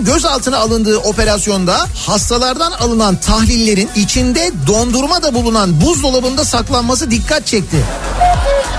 gözaltına 0.00 0.58
alındığı 0.58 0.98
operasyonda 0.98 1.86
hastalardan 2.06 2.72
alınan 2.72 3.16
tahlillerin 3.16 3.90
içinde 3.96 4.50
dondurma 4.66 5.22
da 5.22 5.34
bulunan 5.34 5.80
buzdolabında 5.80 6.44
saklanması 6.44 7.10
dikkat 7.10 7.46
çekti. 7.46 7.76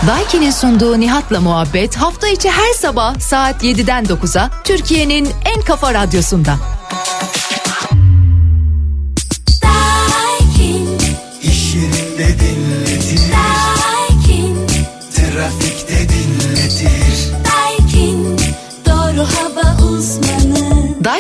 Daiki'nin 0.08 0.52
sunduğu 0.52 1.00
Nihat'la 1.00 1.42
muhabbet 1.42 1.96
hafta 1.96 2.28
içi 2.28 2.50
her 2.50 2.74
sabah 2.74 3.20
saat 3.20 3.64
7'den 3.64 4.06
9'a 4.06 4.50
Türkiye'nin 4.64 5.30
en 5.46 5.62
kafa 5.62 5.94
radyosunda. 5.94 6.56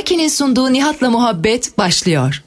Daiki'nin 0.03 0.27
sunduğu 0.27 0.73
Nihat'la 0.73 1.09
muhabbet 1.09 1.77
başlıyor. 1.77 2.43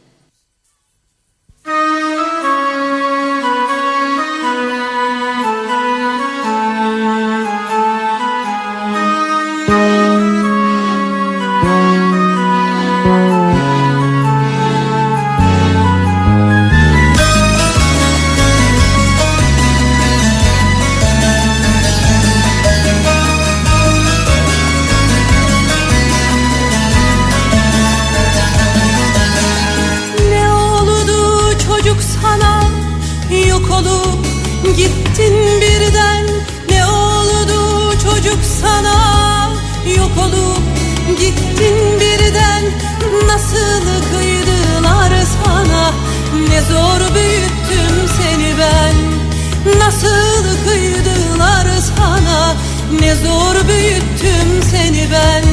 Nasıl 49.78 50.45
kıydılar 50.64 51.67
sana? 51.97 52.56
Ne 53.00 53.14
zor 53.14 53.69
büyüttüm 53.69 54.62
seni 54.70 55.08
ben. 55.13 55.45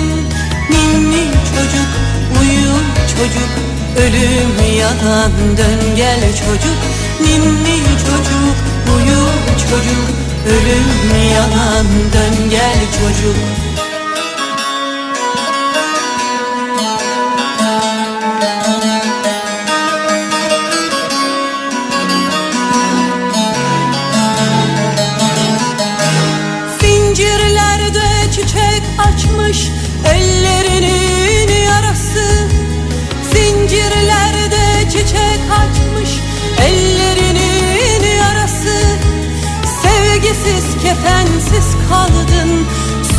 Ninni 0.69 1.25
çocuk 1.55 1.89
uyu 2.41 2.73
çocuk. 3.15 3.49
Ölüm 3.97 4.77
yalan 4.77 5.31
dön 5.57 5.95
gel 5.95 6.21
çocuk. 6.21 6.79
Ninni 7.21 7.81
çocuk 7.97 8.55
uyu 8.95 9.25
çocuk. 9.69 10.07
Ölüm 10.47 11.29
yalan 11.33 11.85
dön 12.13 12.49
gel 12.49 12.79
çocuk 12.91 13.62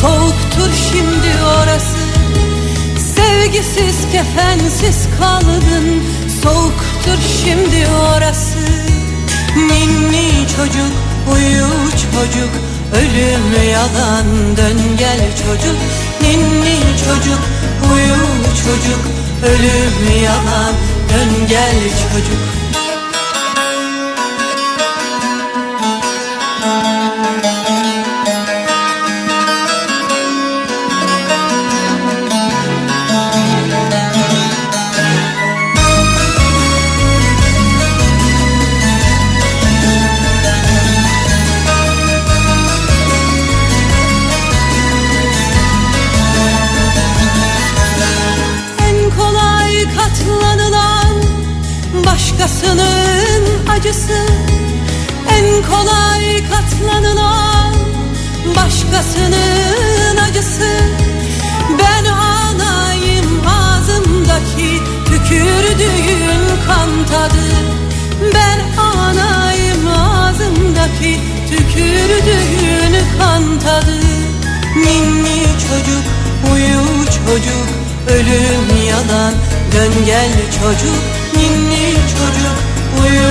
soğuktur 0.05 0.73
şimdi 0.93 1.45
orası. 1.45 1.99
Sevgisiz 3.17 4.13
kefensiz 4.13 5.09
kaldın. 5.21 6.03
Soğuktur 6.43 7.19
şimdi 7.45 7.87
orası. 7.89 8.59
Ninni 9.57 10.49
çocuk 10.57 10.93
uyu 11.33 11.67
çocuk. 11.91 12.51
Ölüm 12.95 13.71
yalan 13.71 14.57
dön 14.57 14.79
gel 14.99 15.21
çocuk. 15.47 15.77
Ninni 16.23 16.79
çocuk 17.05 17.41
uyu 17.93 18.17
çocuk. 18.65 19.01
Ölüm 19.45 20.23
yalan 20.25 20.75
dön 21.13 21.49
gel 21.49 21.81
çocuk 22.13 22.54
Ninni 74.85 75.43
çocuk? 75.65 76.05
Uyu 76.53 77.05
çocuk. 77.07 77.69
Ölüm 78.09 78.87
yalan. 78.89 79.35
Dön 79.73 80.05
gel 80.07 80.31
çocuk. 80.61 81.01
Ninni 81.37 81.95
çocuk? 82.15 82.57
Uyu 83.01 83.31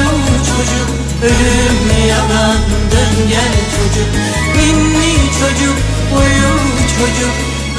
çocuk. 0.49 0.89
Ölüm 1.23 2.07
yalan. 2.09 2.57
Dön 2.91 3.29
gel 3.29 3.55
çocuk. 3.75 4.09
Ninni 4.55 5.13
çocuk? 5.39 5.77
Uyu 6.17 6.53
çocuk. 6.95 7.33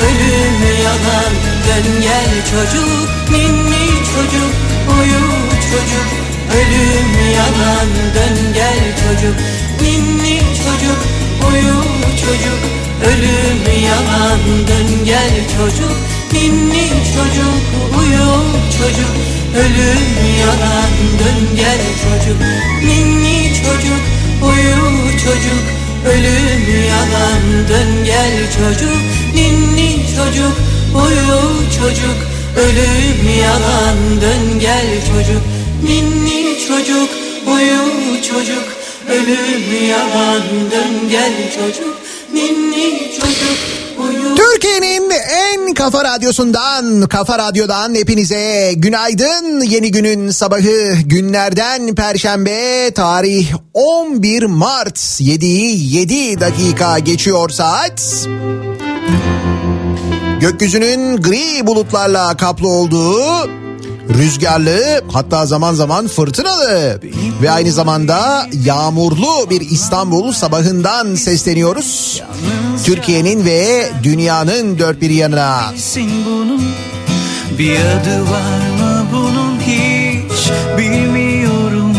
Ölüm 0.06 0.60
yalan. 0.84 1.32
Dön 1.66 2.02
gel 2.02 2.30
çocuk. 2.50 3.08
Ninni 3.30 3.86
çocuk? 4.10 4.52
Uyu 4.98 5.24
çocuk. 5.70 6.08
Ölüm 6.58 7.32
yalan. 7.36 7.88
Dön 8.14 8.52
gel 8.54 8.78
çocuk. 9.02 9.36
Ninni 9.80 10.38
çocuk? 10.38 10.98
Uyu 11.50 11.74
çocuk 12.20 12.83
ölüm 13.10 13.84
yalan 13.88 14.40
dön 14.68 15.04
gel 15.04 15.34
çocuk. 15.56 15.96
Ninni 16.32 16.88
çocuk 17.14 17.62
uyu 17.98 18.30
çocuk. 18.78 19.12
Ölüm 19.56 20.06
yalan 20.40 20.94
dön 21.20 21.56
gel 21.56 21.82
çocuk. 22.02 22.38
Ninni 22.82 23.52
çocuk 23.62 24.02
uyu 24.42 25.18
çocuk. 25.24 25.64
Ölüm 26.06 26.64
yalan 26.90 27.68
dön 27.68 28.04
gel 28.04 28.32
çocuk. 28.56 29.00
Ninni 29.34 30.06
çocuk 30.16 30.56
uyu 30.94 31.40
çocuk. 31.78 32.18
Ölüm 32.56 33.38
yalan 33.42 33.96
dön 34.20 34.60
gel 34.60 34.86
çocuk. 35.08 35.42
Ninni 35.82 36.58
çocuk 36.68 37.10
çocuk. 38.22 38.64
Ölüm 39.08 39.88
yalan 39.88 40.42
dön 40.70 41.08
gel 41.10 41.32
çocuk. 41.54 41.84
uyu 41.84 41.93
Türkiye'nin 44.64 45.10
en 45.10 45.74
kafa 45.74 46.04
radyosundan, 46.04 47.02
kafa 47.08 47.38
radyodan 47.38 47.94
hepinize 47.94 48.72
günaydın. 48.76 49.60
Yeni 49.60 49.90
günün 49.90 50.30
sabahı 50.30 50.96
günlerden 51.04 51.94
perşembe 51.94 52.90
tarih 52.90 53.52
11 53.74 54.42
Mart 54.42 54.96
7'yi 54.96 55.96
7 55.96 56.40
dakika 56.40 56.98
geçiyor 56.98 57.50
saat. 57.50 58.28
Gökyüzünün 60.40 61.16
gri 61.16 61.66
bulutlarla 61.66 62.36
kaplı 62.36 62.68
olduğu 62.68 63.63
rüzgarlı 64.08 65.02
hatta 65.12 65.46
zaman 65.46 65.74
zaman 65.74 66.06
fırtınalı 66.08 67.00
ve 67.42 67.50
aynı 67.50 67.72
zamanda 67.72 68.46
yağmurlu 68.64 69.50
bir 69.50 69.60
İstanbul 69.60 70.32
sabahından 70.32 71.14
sesleniyoruz. 71.14 72.22
Türkiye'nin 72.84 73.44
ve 73.44 73.88
dünyanın 74.02 74.78
dört 74.78 75.00
bir 75.00 75.10
yanına. 75.10 75.72
Bir 77.58 77.76
adı 77.76 78.22
var 78.30 78.70
mı 78.80 79.06
bunun 79.12 79.60
hiç 79.60 80.50
bilmiyorum 80.78 81.96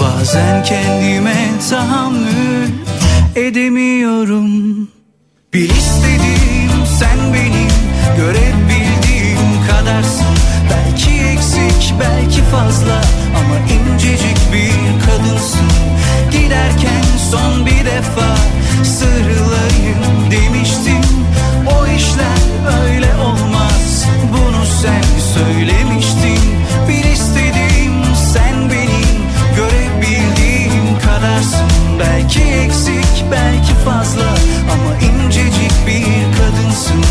Bazen 0.00 0.64
kendime 0.64 1.50
tahammül 1.70 2.68
edemiyorum 3.36 4.88
Bil 5.54 5.70
istediğim 5.70 6.86
sen 6.98 7.34
benim 7.34 7.68
görebildiğim 8.16 9.66
kadarsın 9.70 10.25
eksik 11.76 11.94
belki 12.00 12.42
fazla. 12.42 13.00
Ama 13.38 13.58
incecik 13.58 14.38
bir 14.52 15.06
kadınsın. 15.06 15.70
Giderken 16.32 17.04
son 17.30 17.66
bir 17.66 17.84
defa 17.84 18.36
sarılayım 18.84 20.30
demiştim 20.30 21.02
O 21.66 21.86
işler 21.86 22.42
öyle 22.82 23.14
olmaz. 23.14 24.04
Bunu 24.32 24.66
sen 24.82 25.04
söylemiştin. 25.34 26.40
Bir 26.88 27.10
istediğim 27.10 28.04
sen 28.32 28.70
benim 28.70 29.18
görebildiğim 29.56 30.98
kadarsın. 31.04 31.68
Belki 31.98 32.42
eksik 32.42 33.24
belki 33.30 33.74
fazla. 33.84 34.28
Ama 34.72 34.96
incecik 34.96 35.72
bir 35.86 36.38
kadınsın 36.38 37.04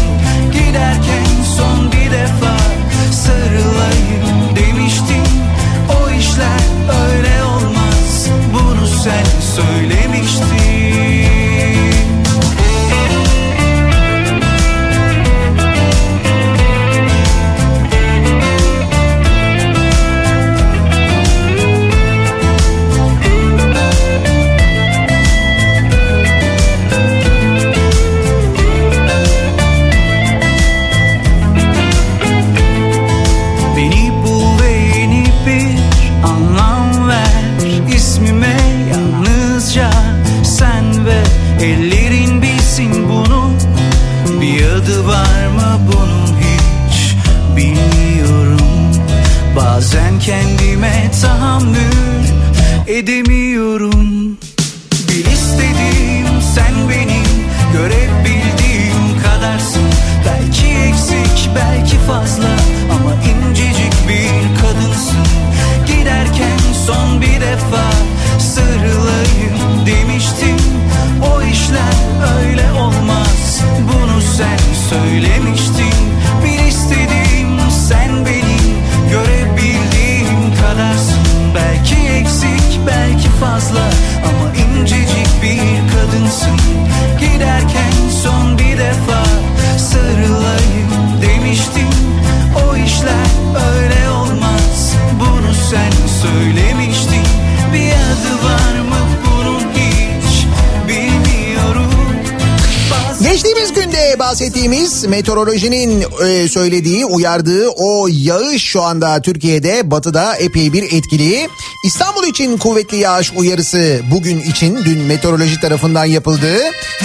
bahsettiğimiz 104.25 105.06
meteorolojinin 105.06 106.06
e, 106.27 106.48
söylediği, 106.48 107.06
uyardığı 107.06 107.69
o 107.69 108.07
yağış 108.12 108.63
şu 108.63 108.81
anda 108.81 109.22
Türkiye'de 109.22 109.92
batıda 109.92 110.36
epey 110.36 110.74
bir 110.74 110.83
etkili. 110.83 111.50
İstanbul 111.86 112.24
için 112.27 112.57
kuvvetli 112.57 112.98
yağış 112.98 113.31
uyarısı 113.36 114.01
bugün 114.12 114.39
için 114.39 114.77
dün 114.86 114.98
meteoroloji 114.98 115.60
tarafından 115.60 116.06
yapıldı. 116.06 116.57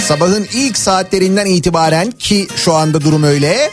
Sabahın 0.07 0.47
ilk 0.53 0.77
saatlerinden 0.77 1.45
itibaren 1.45 2.11
ki 2.11 2.47
şu 2.55 2.73
anda 2.73 3.01
durum 3.01 3.23
öyle. 3.23 3.71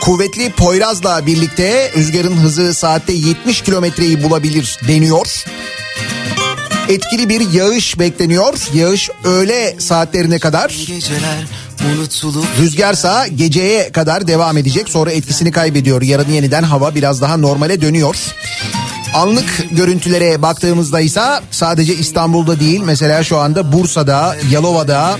Kuvvetli 0.00 0.52
Poyraz'la 0.52 1.26
birlikte 1.26 1.92
rüzgarın 1.96 2.36
hızı 2.36 2.74
saatte 2.74 3.12
70 3.12 3.60
kilometreyi 3.60 4.22
bulabilir 4.22 4.78
deniyor. 4.88 5.44
Etkili 6.88 7.28
bir 7.28 7.52
yağış 7.52 7.98
bekleniyor. 7.98 8.54
Yağış 8.74 9.10
öğle 9.24 9.76
saatlerine 9.78 10.38
kadar 10.38 10.86
Rüzgarsa 12.58 13.26
geceye 13.26 13.92
kadar 13.92 14.26
devam 14.26 14.56
edecek 14.56 14.88
sonra 14.88 15.12
etkisini 15.12 15.50
kaybediyor. 15.52 16.02
Yarın 16.02 16.30
yeniden 16.30 16.62
hava 16.62 16.94
biraz 16.94 17.20
daha 17.20 17.36
normale 17.36 17.80
dönüyor. 17.80 18.16
Anlık 19.14 19.66
görüntülere 19.70 20.42
baktığımızda 20.42 21.00
ise 21.00 21.22
sadece 21.50 21.94
İstanbul'da 21.94 22.60
değil 22.60 22.80
mesela 22.84 23.24
şu 23.24 23.38
anda 23.38 23.72
Bursa'da, 23.72 24.36
Yalova'da, 24.50 25.18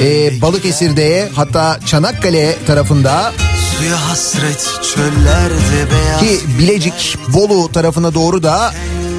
e, 0.00 0.40
Balıkesir'de 0.42 1.28
hatta 1.34 1.78
Çanakkale 1.86 2.56
tarafında 2.66 3.32
Suya 3.78 4.08
hasret 4.08 4.70
çöllerde 4.94 5.90
beyaz 5.90 6.20
ki 6.20 6.40
Bilecik, 6.58 7.16
Bolu 7.28 7.72
tarafına 7.72 8.14
doğru 8.14 8.42
da 8.42 8.74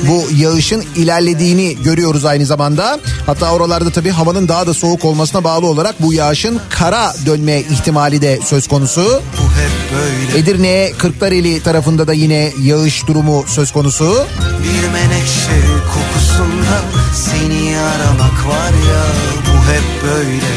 bu 0.08 0.27
yağışın 0.36 0.86
ilerlediğini 0.96 1.84
görüyoruz 1.84 2.25
aynı 2.25 2.46
zamanda. 2.46 3.00
Hatta 3.25 3.51
oralarda 3.51 3.89
tabii 3.89 4.10
havanın 4.10 4.48
daha 4.48 4.68
da 4.68 4.74
soğuk 4.74 5.06
olmasına 5.06 5.44
bağlı 5.44 5.68
olarak 5.68 6.01
bu 6.01 6.13
yağışın 6.13 6.60
kara 6.70 7.16
dönme 7.25 7.60
ihtimali 7.60 8.22
de 8.22 8.39
söz 8.46 8.68
konusu. 8.68 9.01
Bu 9.38 9.44
hep 9.44 9.72
böyle 9.98 10.39
Edirne, 10.39 10.92
Kırklareli 10.98 11.63
tarafında 11.63 12.08
da 12.08 12.13
yine 12.13 12.51
yağış 12.62 13.08
durumu 13.08 13.46
söz 13.48 13.72
konusu. 13.72 14.25
bir 14.63 14.88
menekşe 14.88 15.62
kokusunda 15.94 16.82
seni 17.16 17.77
aramak 17.77 18.48
var 18.48 18.72
ya 18.89 19.04
Bu 19.48 19.72
hep 19.72 20.04
böyle 20.04 20.48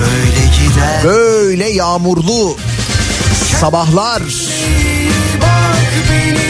böyle 0.00 0.44
gider 0.58 1.04
Böyle 1.04 1.68
yağmurlu 1.68 2.56
sabahlar. 3.60 4.22
Bak 5.42 5.92
beni 6.10 6.47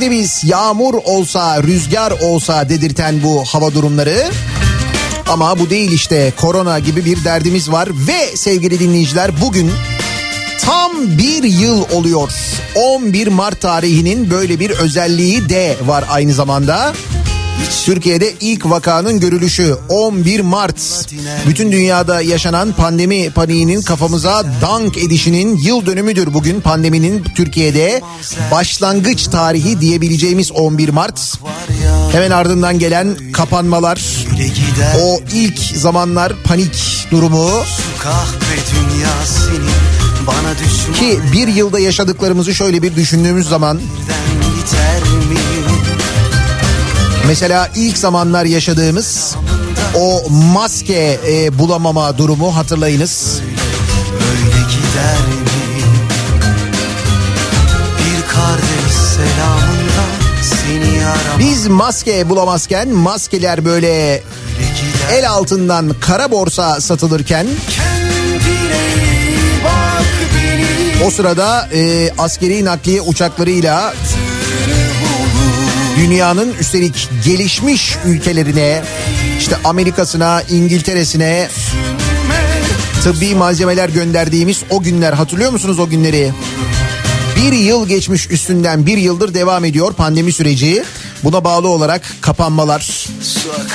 derdimiz 0.00 0.42
yağmur 0.44 0.94
olsa, 0.94 1.62
rüzgar 1.62 2.10
olsa 2.10 2.68
dedirten 2.68 3.22
bu 3.22 3.44
hava 3.44 3.74
durumları. 3.74 4.30
Ama 5.28 5.58
bu 5.58 5.70
değil 5.70 5.92
işte 5.92 6.32
korona 6.36 6.78
gibi 6.78 7.04
bir 7.04 7.24
derdimiz 7.24 7.72
var. 7.72 7.88
Ve 8.06 8.36
sevgili 8.36 8.80
dinleyiciler 8.80 9.40
bugün 9.40 9.72
Tam 10.62 11.18
bir 11.18 11.42
yıl 11.42 11.84
oluyor. 11.92 12.32
11 12.74 13.26
Mart 13.26 13.60
tarihinin 13.60 14.30
böyle 14.30 14.60
bir 14.60 14.70
özelliği 14.70 15.48
de 15.48 15.76
var 15.86 16.04
aynı 16.10 16.34
zamanda. 16.34 16.92
Türkiye'de 17.84 18.34
ilk 18.40 18.66
vakanın 18.70 19.20
görülüşü 19.20 19.76
11 19.88 20.40
Mart. 20.40 21.06
Bütün 21.46 21.72
dünyada 21.72 22.20
yaşanan 22.20 22.72
pandemi 22.72 23.30
paniğinin 23.30 23.82
kafamıza 23.82 24.44
dank 24.62 24.98
edişinin 24.98 25.56
yıl 25.56 25.86
dönümüdür 25.86 26.34
bugün. 26.34 26.60
Pandeminin 26.60 27.24
Türkiye'de 27.36 28.02
başlangıç 28.50 29.26
tarihi 29.26 29.80
diyebileceğimiz 29.80 30.52
11 30.52 30.88
Mart. 30.88 31.38
Hemen 32.12 32.30
ardından 32.30 32.78
gelen 32.78 33.32
kapanmalar, 33.32 34.00
o 35.02 35.20
ilk 35.34 35.58
zamanlar 35.58 36.32
panik 36.44 37.06
durumu 37.10 37.50
Ki 40.98 41.20
bir 41.32 41.48
yılda 41.48 41.80
yaşadıklarımızı 41.80 42.54
şöyle 42.54 42.82
bir 42.82 42.96
düşündüğümüz 42.96 43.48
zaman? 43.48 43.80
Mesela 47.26 47.70
ilk 47.76 47.98
zamanlar 47.98 48.44
yaşadığımız 48.44 49.36
o 49.94 50.30
maske 50.30 51.20
e, 51.28 51.58
bulamama 51.58 52.18
durumu 52.18 52.56
hatırlayınız. 52.56 53.40
Öyle 54.12 54.50
gider 54.50 55.18
mi? 55.18 55.84
Bir 57.98 58.28
kardeş 58.28 58.94
selamından 58.94 60.10
seni 60.42 61.06
aramak 61.06 61.38
Biz 61.38 61.66
maske 61.66 62.28
bulamazken 62.28 62.88
maskeler 62.88 63.64
böyle 63.64 64.22
el 65.12 65.30
altından 65.30 65.94
kara 66.00 66.30
borsa 66.30 66.80
satılırken 66.80 67.46
Kendine 67.46 67.79
o 71.06 71.10
sırada 71.10 71.68
e, 71.74 72.10
askeri 72.18 72.64
nakliye 72.64 73.00
uçaklarıyla 73.00 73.94
dünyanın 75.96 76.54
üstelik 76.60 77.08
gelişmiş 77.24 77.96
ülkelerine 78.06 78.82
işte 79.38 79.56
Amerika'sına, 79.64 80.42
İngiltere'sine 80.50 81.48
tıbbi 83.04 83.34
malzemeler 83.34 83.88
gönderdiğimiz 83.88 84.62
o 84.70 84.82
günler 84.82 85.12
hatırlıyor 85.12 85.52
musunuz 85.52 85.78
o 85.78 85.88
günleri? 85.88 86.32
Bir 87.36 87.52
yıl 87.52 87.88
geçmiş 87.88 88.30
üstünden 88.30 88.86
bir 88.86 88.98
yıldır 88.98 89.34
devam 89.34 89.64
ediyor 89.64 89.92
pandemi 89.92 90.32
süreci. 90.32 90.84
Buna 91.24 91.44
bağlı 91.44 91.68
olarak 91.68 92.02
kapanmalar, 92.20 93.06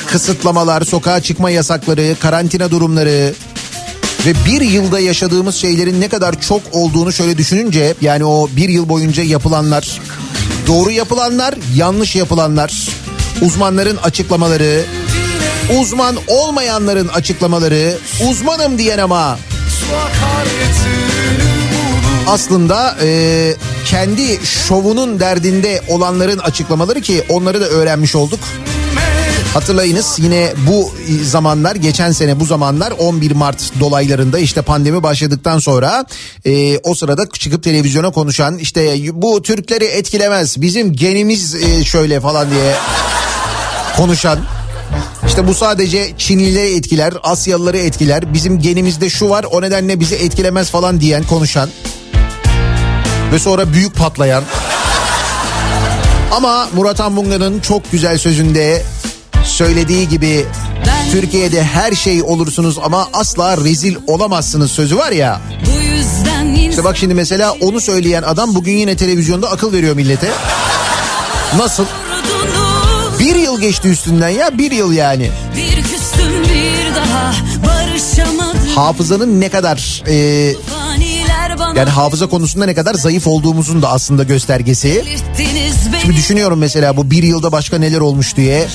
kısıtlamalar, 0.08 0.82
sokağa 0.82 1.22
çıkma 1.22 1.50
yasakları, 1.50 2.16
karantina 2.20 2.72
durumları 2.72 3.34
ve 4.26 4.34
bir 4.46 4.62
yılda 4.62 5.00
yaşadığımız 5.00 5.56
şeylerin 5.56 6.02
ne 6.02 6.10
kadar 6.10 6.42
çok 6.42 6.62
olduğunu 6.72 7.14
şöyle 7.14 7.38
düşününce 7.38 7.94
yani 8.02 8.26
o 8.26 8.50
bir 8.56 8.70
yıl 8.70 8.90
boyunca 8.90 9.24
yapılanlar, 9.24 10.02
doğru 10.68 10.92
yapılanlar, 10.92 11.56
yanlış 11.76 12.16
yapılanlar, 12.16 12.90
uzmanların 13.42 13.98
açıklamaları, 13.98 14.86
uzman 15.80 16.16
olmayanların 16.28 17.08
açıklamaları, 17.08 17.98
uzmanım 18.30 18.78
diyen 18.78 18.98
ama 18.98 19.40
aslında 22.28 22.98
e, 23.02 23.54
kendi 23.86 24.46
şovunun 24.46 25.20
derdinde 25.20 25.82
olanların 25.88 26.38
açıklamaları 26.38 27.02
ki 27.02 27.24
onları 27.30 27.62
da 27.62 27.66
öğrenmiş 27.66 28.16
olduk. 28.16 28.40
Hatırlayınız 29.56 30.16
yine 30.18 30.54
bu 30.68 30.92
zamanlar 31.24 31.76
geçen 31.76 32.12
sene 32.12 32.40
bu 32.40 32.46
zamanlar 32.46 32.92
11 32.92 33.32
Mart 33.32 33.80
dolaylarında 33.80 34.40
işte 34.40 34.62
pandemi 34.62 35.04
başladıktan 35.04 35.60
sonra 35.60 36.06
e, 36.46 36.78
o 36.78 36.96
sırada 36.96 37.30
çıkıp 37.30 37.64
televizyona 37.64 38.12
konuşan 38.12 38.58
işte 38.58 38.96
bu 39.14 39.42
Türkleri 39.42 39.86
etkilemez 39.86 40.62
bizim 40.62 40.94
genimiz 40.94 41.56
e, 41.56 41.84
şöyle 41.84 42.20
falan 42.20 42.52
diye 42.52 42.76
konuşan 43.98 44.40
işte 45.28 45.48
bu 45.48 45.54
sadece 45.54 46.18
Çinlileri 46.18 46.76
etkiler, 46.76 47.14
Asyalıları 47.24 47.78
etkiler. 47.78 48.34
Bizim 48.34 48.60
genimizde 48.60 49.10
şu 49.10 49.30
var 49.30 49.46
o 49.52 49.62
nedenle 49.62 50.00
bizi 50.00 50.16
etkilemez 50.16 50.70
falan 50.70 51.02
diyen 51.02 51.24
konuşan. 51.24 51.70
Ve 53.32 53.40
sonra 53.40 53.74
büyük 53.74 53.96
patlayan. 53.96 54.44
Ama 56.32 56.70
Murat 56.76 57.00
Anmunga'nın 57.00 57.60
çok 57.60 57.92
güzel 57.92 58.18
sözünde 58.18 58.82
söylediği 59.46 60.10
gibi 60.10 60.46
Türkiye'de 61.12 61.64
her 61.64 61.92
şey 61.92 62.24
olursunuz 62.24 62.78
ama 62.84 63.08
asla 63.14 63.58
rezil 63.58 63.96
olamazsınız 64.08 64.72
sözü 64.72 64.98
var 64.98 65.12
ya. 65.12 65.42
İşte 66.70 66.84
bak 66.84 66.98
şimdi 66.98 67.14
mesela 67.14 67.52
onu 67.52 67.82
söyleyen 67.82 68.24
adam 68.24 68.56
bugün 68.56 68.78
yine 68.78 68.96
televizyonda 68.96 69.52
akıl 69.52 69.74
veriyor 69.74 69.96
millete. 69.96 70.32
Nasıl? 71.58 71.86
Bir 73.20 73.36
yıl 73.36 73.62
geçti 73.62 73.88
üstünden 73.90 74.30
ya 74.30 74.58
bir 74.58 74.72
yıl 74.72 74.94
yani. 74.94 75.32
Bir 75.58 75.76
küstüm 75.84 76.44
bir 76.44 76.96
daha 76.96 77.34
barışamadım 77.68 78.68
Hafızanın 78.76 79.42
ne 79.42 79.50
kadar 79.50 80.04
e, 80.08 80.16
yani 81.76 81.90
hafıza 81.90 82.28
konusunda 82.28 82.66
ne 82.66 82.74
kadar 82.74 82.94
zayıf 82.94 83.28
olduğumuzun 83.28 83.82
da 83.82 83.90
aslında 83.90 84.24
göstergesi. 84.24 85.04
Şimdi 86.02 86.16
düşünüyorum 86.16 86.60
mesela 86.60 86.98
bu 86.98 87.12
bir 87.12 87.24
yılda 87.24 87.52
başka 87.52 87.78
neler 87.78 88.00
olmuş 88.00 88.36
diye. 88.36 88.68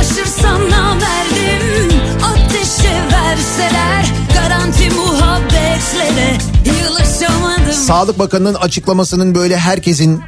Uzlaşırsam 0.00 0.70
namerdim 0.70 1.88
Ateşe 2.24 3.02
verseler 3.12 4.04
Garanti 4.34 4.90
muhabbetlere 4.90 6.38
Yılaşamadım 6.64 7.72
Sağlık 7.72 8.18
Bakanı'nın 8.18 8.54
açıklamasının 8.54 9.34
böyle 9.34 9.56
herkesin 9.58 10.22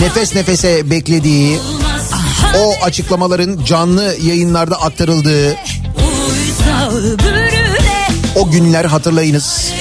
nefes 0.00 0.34
nefese 0.34 0.90
beklediği, 0.90 1.58
o 2.58 2.84
açıklamaların 2.84 3.64
canlı 3.64 4.14
yayınlarda 4.22 4.80
aktarıldığı 4.82 5.56
o 8.36 8.50
günler 8.50 8.84
hatırlayınız. 8.84 9.72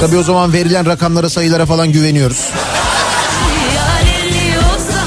Tabii 0.00 0.16
o 0.16 0.22
zaman 0.22 0.52
verilen 0.52 0.86
rakamlara 0.86 1.28
sayılara 1.28 1.66
falan 1.66 1.92
güveniyoruz. 1.92 2.48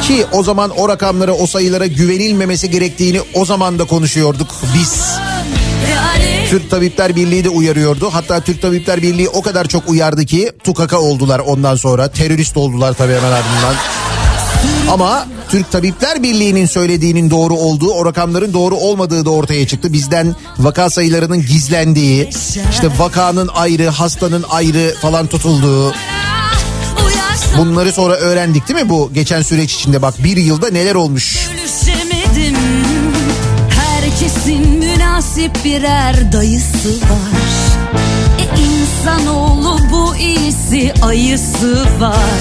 Ki 0.08 0.26
o 0.32 0.44
zaman 0.44 0.70
o 0.70 0.90
rakamlara 0.90 1.34
o 1.34 1.48
sayılara 1.48 1.86
güvenilmemesi 1.86 2.70
gerektiğini 2.70 3.22
o 3.34 3.46
zaman 3.46 3.80
da 3.80 3.86
konuşuyorduk 3.86 4.48
biz. 4.74 5.06
Türk 6.50 6.72
Tabipler 6.72 7.16
Birliği 7.16 7.44
de 7.44 7.50
uyarıyordu. 7.50 8.10
Hatta 8.12 8.40
Türk 8.40 8.62
Tabipler 8.62 9.02
Birliği 9.02 9.30
o 9.30 9.42
kadar 9.42 9.66
çok 9.66 9.90
uyardı 9.90 10.26
ki 10.26 10.52
tukaka 10.64 11.00
oldular 11.00 11.40
ondan 11.40 11.76
sonra. 11.76 12.08
Terörist 12.08 12.58
oldular 12.58 12.94
tabii 12.94 13.14
hemen 13.14 13.32
ardından. 13.32 13.76
Ama 14.92 15.28
Türk 15.50 15.72
Tabipler 15.72 16.24
Birliği'nin 16.24 16.66
söylediğinin 16.66 17.30
doğru 17.30 17.54
olduğu, 17.54 17.92
o 17.92 18.06
rakamların 18.06 18.54
doğru 18.54 18.76
olmadığı 18.76 19.26
da 19.26 19.30
ortaya 19.30 19.68
çıktı. 19.68 19.94
Bizden 19.94 20.36
vaka 20.58 20.90
sayılarının 20.90 21.42
gizlendiği, 21.42 22.30
işte 22.72 22.90
vakanın 23.00 23.48
ayrı, 23.48 23.88
hastanın 23.90 24.46
ayrı 24.50 24.96
falan 25.02 25.28
tutulduğu. 25.28 25.94
Bunları 27.58 27.92
sonra 27.92 28.16
öğrendik 28.16 28.68
değil 28.68 28.80
mi 28.84 28.90
bu 28.90 29.14
geçen 29.14 29.42
süreç 29.42 29.74
içinde? 29.74 30.02
Bak 30.02 30.24
bir 30.24 30.38
yılda 30.38 30.70
neler 30.70 30.96
olmuş. 30.96 31.50
Herkesin 33.70 34.70
münasip 34.70 35.52
birer 35.66 36.32
dayısı 36.32 36.90
var 36.90 37.42
E 38.40 38.46
insanoğlu 38.62 39.78
bu 39.92 40.16
iyisi 40.16 40.94
ayısı 41.02 41.86
var 42.00 42.40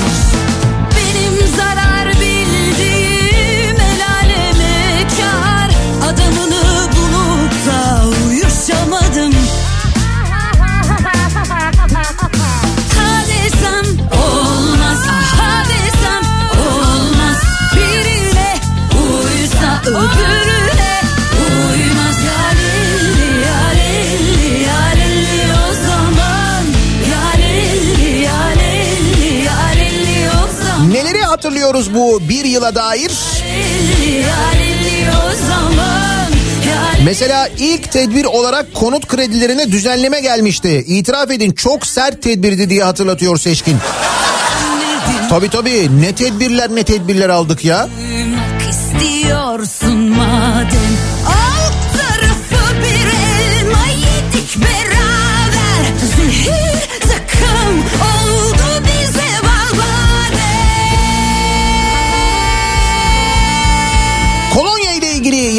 Neleri 31.55 31.65
hatırlıyoruz 31.67 31.95
bu 31.95 32.29
bir 32.29 32.45
yıla 32.45 32.75
dair? 32.75 33.13
Mesela 37.05 37.49
ilk 37.59 37.93
tedbir 37.93 38.25
olarak 38.25 38.75
konut 38.75 39.07
kredilerine 39.07 39.73
düzenleme 39.73 40.21
gelmişti. 40.21 40.85
İtiraf 40.87 41.31
edin 41.31 41.53
çok 41.53 41.87
sert 41.87 42.23
tedbirdi 42.23 42.71
diye 42.71 42.85
hatırlatıyor 42.85 43.39
Seçkin. 43.39 43.77
Tabii 45.31 45.51
tabii 45.51 45.89
ne 46.01 46.15
tedbirler 46.15 46.75
ne 46.75 46.83
tedbirler 46.83 47.29
aldık 47.29 47.65
ya. 47.65 47.89
İstiyorsun 48.71 49.99
madem 49.99 50.94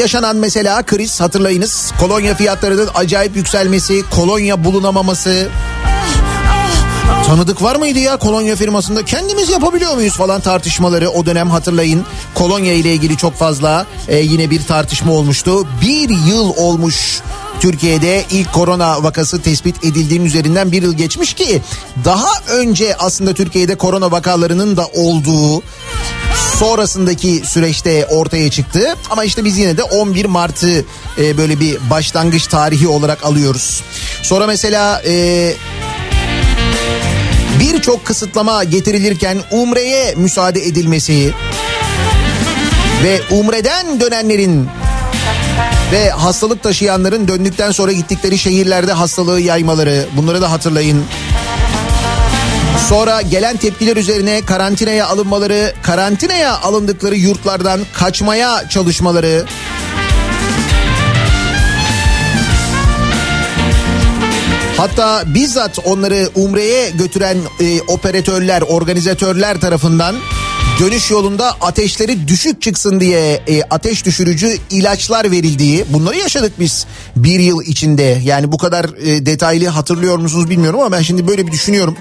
yaşanan 0.06 0.36
mesela 0.36 0.84
kriz 0.84 1.22
hatırlayınız. 1.22 1.94
Kolonya 2.00 2.36
fiyatlarının 2.36 2.90
acayip 2.96 3.36
yükselmesi, 3.36 4.04
kolonya 4.10 4.64
bulunamaması. 4.64 5.48
Tanıdık 7.28 7.62
var 7.62 7.76
mıydı 7.76 8.00
ya 8.00 8.18
kolonya 8.18 8.56
firmasında 8.56 9.06
kendimiz 9.06 9.50
yapabiliyor 9.50 9.94
muyuz 9.96 10.18
falan 10.18 10.42
tartışmaları 10.42 11.10
o 11.10 11.26
dönem 11.26 11.50
hatırlayın. 11.50 12.06
Kolonya 12.34 12.74
ile 12.74 12.94
ilgili 12.94 13.18
çok 13.18 13.36
fazla 13.36 13.86
e, 14.08 14.18
yine 14.18 14.50
bir 14.50 14.64
tartışma 14.64 15.12
olmuştu. 15.12 15.68
Bir 15.82 16.10
yıl 16.10 16.54
olmuş 16.58 17.22
Türkiye'de 17.60 18.24
ilk 18.32 18.54
korona 18.54 19.04
vakası 19.04 19.42
tespit 19.42 19.84
edildiğinin 19.84 20.26
üzerinden 20.26 20.72
bir 20.72 20.82
yıl 20.82 20.94
geçmiş 20.94 21.34
ki 21.34 21.62
daha 22.06 22.32
önce 22.50 22.96
aslında 22.96 23.34
Türkiye'de 23.34 23.76
korona 23.76 24.12
vakalarının 24.12 24.78
da 24.78 24.88
olduğu 24.94 25.64
sonrasındaki 26.60 27.42
süreçte 27.46 28.06
ortaya 28.06 28.52
çıktı. 28.52 28.96
Ama 29.10 29.24
işte 29.24 29.46
biz 29.46 29.58
yine 29.58 29.78
de 29.78 29.84
11 29.84 30.26
Mart'ı 30.26 30.86
e, 31.18 31.38
böyle 31.38 31.60
bir 31.60 31.78
başlangıç 31.90 32.48
tarihi 32.48 32.88
olarak 32.88 33.26
alıyoruz. 33.26 33.84
Sonra 34.22 34.48
mesela 34.48 35.02
e, 35.06 35.54
birçok 37.60 38.06
kısıtlama 38.06 38.64
getirilirken 38.64 39.38
Umre'ye 39.52 40.14
müsaade 40.16 40.62
edilmesi 40.66 41.34
ve 43.04 43.22
Umre'den 43.32 44.00
dönenlerin 44.00 44.70
ve 45.92 46.10
hastalık 46.10 46.64
taşıyanların 46.64 47.28
döndükten 47.28 47.72
sonra 47.72 47.92
gittikleri 47.92 48.38
şehirlerde 48.38 48.92
hastalığı 48.92 49.42
yaymaları 49.42 50.06
bunları 50.18 50.42
da 50.42 50.52
hatırlayın. 50.52 51.04
Sonra 52.90 53.22
gelen 53.22 53.58
tepkiler 53.58 53.98
üzerine 53.98 54.42
karantinaya 54.42 55.08
alınmaları, 55.08 55.74
karantinaya 55.82 56.58
alındıkları 56.62 57.16
yurtlardan 57.16 57.82
kaçmaya 57.94 58.70
çalışmaları. 58.70 59.46
Hatta 64.78 65.24
bizzat 65.26 65.80
onları 65.86 66.30
Umre'ye 66.36 66.90
götüren 66.90 67.38
e, 67.60 67.82
operatörler, 67.82 68.62
organizatörler 68.62 69.60
tarafından 69.62 70.16
dönüş 70.80 71.12
yolunda 71.12 71.52
ateşleri 71.62 72.28
düşük 72.28 72.62
çıksın 72.62 73.00
diye 73.00 73.42
e, 73.48 73.62
ateş 73.64 74.06
düşürücü 74.06 74.58
ilaçlar 74.70 75.32
verildiği 75.32 75.86
bunları 75.90 76.18
yaşadık 76.18 76.54
biz 76.60 76.86
bir 77.16 77.40
yıl 77.40 77.62
içinde. 77.62 78.22
Yani 78.24 78.52
bu 78.52 78.58
kadar 78.58 78.86
e, 78.86 79.26
detaylı 79.26 79.68
hatırlıyor 79.68 80.18
musunuz 80.18 80.50
bilmiyorum 80.50 80.80
ama 80.80 80.92
ben 80.92 81.02
şimdi 81.02 81.28
böyle 81.28 81.48
bir 81.48 81.52
düşünüyorum. 81.52 81.98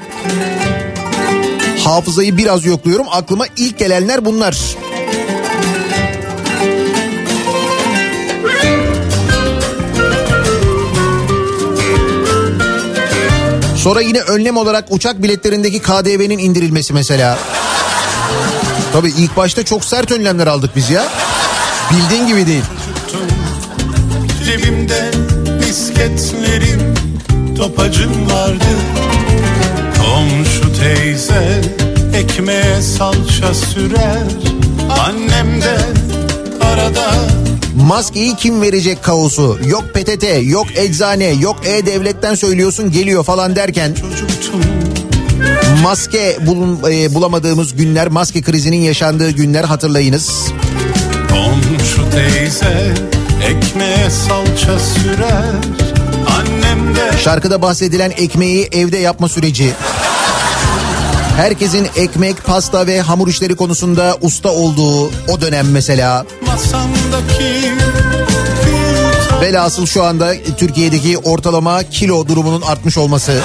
Hafızayı 1.85 2.37
biraz 2.37 2.65
yokluyorum 2.65 3.07
aklıma 3.11 3.47
ilk 3.57 3.79
gelenler 3.79 4.25
bunlar. 4.25 4.59
Sonra 13.77 14.01
yine 14.01 14.21
önlem 14.21 14.57
olarak 14.57 14.85
uçak 14.91 15.23
biletlerindeki 15.23 15.83
KDV'nin 15.83 16.39
indirilmesi 16.39 16.93
mesela. 16.93 17.39
Tabii 18.95 19.13
ilk 19.19 19.37
başta 19.37 19.65
çok 19.65 19.85
sert 19.85 20.13
önlemler 20.13 20.47
aldık 20.47 20.77
biz 20.77 20.91
ya. 20.91 21.05
Bildiğin 21.93 22.27
gibi 22.27 22.47
değil. 22.47 22.63
Cebimde 24.47 25.11
misketlerim 25.61 26.95
topacım 27.57 28.31
vardı 28.31 28.65
Komşu 29.97 30.81
teyze 30.81 31.63
ekmeğe 32.15 32.83
salça 32.83 33.55
sürer 33.55 34.23
Annem 35.07 35.63
de 35.63 35.79
arada 36.65 37.15
Maskeyi 37.89 38.37
kim 38.37 38.63
verecek 38.63 39.05
kaosu? 39.05 39.59
Yok 39.67 39.85
PTT, 39.95 40.25
yok 40.43 40.67
eczane, 40.77 41.25
yok 41.25 41.57
E-Devlet'ten 41.67 42.35
söylüyorsun 42.35 42.91
geliyor 42.91 43.25
falan 43.25 43.57
derken 43.57 43.95
çocuktum 43.95 44.61
maske 45.83 46.39
bulun, 46.47 46.81
e, 46.91 47.15
bulamadığımız 47.15 47.77
günler, 47.77 48.09
maske 48.09 48.43
krizinin 48.43 48.83
yaşandığı 48.83 49.31
günler 49.31 49.65
hatırlayınız. 49.65 50.45
Komşu 51.31 52.11
teyze 52.11 52.95
ekmeğe 53.45 54.11
salça 54.11 54.79
sürer 54.79 55.55
Annem 56.39 56.97
de 56.97 57.19
Şarkıda 57.25 57.63
bahsedilen 57.63 58.11
ekmeği 58.11 58.69
evde 58.73 58.97
yapma 58.97 59.29
süreci. 59.29 59.73
Herkesin 61.37 61.89
ekmek, 61.97 62.45
pasta 62.45 62.87
ve 62.87 63.01
hamur 63.01 63.29
işleri 63.29 63.57
konusunda 63.57 64.17
usta 64.21 64.49
olduğu 64.49 65.07
o 65.07 65.41
dönem 65.41 65.71
mesela. 65.71 66.27
masamdaki 66.47 67.73
Velhasıl 69.41 69.87
şu 69.87 70.05
anda 70.05 70.35
Türkiye'deki 70.59 71.19
ortalama 71.19 71.83
kilo 71.83 72.29
durumunun 72.29 72.63
artmış 72.63 72.99
olması. 72.99 73.41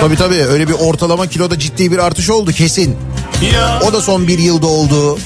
Tabii 0.00 0.16
tabii 0.16 0.44
öyle 0.44 0.68
bir 0.68 0.72
ortalama 0.72 1.26
kiloda 1.26 1.58
ciddi 1.58 1.92
bir 1.92 1.98
artış 1.98 2.30
oldu 2.30 2.52
kesin. 2.52 2.96
O 3.88 3.92
da 3.92 4.00
son 4.00 4.28
bir 4.28 4.38
yılda 4.38 4.66
oldu. 4.66 5.18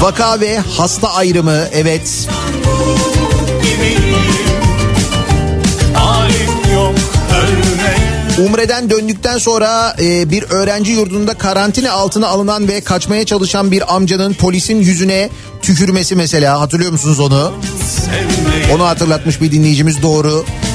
Vaka 0.00 0.40
ve 0.40 0.58
hasta 0.58 1.14
ayrımı 1.14 1.64
evet. 1.72 2.28
Umre'den 8.38 8.90
döndükten 8.90 9.38
sonra 9.38 9.96
e, 10.00 10.30
bir 10.30 10.42
öğrenci 10.50 10.92
yurdunda 10.92 11.34
karantina 11.34 11.92
altına 11.92 12.28
alınan 12.28 12.68
ve 12.68 12.80
kaçmaya 12.80 13.26
çalışan 13.26 13.70
bir 13.70 13.94
amcanın 13.94 14.34
polisin 14.34 14.80
yüzüne 14.80 15.30
tükürmesi 15.62 16.16
mesela 16.16 16.60
hatırlıyor 16.60 16.92
musunuz 16.92 17.20
onu? 17.20 17.52
Onu 18.74 18.84
hatırlatmış 18.86 19.40
bir 19.40 19.52
dinleyicimiz 19.52 20.02
doğru. 20.02 20.30
Gibiyim 20.34 20.71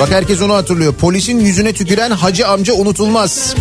Bak 0.00 0.10
herkes 0.10 0.42
onu 0.42 0.54
hatırlıyor. 0.54 0.94
Polisin 0.94 1.40
yüzüne 1.40 1.72
tüküren 1.72 2.10
hacı 2.10 2.48
amca 2.48 2.72
unutulmaz. 2.74 3.54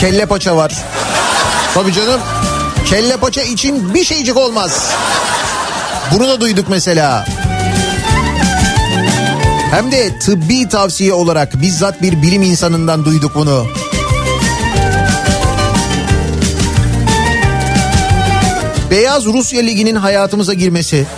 Kelle 0.00 0.26
paça 0.26 0.56
var. 0.56 0.72
Tabii 1.74 1.92
canım. 1.92 2.20
Kelle 2.86 3.16
paça 3.16 3.42
için 3.42 3.94
bir 3.94 4.04
şeycik 4.04 4.36
olmaz. 4.36 4.90
Bunu 6.12 6.28
da 6.28 6.40
duyduk 6.40 6.68
mesela. 6.68 7.26
Hem 9.70 9.92
de 9.92 10.18
tıbbi 10.18 10.68
tavsiye 10.68 11.12
olarak 11.12 11.62
bizzat 11.62 12.02
bir 12.02 12.22
bilim 12.22 12.42
insanından 12.42 13.04
duyduk 13.04 13.34
bunu. 13.34 13.66
Beyaz 18.90 19.24
Rusya 19.24 19.62
Ligi'nin 19.62 19.96
hayatımıza 19.96 20.54
girmesi. 20.54 21.06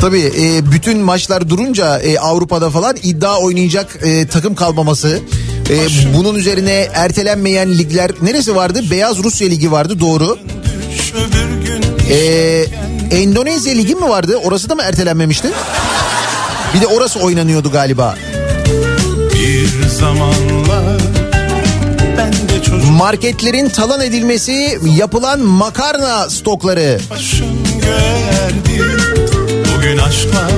Tabii 0.00 0.32
e, 0.40 0.72
bütün 0.72 0.98
maçlar 0.98 1.48
durunca 1.48 1.98
e, 1.98 2.18
Avrupa'da 2.18 2.70
falan 2.70 2.96
iddia 3.02 3.38
oynayacak 3.38 3.98
e, 4.02 4.26
takım 4.26 4.54
kalmaması. 4.54 5.20
E, 5.70 5.76
bunun 6.16 6.34
üzerine 6.34 6.88
ertelenmeyen 6.94 7.78
ligler 7.78 8.10
neresi 8.22 8.56
vardı? 8.56 8.82
Beyaz 8.90 9.24
Rusya 9.24 9.48
Ligi 9.48 9.72
vardı 9.72 10.00
doğru. 10.00 10.38
E, 12.10 12.16
Endonezya 13.10 13.74
Ligi 13.74 13.94
mi 13.94 14.08
vardı? 14.08 14.36
Orası 14.44 14.68
da 14.68 14.74
mı 14.74 14.82
ertelenmemişti? 14.82 15.48
Bir 16.74 16.80
de 16.80 16.86
orası 16.86 17.18
oynanıyordu 17.20 17.70
galiba. 17.70 18.14
bir 19.34 19.88
zamanlar 19.88 21.00
Marketlerin 22.98 23.68
talan 23.68 24.00
edilmesi, 24.00 24.78
yapılan 24.96 25.40
makarna 25.40 26.30
stokları. 26.30 27.00
Bugün 29.76 29.98
aşklar 29.98 30.50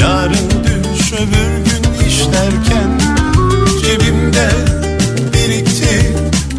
yarın 0.00 0.50
düş 0.64 1.12
öbür 1.12 1.64
gün 1.64 2.06
işlerken 2.08 3.00
Cebimde 3.82 4.50
birikti 5.32 6.12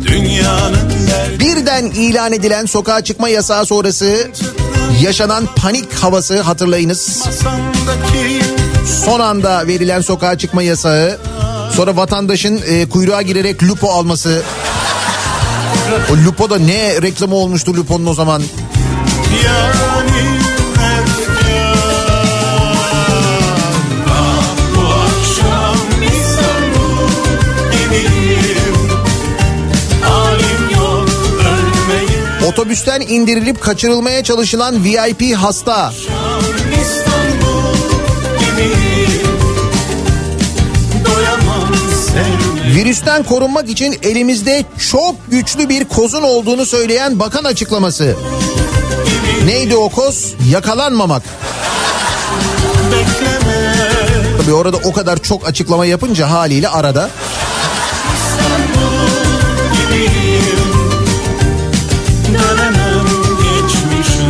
dünyanın 0.07 0.89
derdi 1.11 1.39
Birden 1.39 1.85
ilan 1.85 2.33
edilen 2.33 2.65
sokağa 2.65 3.03
çıkma 3.03 3.29
yasağı 3.29 3.65
sonrası 3.65 4.27
yaşanan 5.01 5.47
panik 5.55 5.93
havası 5.93 6.41
hatırlayınız. 6.41 7.23
Masamdaki 7.25 8.52
Son 9.05 9.19
anda 9.19 9.67
verilen 9.67 10.01
sokağa 10.01 10.37
çıkma 10.37 10.63
yasağı. 10.63 11.19
Sonra 11.71 11.95
vatandaşın 11.95 12.61
e, 12.67 12.89
kuyruğa 12.89 13.21
girerek 13.21 13.63
lupo 13.63 13.89
alması. 13.89 14.43
O 16.11 16.25
lupo 16.25 16.49
da 16.49 16.59
ne 16.59 17.01
reklamı 17.01 17.35
olmuştu 17.35 17.73
luponun 17.73 18.05
o 18.05 18.13
zaman. 18.13 18.41
yani 19.45 20.43
Otobüsten 32.47 33.01
indirilip 33.01 33.61
kaçırılmaya 33.61 34.23
çalışılan 34.23 34.83
VIP 34.83 35.35
hasta. 35.35 35.93
Virüsten 42.75 43.23
korunmak 43.23 43.69
için 43.69 43.99
elimizde 44.03 44.65
çok 44.91 45.15
güçlü 45.31 45.69
bir 45.69 45.85
kozun 45.85 46.23
olduğunu 46.23 46.65
söyleyen 46.65 47.19
bakan 47.19 47.43
açıklaması. 47.43 48.15
Neydi 49.45 49.75
o 49.75 49.89
koz? 49.89 50.33
Yakalanmamak. 50.51 51.23
Tabii 54.41 54.53
orada 54.53 54.77
o 54.77 54.93
kadar 54.93 55.17
çok 55.17 55.47
açıklama 55.47 55.85
yapınca 55.85 56.29
haliyle 56.29 56.69
arada. 56.69 57.09
geçmişe 63.39 64.23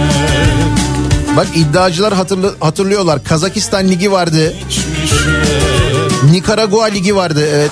Bak 1.37 1.47
iddiacılar 1.55 2.13
hatırlı, 2.13 2.55
hatırlıyorlar. 2.59 3.23
Kazakistan 3.23 3.87
Ligi 3.87 4.11
vardı. 4.11 4.53
Nikaragua 6.31 6.85
Ligi 6.85 7.15
vardı 7.15 7.47
evet. 7.53 7.71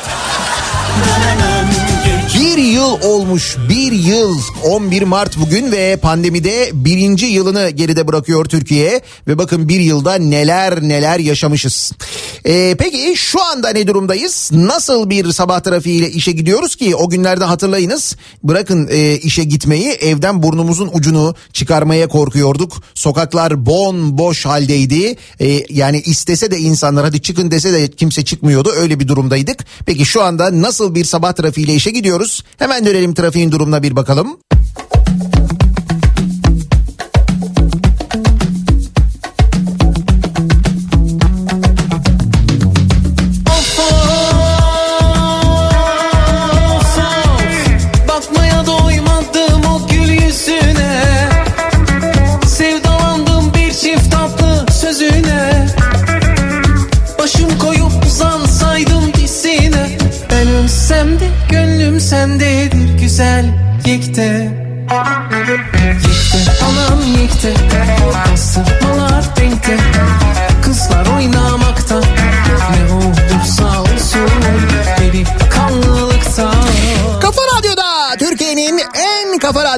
Bir 2.51 2.57
yıl 2.57 3.01
olmuş 3.01 3.57
bir 3.69 3.91
yıl 3.91 4.39
11 4.63 5.01
Mart 5.01 5.37
bugün 5.37 5.71
ve 5.71 5.97
pandemide 5.97 6.69
birinci 6.73 7.25
yılını 7.25 7.69
geride 7.69 8.07
bırakıyor 8.07 8.45
Türkiye 8.45 9.01
ve 9.27 9.37
bakın 9.37 9.69
bir 9.69 9.79
yılda 9.79 10.15
neler 10.15 10.81
neler 10.81 11.19
yaşamışız. 11.19 11.91
Ee, 12.45 12.75
peki 12.79 13.13
şu 13.15 13.43
anda 13.43 13.69
ne 13.69 13.87
durumdayız? 13.87 14.49
Nasıl 14.53 15.09
bir 15.09 15.31
sabah 15.31 15.59
trafiğiyle 15.59 16.11
işe 16.11 16.31
gidiyoruz 16.31 16.75
ki 16.75 16.95
o 16.95 17.09
günlerde 17.09 17.45
hatırlayınız 17.45 18.15
bırakın 18.43 18.87
e, 18.91 19.17
işe 19.17 19.43
gitmeyi 19.43 19.91
evden 19.91 20.43
burnumuzun 20.43 20.89
ucunu 20.93 21.35
çıkarmaya 21.53 22.07
korkuyorduk. 22.07 22.83
Sokaklar 22.93 23.65
bomboş 23.65 24.45
haldeydi. 24.45 25.15
Ee, 25.39 25.65
yani 25.69 26.01
istese 26.05 26.51
de 26.51 26.57
insanlar 26.57 27.05
hadi 27.05 27.21
çıkın 27.21 27.51
dese 27.51 27.73
de 27.73 27.91
kimse 27.91 28.25
çıkmıyordu 28.25 28.71
öyle 28.71 28.99
bir 28.99 29.07
durumdaydık. 29.07 29.65
Peki 29.85 30.05
şu 30.05 30.23
anda 30.23 30.61
nasıl 30.61 30.95
bir 30.95 31.05
sabah 31.05 31.33
trafiğiyle 31.33 31.75
işe 31.75 31.91
gidiyoruz? 31.91 32.40
Hemen 32.57 32.85
dönelim 32.85 33.13
trafiğin 33.13 33.51
durumuna 33.51 33.83
bir 33.83 33.95
bakalım. 33.95 34.39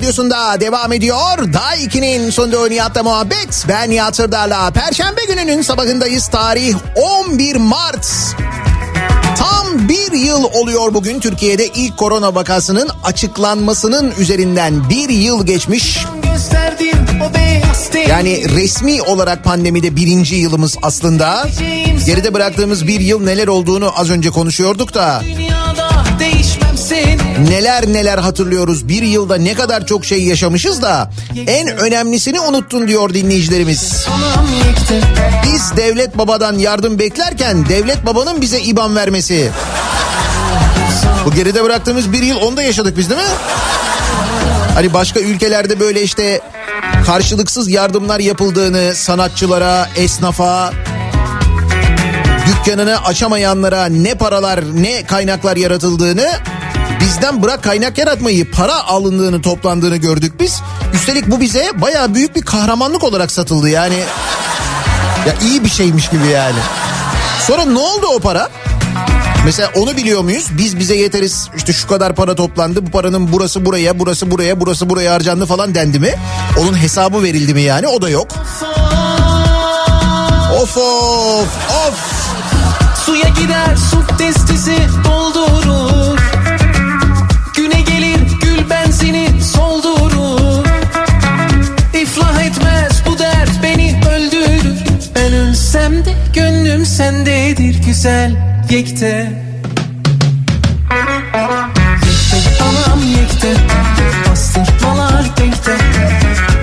Radyosunda 0.03 0.59
devam 0.59 0.93
ediyor. 0.93 1.53
Daha 1.53 1.75
2'nin 1.75 2.29
sonunda 2.29 2.67
Nihat'la 2.67 3.03
muhabbet. 3.03 3.65
Ben 3.67 3.89
Nihat 3.89 4.15
Sırdar'la. 4.15 4.71
Perşembe 4.71 5.21
gününün 5.27 5.61
sabahındayız. 5.61 6.27
Tarih 6.27 6.75
11 6.95 7.55
Mart. 7.55 8.07
Tam 9.37 9.89
bir 9.89 10.11
yıl 10.11 10.43
oluyor 10.43 10.93
bugün 10.93 11.19
Türkiye'de 11.19 11.67
ilk 11.67 11.97
korona 11.97 12.35
vakasının 12.35 12.89
açıklanmasının 13.03 14.13
üzerinden 14.19 14.89
bir 14.89 15.09
yıl 15.09 15.45
geçmiş. 15.45 16.05
Yani 18.07 18.49
resmi 18.49 19.01
olarak 19.01 19.43
pandemide 19.43 19.95
birinci 19.95 20.35
yılımız 20.35 20.77
aslında. 20.81 21.47
Geride 22.05 22.33
bıraktığımız 22.33 22.87
bir 22.87 22.99
yıl 22.99 23.23
neler 23.23 23.47
olduğunu 23.47 23.99
az 23.99 24.09
önce 24.09 24.29
konuşuyorduk 24.29 24.93
da. 24.93 25.21
Dünyada 25.25 25.89
değişmem 26.19 26.62
seni 26.62 26.62
Neler 27.49 27.87
neler 27.87 28.17
hatırlıyoruz. 28.17 28.87
Bir 28.87 29.01
yılda 29.01 29.35
ne 29.35 29.53
kadar 29.53 29.85
çok 29.85 30.05
şey 30.05 30.23
yaşamışız 30.23 30.81
da 30.81 31.11
en 31.47 31.67
önemlisini 31.67 32.39
unuttun 32.39 32.87
diyor 32.87 33.13
dinleyicilerimiz. 33.13 34.05
Biz 35.43 35.77
devlet 35.77 36.17
babadan 36.17 36.57
yardım 36.57 36.99
beklerken 36.99 37.69
devlet 37.69 38.05
babanın 38.05 38.41
bize 38.41 38.59
IBAN 38.59 38.95
vermesi. 38.95 39.51
Bu 41.25 41.31
geride 41.31 41.63
bıraktığımız 41.63 42.11
bir 42.11 42.21
yıl 42.21 42.37
onu 42.37 42.57
da 42.57 42.63
yaşadık 42.63 42.97
biz 42.97 43.09
değil 43.09 43.21
mi? 43.21 43.27
Hani 44.73 44.93
başka 44.93 45.19
ülkelerde 45.19 45.79
böyle 45.79 46.01
işte 46.01 46.41
karşılıksız 47.05 47.69
yardımlar 47.69 48.19
yapıldığını 48.19 48.95
sanatçılara, 48.95 49.89
esnafa, 49.95 50.73
dükkanını 52.47 53.03
açamayanlara 53.05 53.85
ne 53.85 54.15
paralar 54.15 54.63
ne 54.75 55.05
kaynaklar 55.05 55.57
yaratıldığını 55.57 56.29
bizden 57.05 57.43
bırak 57.43 57.63
kaynak 57.63 57.97
yaratmayı 57.97 58.51
para 58.51 58.87
alındığını 58.87 59.41
toplandığını 59.41 59.97
gördük 59.97 60.33
biz. 60.39 60.61
Üstelik 60.93 61.31
bu 61.31 61.41
bize 61.41 61.71
baya 61.75 62.13
büyük 62.13 62.35
bir 62.35 62.41
kahramanlık 62.41 63.03
olarak 63.03 63.31
satıldı 63.31 63.69
yani. 63.69 63.97
Ya 65.27 65.35
iyi 65.41 65.63
bir 65.63 65.69
şeymiş 65.69 66.09
gibi 66.09 66.27
yani. 66.27 66.59
Sonra 67.47 67.65
ne 67.65 67.79
oldu 67.79 68.07
o 68.15 68.19
para? 68.19 68.49
Mesela 69.45 69.71
onu 69.75 69.97
biliyor 69.97 70.21
muyuz? 70.21 70.47
Biz 70.57 70.79
bize 70.79 70.95
yeteriz. 70.95 71.49
İşte 71.57 71.73
şu 71.73 71.87
kadar 71.87 72.15
para 72.15 72.35
toplandı. 72.35 72.85
Bu 72.85 72.91
paranın 72.91 73.31
burası 73.31 73.65
buraya, 73.65 73.99
burası 73.99 74.31
buraya, 74.31 74.59
burası 74.59 74.89
buraya 74.89 75.13
harcandı 75.13 75.45
falan 75.45 75.75
dendi 75.75 75.99
mi? 75.99 76.15
Onun 76.59 76.77
hesabı 76.77 77.23
verildi 77.23 77.53
mi 77.53 77.61
yani? 77.61 77.87
O 77.87 78.01
da 78.01 78.09
yok. 78.09 78.27
Of 80.61 80.77
of 80.77 81.47
of. 81.87 82.23
Suya 83.05 83.29
gider 83.29 83.75
su 83.91 84.17
testisi 84.17 84.77
doldurur 85.05 85.72
sendedir 97.03 97.83
güzel 97.85 98.35
yekte 98.69 99.31
Yekte 102.33 102.63
anam 102.63 102.99
yekte 103.19 103.53
Bastırmalar 104.29 105.25
renkte 105.39 105.77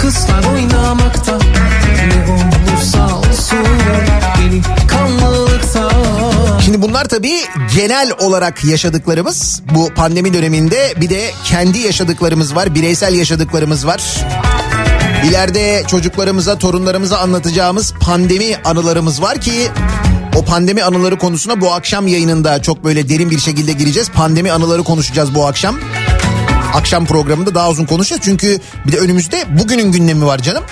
Kızlar 0.01 0.45
oynamakta 0.55 1.39
Ne 1.39 2.33
olursa 2.33 3.19
olsun 3.19 3.67
Beni 4.39 4.63
kanlılıkta 4.89 5.91
Şimdi 6.65 6.83
bunlar 6.83 7.05
tabii 7.05 7.41
genel 7.77 8.13
olarak 8.21 8.65
yaşadıklarımız. 8.65 9.63
Bu 9.75 9.95
pandemi 9.95 10.35
döneminde 10.35 10.95
bir 10.97 11.11
de 11.11 11.31
kendi 11.45 11.79
yaşadıklarımız 11.79 12.55
var. 12.55 12.75
Bireysel 12.75 13.15
yaşadıklarımız 13.15 13.87
var. 13.87 14.03
İleride 15.25 15.83
çocuklarımıza, 15.87 16.59
torunlarımıza 16.59 17.19
anlatacağımız 17.19 17.95
pandemi 18.01 18.57
anılarımız 18.65 19.23
var 19.23 19.41
ki 19.41 19.71
o 20.41 20.45
pandemi 20.45 20.83
anıları 20.83 21.19
konusuna 21.19 21.61
bu 21.61 21.73
akşam 21.73 22.07
yayınında 22.07 22.63
çok 22.63 22.85
böyle 22.85 23.09
derin 23.09 23.31
bir 23.31 23.39
şekilde 23.39 23.73
gireceğiz. 23.73 24.11
Pandemi 24.11 24.53
anıları 24.53 24.85
konuşacağız 24.85 25.35
bu 25.35 25.47
akşam. 25.47 25.79
Akşam 26.75 27.07
programında 27.07 27.55
daha 27.55 27.71
uzun 27.71 27.85
konuşacağız 27.85 28.23
çünkü 28.25 28.61
bir 28.87 28.93
de 28.93 28.99
önümüzde 28.99 29.45
bugünün 29.59 29.93
gündemi 29.93 30.27
var 30.27 30.39
canım. 30.39 30.65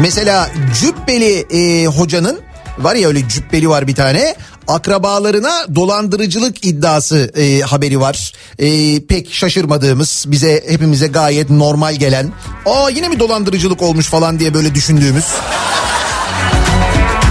Mesela 0.00 0.50
Cübbeli 0.80 1.38
e, 1.38 1.86
hocanın 1.86 2.40
var 2.78 2.94
ya 2.94 3.08
öyle 3.08 3.28
cübbeli 3.28 3.68
var 3.68 3.86
bir 3.86 3.94
tane 3.94 4.34
akrabalarına 4.68 5.74
dolandırıcılık 5.74 6.66
iddiası 6.66 7.30
e, 7.36 7.60
haberi 7.60 8.00
var. 8.00 8.32
E, 8.58 9.00
pek 9.06 9.34
şaşırmadığımız 9.34 10.24
bize 10.28 10.64
hepimize 10.68 11.06
gayet 11.06 11.50
normal 11.50 11.94
gelen 11.94 12.32
aa 12.66 12.90
yine 12.90 13.08
mi 13.08 13.18
dolandırıcılık 13.20 13.82
olmuş 13.82 14.06
falan 14.06 14.38
diye 14.38 14.54
böyle 14.54 14.74
düşündüğümüz. 14.74 15.24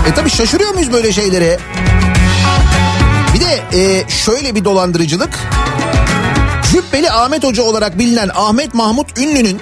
E 0.07 0.13
tabi 0.13 0.29
şaşırıyor 0.29 0.73
muyuz 0.73 0.93
böyle 0.93 1.11
şeylere? 1.11 1.59
Bir 3.33 3.39
de 3.39 3.79
e, 3.79 4.09
şöyle 4.09 4.55
bir 4.55 4.65
dolandırıcılık. 4.65 5.29
Cübbeli 6.71 7.11
Ahmet 7.11 7.43
Hoca 7.43 7.63
olarak 7.63 7.99
bilinen 7.99 8.29
Ahmet 8.35 8.73
Mahmut 8.73 9.19
Ünlü'nün 9.19 9.61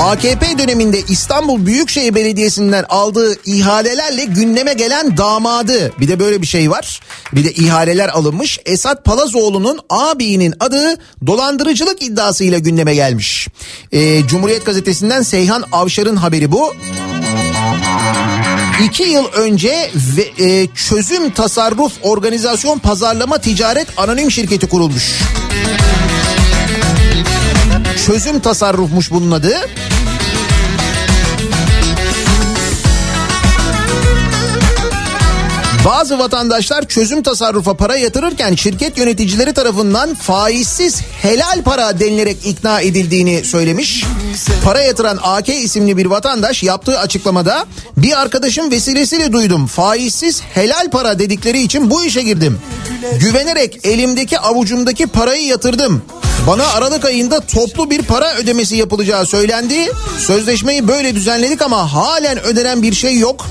AKP 0.00 0.58
döneminde 0.58 1.00
İstanbul 1.08 1.66
Büyükşehir 1.66 2.14
Belediyesi'nden 2.14 2.84
aldığı 2.88 3.34
ihalelerle 3.44 4.24
gündeme 4.24 4.72
gelen 4.72 5.16
damadı. 5.16 5.92
Bir 6.00 6.08
de 6.08 6.20
böyle 6.20 6.42
bir 6.42 6.46
şey 6.46 6.70
var. 6.70 7.00
Bir 7.32 7.44
de 7.44 7.52
ihaleler 7.52 8.08
alınmış. 8.08 8.58
Esat 8.66 9.04
Palazoğlu'nun 9.04 9.80
ağabeyinin 9.90 10.54
adı 10.60 10.98
dolandırıcılık 11.26 12.02
iddiasıyla 12.02 12.58
gündeme 12.58 12.94
gelmiş. 12.94 13.48
Ee, 13.92 14.26
Cumhuriyet 14.26 14.66
Gazetesi'nden 14.66 15.22
Seyhan 15.22 15.64
Avşar'ın 15.72 16.16
haberi 16.16 16.52
bu. 16.52 16.74
İki 18.84 19.02
yıl 19.02 19.24
önce 19.24 19.90
ve, 19.94 20.44
e, 20.44 20.66
çözüm 20.74 21.30
tasarruf 21.30 21.92
organizasyon 22.02 22.78
pazarlama 22.78 23.38
ticaret 23.38 23.88
anonim 23.96 24.30
şirketi 24.30 24.68
kurulmuş. 24.68 25.20
Çözüm 28.06 28.40
tasarrufmuş 28.40 29.10
bunun 29.10 29.30
adı. 29.30 29.56
Bazı 35.88 36.18
vatandaşlar 36.18 36.88
çözüm 36.88 37.22
tasarrufa 37.22 37.74
para 37.74 37.96
yatırırken 37.96 38.54
şirket 38.54 38.98
yöneticileri 38.98 39.52
tarafından 39.52 40.14
faizsiz 40.14 41.00
helal 41.22 41.62
para 41.62 42.00
denilerek 42.00 42.36
ikna 42.46 42.80
edildiğini 42.80 43.44
söylemiş. 43.44 44.04
Para 44.64 44.80
yatıran 44.80 45.18
AK 45.22 45.48
isimli 45.48 45.96
bir 45.96 46.06
vatandaş 46.06 46.62
yaptığı 46.62 46.98
açıklamada 46.98 47.66
bir 47.96 48.20
arkadaşım 48.20 48.70
vesilesiyle 48.70 49.32
duydum. 49.32 49.66
Faizsiz 49.66 50.42
helal 50.54 50.90
para 50.90 51.18
dedikleri 51.18 51.62
için 51.62 51.90
bu 51.90 52.04
işe 52.04 52.22
girdim. 52.22 52.58
Güvenerek 53.20 53.86
elimdeki 53.86 54.38
avucumdaki 54.38 55.06
parayı 55.06 55.44
yatırdım. 55.44 56.02
Bana 56.46 56.66
Aralık 56.66 57.04
ayında 57.04 57.40
toplu 57.40 57.90
bir 57.90 58.02
para 58.02 58.34
ödemesi 58.34 58.76
yapılacağı 58.76 59.26
söylendi. 59.26 59.92
Sözleşmeyi 60.26 60.88
böyle 60.88 61.14
düzenledik 61.14 61.62
ama 61.62 61.92
halen 61.92 62.42
ödenen 62.44 62.82
bir 62.82 62.92
şey 62.94 63.18
yok. 63.18 63.46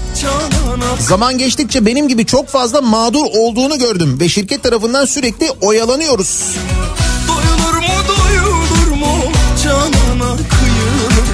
Zaman 1.00 1.38
geçtikçe 1.38 1.86
benim 1.86 2.08
gibi 2.08 2.26
çok 2.26 2.50
fazla 2.50 2.82
mağdur 2.82 3.26
olduğunu 3.38 3.80
gördüm 3.80 4.20
ve 4.20 4.30
şirket 4.30 4.64
tarafından 4.64 5.06
sürekli 5.06 5.52
oyalanıyoruz. 5.62 6.44
Doyulur 7.28 7.78
mu 7.88 7.94
doyulur 8.08 8.98
mu 8.98 9.32
canana 9.64 10.36
kıyılır 10.36 11.28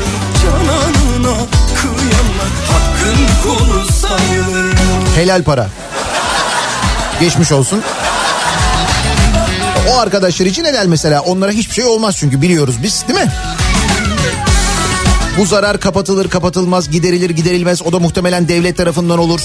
Cananına 0.43 1.37
kıyanlar 1.81 2.51
hakkın 2.71 3.19
kulu 3.43 3.85
sayılır 4.01 4.73
Helal 5.15 5.43
para. 5.43 5.69
Geçmiş 7.19 7.51
olsun. 7.51 7.81
O 9.91 9.97
arkadaşlar 9.97 10.45
için 10.45 10.65
helal 10.65 10.85
mesela. 10.85 11.21
Onlara 11.21 11.51
hiçbir 11.51 11.73
şey 11.73 11.85
olmaz 11.85 12.15
çünkü 12.19 12.41
biliyoruz 12.41 12.75
biz 12.83 13.03
değil 13.07 13.19
mi? 13.19 13.31
Bu 15.37 15.45
zarar 15.45 15.79
kapatılır 15.79 16.29
kapatılmaz 16.29 16.89
giderilir 16.89 17.29
giderilmez 17.29 17.81
o 17.81 17.91
da 17.91 17.99
muhtemelen 17.99 18.47
devlet 18.47 18.77
tarafından 18.77 19.19
olur. 19.19 19.41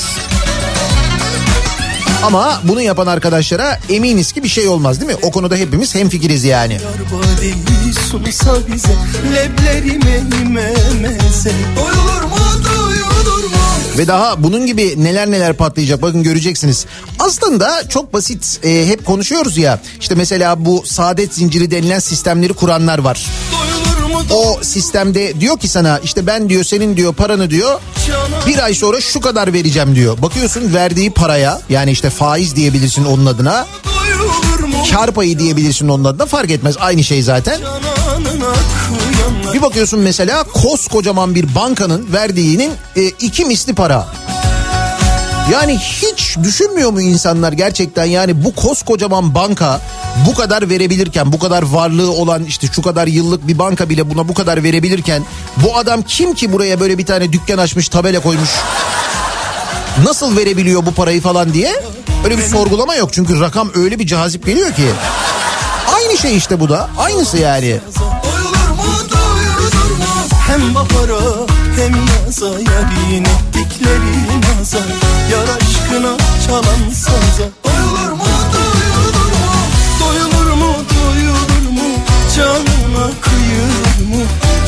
Ama 2.23 2.61
bunu 2.65 2.81
yapan 2.83 3.07
arkadaşlara 3.07 3.79
eminiz 3.89 4.33
ki 4.33 4.43
bir 4.43 4.49
şey 4.49 4.69
olmaz 4.69 5.01
değil 5.01 5.13
mi? 5.13 5.19
O 5.23 5.31
konuda 5.31 5.57
hepimiz 5.57 5.95
hemfikiriz 5.95 6.45
yani. 6.45 6.79
Bize 8.73 8.89
leblerime 9.35 10.21
meze 11.01 11.53
Doyulur 11.77 12.23
mu 12.23 12.65
doyulur 12.65 13.45
mu 13.45 13.78
Ve 13.99 14.09
daha 14.09 14.43
bunun 14.43 14.67
gibi 14.67 15.05
neler 15.05 15.31
neler 15.31 15.53
patlayacak 15.53 16.03
bakın 16.03 16.23
göreceksiniz. 16.23 16.87
Aslında 17.19 17.89
çok 17.89 18.13
basit 18.13 18.61
e, 18.65 18.87
hep 18.87 19.07
konuşuyoruz 19.07 19.59
ya 19.59 19.81
işte 20.01 20.15
mesela 20.15 20.65
bu 20.65 20.83
saadet 20.87 21.35
zinciri 21.35 21.71
denilen 21.71 21.99
sistemleri 21.99 22.53
kuranlar 22.53 22.99
var. 22.99 23.27
O 24.31 24.59
sistemde 24.63 25.41
diyor 25.41 25.59
ki 25.59 25.69
sana 25.69 25.99
işte 26.05 26.27
ben 26.27 26.49
diyor 26.49 26.65
senin 26.65 26.97
diyor 26.97 27.15
paranı 27.15 27.51
diyor 27.51 27.81
bir 28.47 28.65
ay 28.65 28.75
sonra 28.75 29.01
şu 29.01 29.21
kadar 29.21 29.53
vereceğim 29.53 29.95
diyor. 29.95 30.23
Bakıyorsun 30.23 30.75
verdiği 30.75 31.11
paraya 31.11 31.61
yani 31.69 31.91
işte 31.91 32.11
faiz 32.11 32.57
diyebilirsin 32.57 33.05
onun 33.05 33.27
adına 33.27 33.67
kar 34.93 35.11
payı 35.11 35.39
diyebilirsin 35.39 35.89
onun 35.89 36.05
adına 36.05 36.27
fark 36.27 36.51
etmez 36.51 36.77
aynı 36.81 37.05
şey 37.05 37.23
zaten. 37.23 37.61
Bir 39.55 39.63
bakıyorsun 39.63 40.01
mesela 40.01 40.45
koskocaman 40.45 41.35
bir 41.35 41.55
bankanın 41.55 42.13
verdiğinin 42.13 42.73
e, 42.97 43.03
iki 43.03 43.45
misli 43.45 43.75
para. 43.75 44.07
Yani 45.53 45.79
hiç 45.79 46.37
düşünmüyor 46.43 46.91
mu 46.91 47.01
insanlar 47.01 47.53
gerçekten? 47.53 48.05
Yani 48.05 48.45
bu 48.45 48.55
koskocaman 48.55 49.35
banka 49.35 49.81
bu 50.27 50.35
kadar 50.35 50.71
verebilirken 50.71 51.33
bu 51.33 51.39
kadar 51.39 51.63
varlığı 51.63 52.13
olan 52.13 52.45
işte 52.45 52.67
şu 52.73 52.83
kadar 52.83 53.07
yıllık 53.07 53.49
bir 53.49 53.59
banka 53.59 53.89
bile 53.89 54.11
buna 54.11 54.29
bu 54.29 54.35
kadar 54.35 54.63
verebilirken 54.63 55.23
bu 55.57 55.77
adam 55.77 56.03
kim 56.03 56.35
ki 56.35 56.53
buraya 56.53 56.81
böyle 56.81 56.99
bir 56.99 57.07
tane 57.07 57.33
dükkan 57.33 57.59
açmış 57.59 57.89
tabela 57.89 58.21
koymuş 58.21 58.51
nasıl 60.05 60.37
verebiliyor 60.37 60.87
bu 60.87 60.93
parayı 60.95 61.21
falan 61.21 61.55
diye? 61.55 61.83
Öyle 62.25 62.39
bir 62.39 62.43
sorgulama 62.43 62.95
yok. 62.95 63.13
Çünkü 63.13 63.41
rakam 63.41 63.71
öyle 63.75 63.99
bir 63.99 64.07
cazip 64.07 64.47
geliyor 64.47 64.73
ki. 64.73 64.87
Aynı 65.97 66.19
şey 66.19 66.37
işte 66.37 66.61
bu 66.61 66.69
da. 66.69 66.89
Aynısı 66.99 67.39
yani. 67.39 67.77
Hem 70.49 70.75
bahara 70.75 71.47
hem 71.77 71.93
yaza 72.07 72.47
Yarin 72.47 73.25
ettikleri 73.25 74.41
naza 74.41 74.79
Yar 75.33 75.49
aşkına 75.57 76.17
çalan 76.47 76.91
saza. 76.95 77.49
Doyulur 77.65 78.13
mu 78.13 78.25
doyulur 78.53 79.31
mu? 79.33 79.55
Doyulur 80.01 80.53
mu 80.55 80.75
doyulur 80.91 81.71
mu? 81.71 81.89
Canına 82.37 83.11
kıyılır 83.21 84.17
mı? 84.17 84.25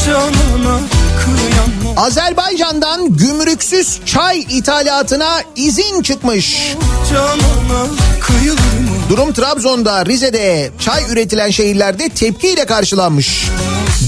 Canına 0.07 0.79
kıyanlar 1.21 2.07
Azerbaycan'dan 2.07 3.16
gümrüksüz 3.16 4.01
çay 4.07 4.40
ithalatına 4.40 5.40
izin 5.57 6.03
çıkmış. 6.03 6.75
Canına 7.11 7.87
kıyılır 8.21 8.57
mı? 8.57 8.97
Durum 9.09 9.33
Trabzon'da, 9.33 10.07
Rize'de 10.07 10.71
çay 10.79 11.05
üretilen 11.12 11.51
şehirlerde 11.51 12.09
tepkiyle 12.09 12.66
karşılanmış. 12.66 13.45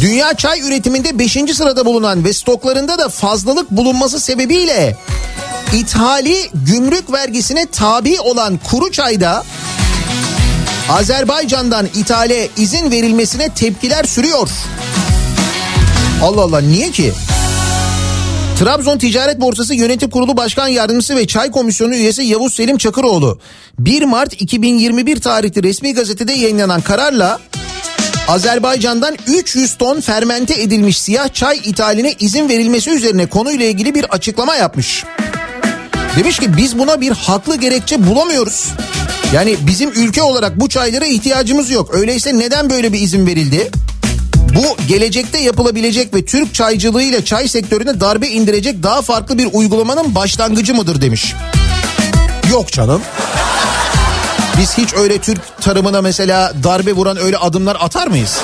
Dünya 0.03 0.35
çay 0.35 0.61
üretiminde 0.61 1.19
5. 1.19 1.33
sırada 1.33 1.87
bulunan 1.87 2.25
ve 2.25 2.33
stoklarında 2.33 2.99
da 2.99 3.09
fazlalık 3.09 3.71
bulunması 3.71 4.21
sebebiyle 4.21 4.97
ithali 5.73 6.37
gümrük 6.55 7.13
vergisine 7.13 7.67
tabi 7.67 8.21
olan 8.21 8.61
kuru 8.71 8.91
çayda 8.91 9.45
Azerbaycan'dan 10.91 11.87
ithale 11.87 12.49
izin 12.57 12.91
verilmesine 12.91 13.49
tepkiler 13.49 14.05
sürüyor. 14.05 14.49
Allah 16.23 16.43
Allah 16.43 16.61
niye 16.61 16.91
ki? 16.91 17.13
Trabzon 18.59 18.99
Ticaret 18.99 19.41
Borsası 19.41 19.75
Yönetim 19.75 20.11
Kurulu 20.11 20.37
Başkan 20.37 20.69
Yardımcısı 20.69 21.17
ve 21.17 21.27
Çay 21.27 21.51
Komisyonu 21.51 21.95
üyesi 21.95 22.23
Yavuz 22.23 22.55
Selim 22.55 22.79
Çakıroğlu 22.79 23.39
1 23.79 24.03
Mart 24.03 24.43
2021 24.43 25.21
tarihli 25.21 25.63
resmi 25.63 25.95
gazetede 25.95 26.33
yayınlanan 26.33 26.81
kararla 26.81 27.41
Azerbaycan'dan 28.29 29.17
300 29.27 29.75
ton 29.75 30.01
fermente 30.01 30.63
edilmiş 30.63 31.01
siyah 31.01 31.35
çay 31.35 31.61
ithaline 31.65 32.15
izin 32.19 32.49
verilmesi 32.49 32.91
üzerine 32.91 33.27
konuyla 33.27 33.67
ilgili 33.67 33.95
bir 33.95 34.05
açıklama 34.05 34.57
yapmış. 34.57 35.05
Demiş 36.17 36.39
ki 36.39 36.57
biz 36.57 36.79
buna 36.79 37.01
bir 37.01 37.11
haklı 37.11 37.57
gerekçe 37.57 38.07
bulamıyoruz. 38.07 38.69
Yani 39.35 39.57
bizim 39.67 39.91
ülke 39.91 40.23
olarak 40.23 40.61
bu 40.61 40.69
çaylara 40.69 41.07
ihtiyacımız 41.07 41.71
yok. 41.71 41.95
Öyleyse 41.95 42.39
neden 42.39 42.71
böyle 42.71 42.93
bir 42.93 43.01
izin 43.01 43.27
verildi? 43.27 43.71
Bu 44.55 44.77
gelecekte 44.89 45.39
yapılabilecek 45.39 46.15
ve 46.15 46.25
Türk 46.25 46.55
çaycılığıyla 46.55 47.25
çay 47.25 47.49
sektörüne 47.49 48.01
darbe 48.01 48.29
indirecek 48.29 48.83
daha 48.83 49.03
farklı 49.03 49.39
bir 49.39 49.49
uygulamanın 49.53 50.15
başlangıcı 50.15 50.75
mıdır 50.75 51.01
demiş. 51.01 51.35
Yok 52.51 52.73
canım. 52.73 53.03
Biz 54.59 54.79
hiç 54.79 54.95
öyle 54.95 55.19
Türk 55.19 55.41
tarımına 55.61 56.03
mesela 56.03 56.53
darbe 56.65 56.93
vuran 56.93 57.17
öyle 57.17 57.37
adımlar 57.37 57.77
atar 57.81 58.07
mıyız? 58.07 58.41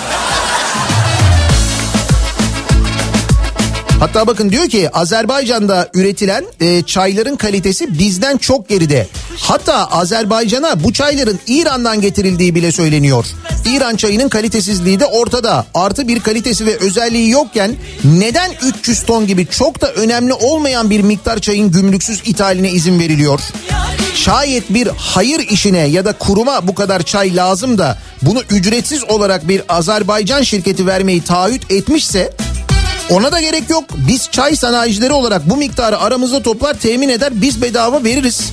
Hatta 4.01 4.27
bakın 4.27 4.51
diyor 4.51 4.69
ki 4.69 4.91
Azerbaycan'da 4.91 5.89
üretilen 5.95 6.45
e, 6.61 6.83
çayların 6.83 7.37
kalitesi 7.37 7.99
bizden 7.99 8.37
çok 8.37 8.69
geride. 8.69 9.07
Hatta 9.37 9.87
Azerbaycan'a 9.87 10.85
bu 10.85 10.93
çayların 10.93 11.39
İran'dan 11.47 12.01
getirildiği 12.01 12.55
bile 12.55 12.73
söyleniyor. 12.73 13.27
İran 13.67 13.97
çayının 13.97 14.29
kalitesizliği 14.29 15.01
de 15.01 15.07
ortada. 15.07 15.67
Artı 15.75 16.09
bir 16.09 16.21
kalitesi 16.21 16.67
ve 16.67 16.77
özelliği 16.77 17.31
yokken 17.31 17.77
neden 18.05 18.51
300 18.79 19.03
ton 19.03 19.27
gibi 19.27 19.47
çok 19.47 19.81
da 19.81 19.93
önemli 19.93 20.33
olmayan 20.33 20.91
bir 20.91 21.01
miktar 21.01 21.39
çayın 21.39 21.71
gümrüksüz 21.71 22.23
ithaline 22.25 22.71
izin 22.71 23.01
veriliyor? 23.01 23.41
Şayet 24.15 24.71
bir 24.71 24.89
hayır 24.97 25.39
işine 25.49 25.79
ya 25.87 26.05
da 26.05 26.13
kuruma 26.13 26.69
bu 26.69 26.75
kadar 26.75 27.03
çay 27.03 27.37
lazım 27.37 27.79
da 27.79 27.99
bunu 28.23 28.43
ücretsiz 28.51 29.05
olarak 29.05 29.49
bir 29.49 29.63
Azerbaycan 29.69 30.43
şirketi 30.43 30.87
vermeyi 30.87 31.25
taahhüt 31.25 31.71
etmişse 31.71 32.33
ona 33.11 33.33
da 33.33 33.41
gerek 33.41 33.71
yok. 33.71 33.85
Biz 34.09 34.29
çay 34.31 34.57
sanayicileri 34.57 35.13
olarak 35.13 35.51
bu 35.51 35.57
miktarı 35.57 35.99
aramızda 35.99 36.43
toplar 36.43 36.75
temin 36.75 37.09
eder 37.09 37.31
biz 37.35 37.63
bedava 37.63 38.05
veririz. 38.05 38.53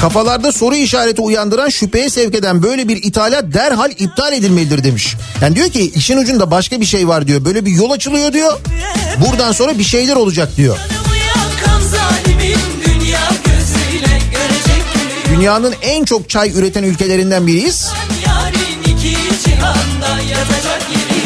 Kafalarda 0.00 0.52
soru 0.52 0.74
işareti 0.76 1.22
uyandıran 1.22 1.68
şüpheye 1.68 2.10
sevk 2.10 2.34
eden 2.34 2.62
böyle 2.62 2.88
bir 2.88 2.96
ithalat 3.02 3.44
derhal 3.54 3.90
iptal 3.90 4.32
edilmelidir 4.32 4.84
demiş. 4.84 5.16
Yani 5.42 5.56
diyor 5.56 5.70
ki 5.70 5.92
işin 5.94 6.16
ucunda 6.16 6.50
başka 6.50 6.80
bir 6.80 6.86
şey 6.86 7.08
var 7.08 7.26
diyor. 7.26 7.44
Böyle 7.44 7.66
bir 7.66 7.70
yol 7.70 7.90
açılıyor 7.90 8.32
diyor. 8.32 8.60
Buradan 9.26 9.52
sonra 9.52 9.78
bir 9.78 9.84
şeyler 9.84 10.16
olacak 10.16 10.48
diyor. 10.56 10.78
Dünyanın 15.30 15.74
en 15.82 16.04
çok 16.04 16.30
çay 16.30 16.50
üreten 16.58 16.82
ülkelerinden 16.82 17.46
biriyiz. 17.46 17.88
Yarın 18.26 18.96
iki 18.96 19.16
cihanda 19.44 20.20
yatacak 20.30 20.73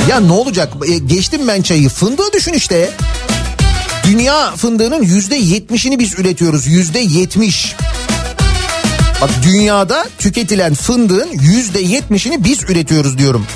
Ya 0.08 0.20
ne 0.20 0.32
olacak? 0.32 0.72
E, 0.88 0.98
geçtim 0.98 1.48
ben 1.48 1.62
çayı. 1.62 1.88
Fındığı 1.88 2.32
düşün 2.32 2.52
işte. 2.52 2.90
Dünya 4.04 4.56
fındığının 4.56 5.02
yüzde 5.02 5.36
yetmişini 5.36 5.98
biz 5.98 6.18
üretiyoruz. 6.18 6.66
Yüzde 6.66 6.98
yetmiş. 6.98 7.76
Bak 9.20 9.30
dünyada 9.42 10.06
tüketilen 10.18 10.74
fındığın 10.74 11.28
yüzde 11.32 11.80
yetmişini 11.80 12.44
biz 12.44 12.62
üretiyoruz 12.62 13.18
diyorum. 13.18 13.46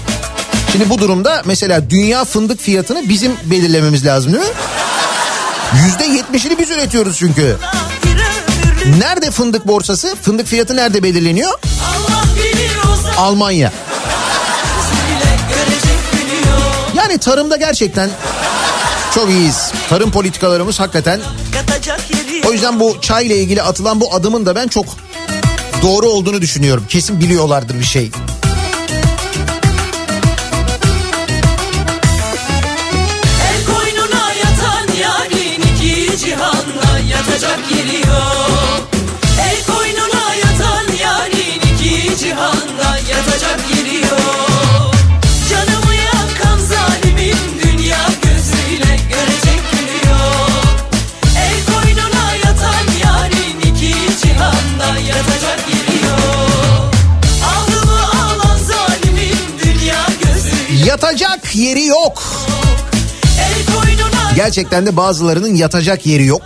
Şimdi 0.72 0.90
bu 0.90 0.98
durumda 0.98 1.42
mesela 1.46 1.90
dünya 1.90 2.24
fındık 2.24 2.60
fiyatını 2.60 3.08
bizim 3.08 3.32
belirlememiz 3.44 4.06
lazım 4.06 4.32
değil 4.32 4.44
mi? 4.44 4.50
Yüzde 5.84 6.04
yetmişini 6.04 6.58
biz 6.58 6.70
üretiyoruz 6.70 7.18
çünkü. 7.18 7.56
Nerede 8.98 9.30
fındık 9.30 9.66
borsası? 9.66 10.16
Fındık 10.22 10.46
fiyatı 10.46 10.76
nerede 10.76 11.02
belirleniyor? 11.02 11.58
Almanya. 13.16 13.72
Yani 17.12 17.20
tarımda 17.20 17.56
gerçekten 17.56 18.10
çok 19.14 19.30
iyiyiz. 19.30 19.72
Tarım 19.88 20.10
politikalarımız 20.10 20.80
hakikaten 20.80 21.20
O 22.48 22.52
yüzden 22.52 22.80
bu 22.80 23.00
çay 23.00 23.26
ile 23.26 23.36
ilgili 23.36 23.62
atılan 23.62 24.00
bu 24.00 24.14
adımın 24.14 24.46
da 24.46 24.54
ben 24.54 24.68
çok 24.68 24.86
doğru 25.82 26.06
olduğunu 26.06 26.40
düşünüyorum. 26.40 26.84
Kesin 26.88 27.20
biliyorlardır 27.20 27.78
bir 27.78 27.84
şey. 27.84 28.10
Yatacak 60.92 61.56
yeri 61.56 61.84
yok. 61.84 62.22
Gerçekten 64.36 64.86
de 64.86 64.96
bazılarının 64.96 65.54
yatacak 65.54 66.06
yeri 66.06 66.26
yok. 66.26 66.42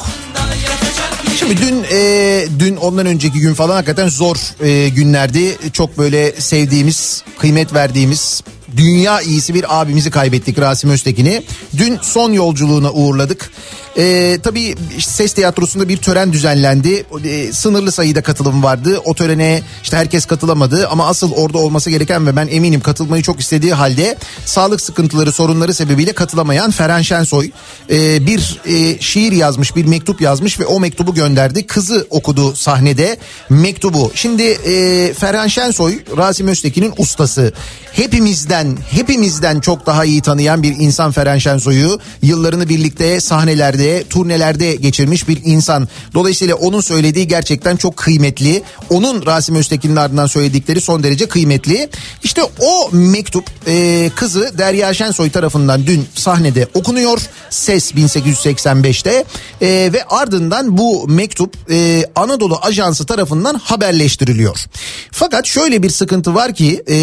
Şimdi 1.39 1.57
dün 1.57 1.87
e, 1.93 2.49
dün 2.59 2.77
ondan 2.77 3.07
önceki 3.07 3.39
gün 3.39 3.55
falan 3.55 3.75
hakikaten 3.75 4.09
zor 4.09 4.37
e, 4.65 4.89
günlerdi. 4.89 5.59
Çok 5.73 5.99
böyle 5.99 6.33
sevdiğimiz, 6.33 7.23
kıymet 7.39 7.75
verdiğimiz 7.75 8.43
dünya 8.77 9.21
iyisi 9.21 9.55
bir 9.55 9.81
abimizi 9.81 10.11
kaybettik 10.11 10.59
Rasim 10.59 10.91
Öztekin'i. 10.91 11.43
Dün 11.77 11.99
son 12.03 12.33
yolculuğuna 12.33 12.93
uğurladık. 12.93 13.51
E, 13.99 14.39
tabii 14.43 14.75
ses 14.99 15.33
tiyatrosunda 15.33 15.89
bir 15.89 15.97
tören 15.97 16.33
düzenlendi. 16.33 17.07
E, 17.25 17.53
sınırlı 17.53 17.93
sayıda 17.93 18.23
katılım 18.23 18.63
vardı. 18.63 19.01
O 19.05 19.15
törene 19.15 19.63
işte 19.83 19.97
herkes 19.97 20.25
katılamadı 20.25 20.89
ama 20.89 21.07
asıl 21.07 21.33
orada 21.33 21.59
olması 21.59 21.91
gereken 21.91 22.27
ve 22.27 22.37
ben 22.37 22.49
eminim 22.49 22.81
katılmayı 22.81 23.23
çok 23.23 23.41
istediği 23.41 23.73
halde 23.73 24.17
sağlık 24.45 24.81
sıkıntıları 24.81 25.33
sorunları 25.33 25.75
sebebiyle 25.75 26.13
katılamayan 26.13 26.71
Ferhan 26.71 27.03
Şensoy 27.03 27.51
e, 27.91 28.27
bir 28.27 28.61
e, 28.67 29.01
şiir 29.01 29.33
yazmış 29.33 29.77
bir 29.77 29.85
mektup 29.85 30.21
yazmış 30.21 30.61
ve 30.61 30.67
o 30.67 30.81
mektubu 30.81 31.15
gönderdi. 31.15 31.67
Kızı 31.67 32.07
okudu 32.11 32.57
sahnede 32.57 33.17
mektubu. 33.51 34.13
Şimdi 34.15 34.43
e, 34.43 35.15
Ferhan 35.15 35.47
Şensoy 35.47 35.99
Rasim 36.17 36.49
Öztekin'in 36.49 36.95
ustası. 36.99 37.53
Hepimizden 37.93 38.66
hepimizden 38.91 39.61
çok 39.61 39.87
daha 39.87 40.05
iyi 40.05 40.23
tanıyan 40.23 40.63
bir 40.63 40.77
insan 40.77 41.13
Ferhan 41.13 41.39
Şensoy'u 41.39 41.99
yıllarını 42.23 42.69
birlikte 42.69 43.21
sahnelerde 43.21 44.05
turnelerde 44.05 44.75
geçirmiş 44.75 45.29
bir 45.29 45.41
insan. 45.45 45.89
Dolayısıyla 46.15 46.55
onun 46.55 46.81
söylediği 46.81 47.29
gerçekten 47.29 47.77
çok 47.77 47.97
kıymetli. 47.97 48.63
Onun 48.91 49.27
Rasim 49.27 49.55
Öztekin'in 49.55 49.97
ardından 49.97 50.27
söyledikleri 50.27 50.81
son 50.81 51.03
derece 51.03 51.29
kıymetli. 51.29 51.89
İşte 52.23 52.43
o 52.61 52.91
mektup 52.93 53.45
e, 53.67 54.11
kızı 54.17 54.59
Derya 54.59 54.95
Şensoy 54.95 55.31
tarafından 55.31 55.87
dün 55.87 56.07
sahnede 56.15 56.69
okunuyor. 56.75 57.21
Ses 57.51 57.93
1885'te 57.93 59.25
e, 59.61 59.91
ve 59.93 60.05
ardından 60.05 60.79
bu 60.79 61.09
mektup 61.09 61.57
e, 61.71 62.05
Anadolu 62.15 62.59
Ajansı 62.63 63.07
tarafından 63.07 63.55
haberleştiriliyor. 63.55 64.65
Fakat 65.11 65.47
şöyle 65.47 65.83
bir 65.83 65.91
sıkıntı 65.91 66.35
var 66.35 66.55
ki 66.55 66.83
e, 66.89 66.97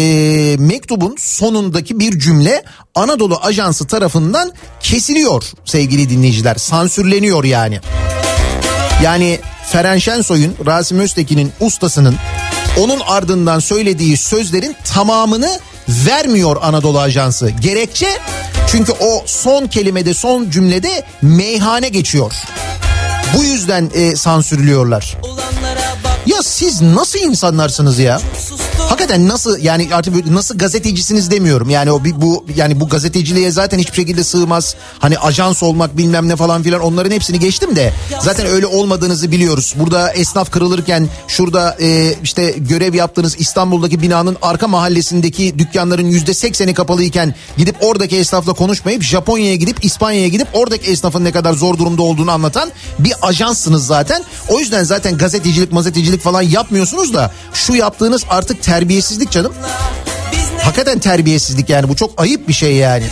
mektubun 0.58 1.16
sonundaki 1.54 2.00
bir 2.00 2.18
cümle 2.18 2.64
Anadolu 2.94 3.38
Ajansı 3.42 3.86
tarafından 3.86 4.52
kesiliyor 4.80 5.44
sevgili 5.64 6.10
dinleyiciler. 6.10 6.54
Sansürleniyor 6.54 7.44
yani. 7.44 7.80
Yani 9.02 9.40
Feren 9.72 9.98
Şensoy'un, 9.98 10.54
Rasim 10.66 10.98
Öztekin'in 10.98 11.52
ustasının 11.60 12.16
onun 12.78 13.00
ardından 13.00 13.58
söylediği 13.58 14.16
sözlerin 14.16 14.76
tamamını 14.94 15.60
vermiyor 15.88 16.56
Anadolu 16.62 17.00
Ajansı. 17.00 17.50
Gerekçe 17.50 18.08
çünkü 18.70 18.92
o 18.92 19.22
son 19.26 19.66
kelimede 19.66 20.14
son 20.14 20.50
cümlede 20.50 21.04
meyhane 21.22 21.88
geçiyor. 21.88 22.32
Bu 23.36 23.44
yüzden 23.44 23.90
e, 23.94 24.16
sansürlüyorlar. 24.16 25.16
olanlara 25.22 25.94
bak 26.04 26.13
Ya 26.26 26.42
siz 26.42 26.82
nasıl 26.82 27.18
insanlarsınız 27.18 27.98
ya? 27.98 28.20
Hakikaten 28.78 29.28
nasıl 29.28 29.58
yani 29.58 29.88
artık 29.92 30.26
nasıl 30.26 30.58
gazetecisiniz 30.58 31.30
demiyorum. 31.30 31.70
Yani 31.70 31.92
o 31.92 32.00
bu 32.04 32.46
yani 32.56 32.80
bu 32.80 32.88
gazeteciliğe 32.88 33.50
zaten 33.50 33.78
hiçbir 33.78 33.96
şekilde 33.96 34.24
sığmaz. 34.24 34.74
Hani 34.98 35.18
ajans 35.18 35.62
olmak 35.62 35.98
bilmem 35.98 36.28
ne 36.28 36.36
falan 36.36 36.62
filan 36.62 36.80
onların 36.80 37.10
hepsini 37.10 37.38
geçtim 37.38 37.76
de 37.76 37.92
zaten 38.20 38.46
öyle 38.46 38.66
olmadığınızı 38.66 39.30
biliyoruz. 39.30 39.74
Burada 39.76 40.12
esnaf 40.12 40.50
kırılırken 40.50 41.08
şurada 41.28 41.76
e, 41.80 42.14
işte 42.22 42.54
görev 42.58 42.94
yaptığınız 42.94 43.36
İstanbul'daki 43.38 44.02
binanın 44.02 44.36
arka 44.42 44.68
mahallesindeki 44.68 45.58
dükkanların 45.58 46.06
yüzde 46.06 46.34
sekseni 46.34 46.74
kapalıyken 46.74 47.34
gidip 47.56 47.76
oradaki 47.80 48.16
esnafla 48.16 48.52
konuşmayıp 48.52 49.02
Japonya'ya 49.02 49.56
gidip 49.56 49.84
İspanya'ya 49.84 50.28
gidip 50.28 50.48
oradaki 50.52 50.90
esnafın 50.90 51.24
ne 51.24 51.32
kadar 51.32 51.52
zor 51.52 51.78
durumda 51.78 52.02
olduğunu 52.02 52.30
anlatan 52.30 52.70
bir 52.98 53.12
ajanssınız 53.22 53.86
zaten. 53.86 54.24
O 54.48 54.60
yüzden 54.60 54.84
zaten 54.84 55.18
gazetecilik 55.18 55.72
mazetecilik 55.72 56.13
falan 56.20 56.42
yapmıyorsunuz 56.42 57.14
da 57.14 57.32
şu 57.54 57.74
yaptığınız 57.74 58.24
artık 58.30 58.62
terbiyesizlik 58.62 59.30
canım. 59.30 59.54
Hakikaten 60.58 60.98
terbiyesizlik 60.98 61.68
yani 61.68 61.88
bu 61.88 61.96
çok 61.96 62.20
ayıp 62.20 62.48
bir 62.48 62.52
şey 62.52 62.74
yani. 62.74 63.04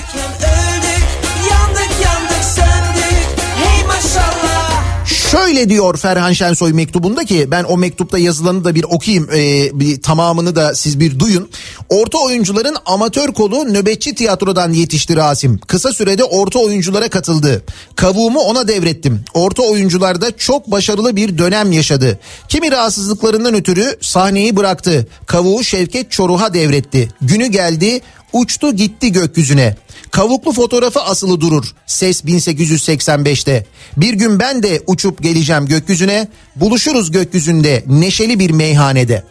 Şöyle 5.33 5.69
diyor 5.69 5.97
Ferhan 5.97 6.33
Şensoy 6.33 6.73
mektubunda 6.73 7.25
ki 7.25 7.49
ben 7.51 7.65
o 7.65 7.77
mektupta 7.77 8.19
yazılanı 8.19 8.65
da 8.65 8.75
bir 8.75 8.85
okuyayım 8.85 9.29
ee, 9.35 9.71
bir 9.81 10.03
tamamını 10.03 10.57
da 10.57 10.75
siz 10.75 11.01
bir 11.01 11.19
duyun. 11.19 11.51
Orta 11.89 12.19
oyuncuların 12.19 12.77
amatör 12.87 13.29
kolu 13.29 13.75
nöbetçi 13.75 14.15
tiyatrodan 14.15 14.73
yetişti 14.73 15.17
Rasim. 15.17 15.59
Kısa 15.59 15.93
sürede 15.93 16.25
orta 16.25 16.59
oyunculara 16.59 17.09
katıldı. 17.09 17.65
Kavuğumu 17.97 18.41
ona 18.41 18.69
devrettim. 18.69 19.25
Orta 19.35 19.63
oyuncularda 19.63 20.37
çok 20.37 20.71
başarılı 20.71 21.17
bir 21.17 21.39
dönem 21.39 21.73
yaşadı. 21.73 22.19
Kimi 22.49 22.73
rahatsızlıklarından 22.73 23.55
ötürü 23.55 23.97
sahneyi 24.01 24.57
bıraktı. 24.57 25.07
Kavuğu 25.27 25.65
Şevket 25.65 26.11
Çoruh'a 26.11 26.55
devretti. 26.55 27.09
Günü 27.21 27.47
geldi 27.47 28.01
uçtu 28.33 28.77
gitti 28.77 29.13
gökyüzüne. 29.13 29.77
Kavuklu 30.13 30.53
fotoğrafı 30.53 31.01
asılı 31.03 31.41
durur. 31.41 31.65
Ses 31.87 32.25
1885'te. 32.25 33.67
Bir 33.97 34.15
gün 34.15 34.39
ben 34.41 34.63
de 34.63 34.83
uçup 34.87 35.23
geleceğim 35.23 35.67
gökyüzüne. 35.67 36.29
Buluşuruz 36.57 37.11
gökyüzünde 37.11 37.85
neşeli 37.87 38.39
bir 38.39 38.51
meyhanede. 38.51 39.25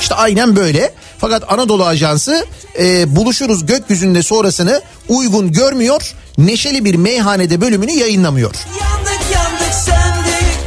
İşte 0.00 0.14
aynen 0.14 0.56
böyle. 0.56 0.92
Fakat 1.18 1.52
Anadolu 1.52 1.84
Ajansı 1.84 2.46
e, 2.78 3.16
buluşuruz 3.16 3.66
gökyüzünde 3.66 4.22
sonrasını 4.22 4.80
uygun 5.08 5.52
görmüyor. 5.52 6.14
Neşeli 6.38 6.84
bir 6.84 6.94
meyhanede 6.94 7.60
bölümünü 7.60 7.92
yayınlamıyor. 7.92 8.54
yandık 8.80 9.20
yandık 9.34 9.74
söndük 9.74 10.58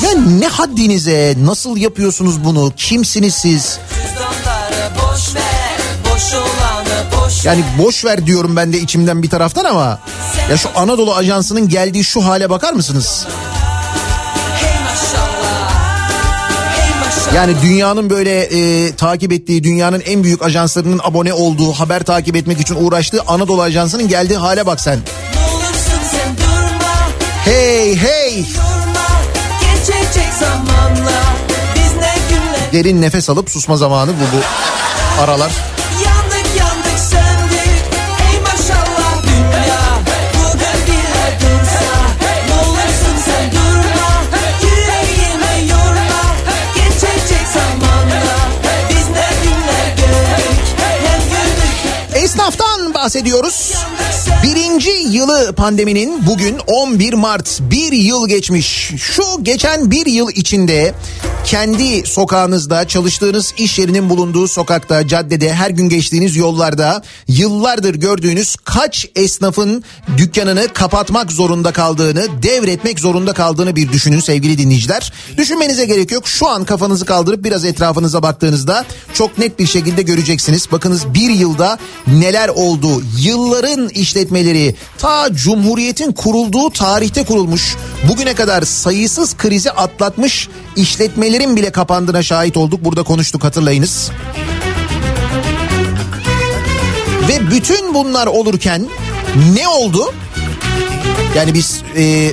hey 0.00 0.10
Ya 0.10 0.20
ne 0.20 0.46
haddinize 0.46 1.34
nasıl 1.44 1.76
yapıyorsunuz 1.76 2.44
bunu 2.44 2.72
kimsiniz 2.76 3.34
siz? 3.34 3.78
Yani 7.44 7.64
boş 7.78 8.04
ver 8.04 8.26
diyorum 8.26 8.56
ben 8.56 8.72
de 8.72 8.78
içimden 8.78 9.22
bir 9.22 9.30
taraftan 9.30 9.64
ama 9.64 9.98
ya 10.50 10.56
şu 10.56 10.68
Anadolu 10.76 11.14
Ajansı'nın 11.14 11.68
geldiği 11.68 12.04
şu 12.04 12.24
hale 12.24 12.50
bakar 12.50 12.72
mısınız? 12.72 13.26
Yani 17.34 17.54
dünyanın 17.62 18.10
böyle 18.10 18.40
e, 18.42 18.92
takip 18.96 19.32
ettiği, 19.32 19.64
dünyanın 19.64 20.00
en 20.00 20.24
büyük 20.24 20.42
ajanslarının 20.42 21.00
abone 21.04 21.32
olduğu, 21.32 21.72
haber 21.72 22.02
takip 22.02 22.36
etmek 22.36 22.60
için 22.60 22.74
uğraştığı 22.74 23.22
Anadolu 23.26 23.62
Ajansı'nın 23.62 24.08
geldiği 24.08 24.36
hale 24.36 24.66
bak 24.66 24.80
sen. 24.80 24.98
Sen 26.10 26.36
durma 26.36 27.08
Hey 27.44 27.96
hey! 27.96 28.44
Geçecek 29.60 30.32
zamanla 30.40 31.22
Derin 32.72 33.02
nefes 33.02 33.30
alıp 33.30 33.50
susma 33.50 33.76
zamanı 33.76 34.10
bu 34.10 34.36
bu 34.36 34.42
aralar. 35.22 35.50
Esnaftan 52.36 52.94
bahsediyoruz. 52.94 53.74
Birinci 54.42 54.90
yılı 54.90 55.52
pandeminin 55.52 56.26
bugün 56.26 56.58
11 56.66 57.12
Mart 57.12 57.58
bir 57.60 57.92
yıl 57.92 58.28
geçmiş. 58.28 58.92
Şu 58.98 59.22
geçen 59.42 59.90
bir 59.90 60.06
yıl 60.06 60.30
içinde 60.30 60.94
kendi 61.46 62.06
sokağınızda 62.06 62.88
çalıştığınız 62.88 63.54
iş 63.58 63.78
yerinin 63.78 64.10
bulunduğu 64.10 64.48
sokakta 64.48 65.08
caddede 65.08 65.52
her 65.52 65.70
gün 65.70 65.88
geçtiğiniz 65.88 66.36
yollarda 66.36 67.02
yıllardır 67.28 67.94
gördüğünüz 67.94 68.56
kaç 68.56 69.06
esnafın 69.16 69.84
dükkanını 70.16 70.68
kapatmak 70.72 71.32
zorunda 71.32 71.72
kaldığını 71.72 72.42
devretmek 72.42 73.00
zorunda 73.00 73.32
kaldığını 73.32 73.76
bir 73.76 73.92
düşünün 73.92 74.20
sevgili 74.20 74.58
dinleyiciler. 74.58 75.12
Düşünmenize 75.36 75.84
gerek 75.84 76.12
yok 76.12 76.28
şu 76.28 76.48
an 76.48 76.64
kafanızı 76.64 77.04
kaldırıp 77.04 77.44
biraz 77.44 77.64
etrafınıza 77.64 78.22
baktığınızda 78.22 78.84
çok 79.14 79.38
net 79.38 79.58
bir 79.58 79.66
şekilde 79.66 80.02
göreceksiniz. 80.02 80.72
Bakınız 80.72 81.14
bir 81.14 81.30
yılda 81.30 81.78
neler 82.06 82.48
oldu 82.48 83.02
yılların 83.18 83.88
işletmeleri 83.88 84.74
ta 84.98 85.28
Cumhuriyet'in 85.32 86.12
kurulduğu 86.12 86.70
tarihte 86.70 87.24
kurulmuş 87.24 87.76
bugüne 88.08 88.34
kadar 88.34 88.62
sayısız 88.62 89.36
krizi 89.36 89.70
atlatmış 89.70 90.48
işletmelerin 91.36 91.56
bile 91.56 91.70
kapandığına 91.70 92.22
şahit 92.22 92.56
olduk 92.56 92.84
burada 92.84 93.02
konuştuk 93.02 93.44
hatırlayınız. 93.44 94.10
Ve 97.28 97.50
bütün 97.50 97.94
bunlar 97.94 98.26
olurken 98.26 98.86
ne 99.54 99.68
oldu? 99.68 100.14
Yani 101.36 101.54
biz 101.54 101.82
e, 101.96 102.32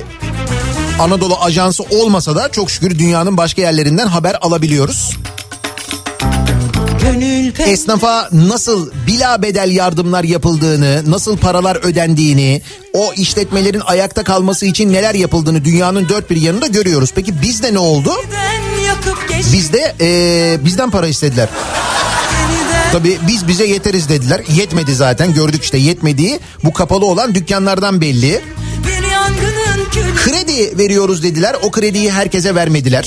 Anadolu 0.98 1.36
Ajansı 1.36 1.82
olmasa 1.82 2.36
da 2.36 2.48
çok 2.52 2.70
şükür 2.70 2.98
dünyanın 2.98 3.36
başka 3.36 3.62
yerlerinden 3.62 4.06
haber 4.06 4.36
alabiliyoruz. 4.40 5.16
Gönül 7.02 7.52
Esnafa 7.58 8.28
nasıl 8.32 8.90
bila 9.06 9.42
bedel 9.42 9.70
yardımlar 9.70 10.24
yapıldığını, 10.24 11.02
nasıl 11.10 11.36
paralar 11.36 11.76
ödendiğini, 11.76 12.62
o 12.92 13.12
işletmelerin 13.12 13.80
ayakta 13.80 14.24
kalması 14.24 14.66
için 14.66 14.92
neler 14.92 15.14
yapıldığını 15.14 15.64
dünyanın 15.64 16.08
dört 16.08 16.30
bir 16.30 16.36
yanında 16.36 16.66
görüyoruz. 16.66 17.12
Peki 17.14 17.42
bizde 17.42 17.74
ne 17.74 17.78
oldu? 17.78 18.10
geç 18.10 18.53
Bizde 19.52 19.94
e, 20.00 20.64
bizden 20.64 20.90
para 20.90 21.06
istediler. 21.06 21.48
Tabii 22.92 23.18
biz 23.28 23.48
bize 23.48 23.66
yeteriz 23.66 24.08
dediler. 24.08 24.40
Yetmedi 24.56 24.94
zaten 24.94 25.34
gördük 25.34 25.64
işte 25.64 25.78
yetmediği 25.78 26.40
bu 26.64 26.72
kapalı 26.72 27.06
olan 27.06 27.34
dükkanlardan 27.34 28.00
belli. 28.00 28.40
Kredi 30.24 30.78
veriyoruz 30.78 31.22
dediler. 31.22 31.56
O 31.62 31.70
krediyi 31.70 32.12
herkese 32.12 32.54
vermediler. 32.54 33.06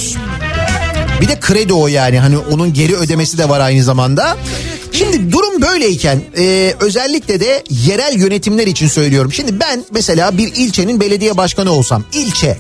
Bir 1.21 1.27
de 1.27 1.39
kredi 1.39 1.73
o 1.73 1.87
yani 1.87 2.19
hani 2.19 2.37
onun 2.37 2.73
geri 2.73 2.95
ödemesi 2.95 3.37
de 3.37 3.49
var 3.49 3.59
aynı 3.59 3.83
zamanda. 3.83 4.37
Şimdi 4.91 5.31
durum 5.31 5.61
böyleyken 5.61 6.21
e, 6.37 6.73
özellikle 6.79 7.39
de 7.39 7.63
yerel 7.69 8.19
yönetimler 8.19 8.67
için 8.67 8.87
söylüyorum. 8.87 9.33
Şimdi 9.33 9.59
ben 9.59 9.85
mesela 9.91 10.37
bir 10.37 10.55
ilçenin 10.55 10.99
belediye 10.99 11.37
başkanı 11.37 11.71
olsam 11.71 12.03
ilçe 12.13 12.57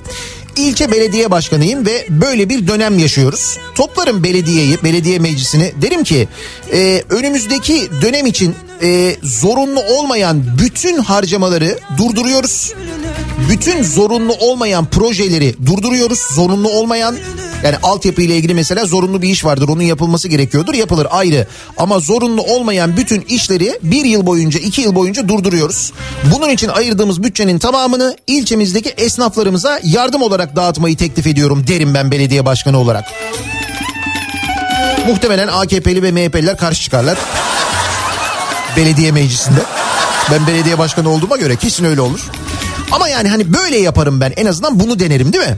ilçe 0.57 0.91
belediye 0.91 1.31
başkanıyım 1.31 1.85
ve 1.85 2.05
böyle 2.09 2.49
bir 2.49 2.67
dönem 2.67 2.99
yaşıyoruz. 2.99 3.57
Toplarım 3.75 4.23
belediyeyi, 4.23 4.77
belediye 4.83 5.19
meclisini 5.19 5.73
derim 5.81 6.03
ki 6.03 6.27
e, 6.73 7.03
önümüzdeki 7.09 7.89
dönem 8.01 8.25
için 8.25 8.55
e, 8.81 9.15
zorunlu 9.23 9.79
olmayan 9.81 10.43
bütün 10.59 10.97
harcamaları 10.97 11.79
durduruyoruz. 11.97 12.73
Bütün 13.49 13.83
zorunlu 13.83 14.33
olmayan 14.33 14.85
projeleri 14.85 15.55
durduruyoruz. 15.65 16.19
Zorunlu 16.19 16.69
olmayan 16.69 17.17
yani 17.63 17.75
altyapı 17.83 18.21
ile 18.21 18.35
ilgili 18.37 18.53
mesela 18.53 18.85
zorunlu 18.85 19.21
bir 19.21 19.29
iş 19.29 19.45
vardır. 19.45 19.69
Onun 19.69 19.81
yapılması 19.81 20.27
gerekiyordur. 20.27 20.73
Yapılır 20.73 21.07
ayrı. 21.09 21.47
Ama 21.77 21.99
zorunlu 21.99 22.41
olmayan 22.41 22.97
bütün 22.97 23.21
işleri 23.21 23.79
bir 23.83 24.05
yıl 24.05 24.25
boyunca 24.25 24.59
iki 24.59 24.81
yıl 24.81 24.95
boyunca 24.95 25.27
durduruyoruz. 25.27 25.93
Bunun 26.35 26.49
için 26.49 26.67
ayırdığımız 26.67 27.23
bütçenin 27.23 27.59
tamamını 27.59 28.17
ilçemizdeki 28.27 28.89
esnaflarımıza 28.89 29.79
yardım 29.83 30.21
olarak 30.21 30.55
dağıtmayı 30.55 30.97
teklif 30.97 31.27
ediyorum 31.27 31.67
derim 31.67 31.93
ben 31.93 32.11
belediye 32.11 32.45
başkanı 32.45 32.79
olarak. 32.79 33.05
Muhtemelen 35.07 35.47
AKP'li 35.47 36.03
ve 36.03 36.11
MHP'liler 36.11 36.57
karşı 36.57 36.81
çıkarlar. 36.81 37.17
Belediye 38.77 39.11
meclisinde. 39.11 39.59
Ben 40.31 40.47
belediye 40.47 40.77
başkanı 40.77 41.09
olduğuma 41.09 41.37
göre 41.37 41.55
kesin 41.55 41.85
öyle 41.85 42.01
olur. 42.01 42.19
Ama 42.91 43.07
yani 43.09 43.29
hani 43.29 43.53
böyle 43.53 43.77
yaparım 43.77 44.21
ben 44.21 44.33
en 44.37 44.45
azından 44.45 44.79
bunu 44.79 44.99
denerim 44.99 45.33
değil 45.33 45.47
mi? 45.47 45.57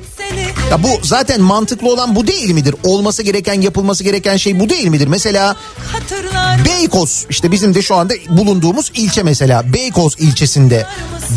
Ya 0.72 0.84
bu 0.84 0.88
zaten 1.04 1.42
mantıklı 1.42 1.94
olan 1.94 2.16
bu 2.16 2.28
değil 2.28 2.52
midir? 2.52 2.76
Olması 2.84 3.24
gereken 3.24 3.62
yapılması 3.62 4.04
gereken 4.04 4.38
şey 4.38 4.60
bu 4.60 4.70
değil 4.70 4.88
midir? 4.88 5.08
Mesela 5.08 5.56
Beykoz 6.66 7.26
işte 7.30 7.52
bizim 7.52 7.74
de 7.76 7.82
şu 7.82 7.96
anda 7.96 8.14
bulunduğumuz 8.30 8.92
ilçe 8.96 9.24
mesela 9.24 9.74
Beykoz 9.74 10.16
ilçesinde 10.20 10.86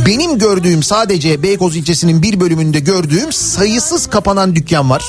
benim 0.07 0.38
gördüğüm 0.38 0.82
sadece 0.82 1.43
Beykoz 1.43 1.76
ilçesinin 1.76 2.22
bir 2.22 2.40
bölümünde 2.40 2.80
gördüğüm 2.80 3.32
sayısız 3.32 4.07
kapanan 4.07 4.57
dükkan 4.57 4.90
var. 4.90 5.03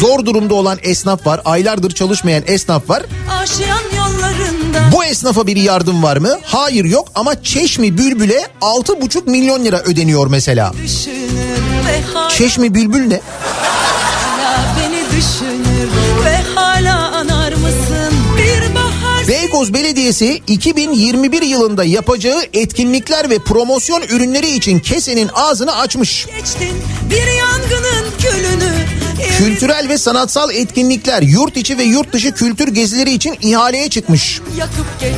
Zor 0.00 0.24
durumda 0.26 0.54
olan 0.54 0.78
esnaf 0.82 1.26
var. 1.26 1.40
Aylardır 1.44 1.90
çalışmayan 1.90 2.42
esnaf 2.46 2.90
var. 2.90 3.02
Bu 4.92 5.04
esnafa 5.04 5.46
bir 5.46 5.56
yardım 5.56 6.02
var 6.02 6.16
mı? 6.16 6.38
Hayır 6.42 6.84
yok 6.84 7.08
ama 7.14 7.42
Çeşmi 7.42 7.98
Bülbül'e 7.98 8.46
6,5 8.60 9.30
milyon 9.30 9.64
lira 9.64 9.78
ödeniyor 9.80 10.26
mesela. 10.26 10.72
Çeşmi 12.36 12.74
Bülbül 12.74 13.06
ne? 13.06 13.20
Beykoz 19.28 19.74
Belediyesi 19.74 20.42
2021 20.46 21.42
yılında 21.42 21.84
yapacağı 21.84 22.42
etkinlikler 22.52 23.30
ve 23.30 23.38
promosyon 23.38 24.02
ürünleri 24.02 24.50
için 24.50 24.78
kesenin 24.78 25.30
ağzını 25.34 25.76
açmış. 25.76 26.26
geçtin 26.38 26.82
bir 27.10 27.26
yangının 27.26 28.06
külünü 28.18 28.79
Kültürel 29.40 29.88
ve 29.88 29.98
sanatsal 29.98 30.50
etkinlikler, 30.50 31.22
yurt 31.22 31.56
içi 31.56 31.78
ve 31.78 31.82
yurt 31.82 32.12
dışı 32.12 32.32
kültür 32.32 32.68
gezileri 32.68 33.12
için 33.12 33.36
ihaleye 33.40 33.90
çıkmış. 33.90 34.40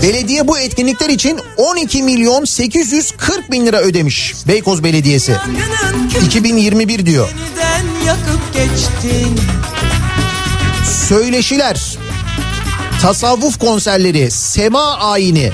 Belediye 0.02 0.48
bu 0.48 0.58
etkinlikler 0.58 1.08
için 1.08 1.38
12 1.56 2.02
milyon 2.02 2.44
840 2.44 3.50
bin 3.52 3.66
lira 3.66 3.80
ödemiş. 3.80 4.34
Beykoz 4.48 4.84
Belediyesi. 4.84 5.32
yangının 5.32 6.08
külünü 6.08 6.26
2021 6.26 7.06
diyor. 7.06 7.28
Söyleşiler, 11.08 11.98
tasavvuf 13.02 13.58
konserleri, 13.58 14.30
sema 14.30 14.96
ayini, 14.96 15.52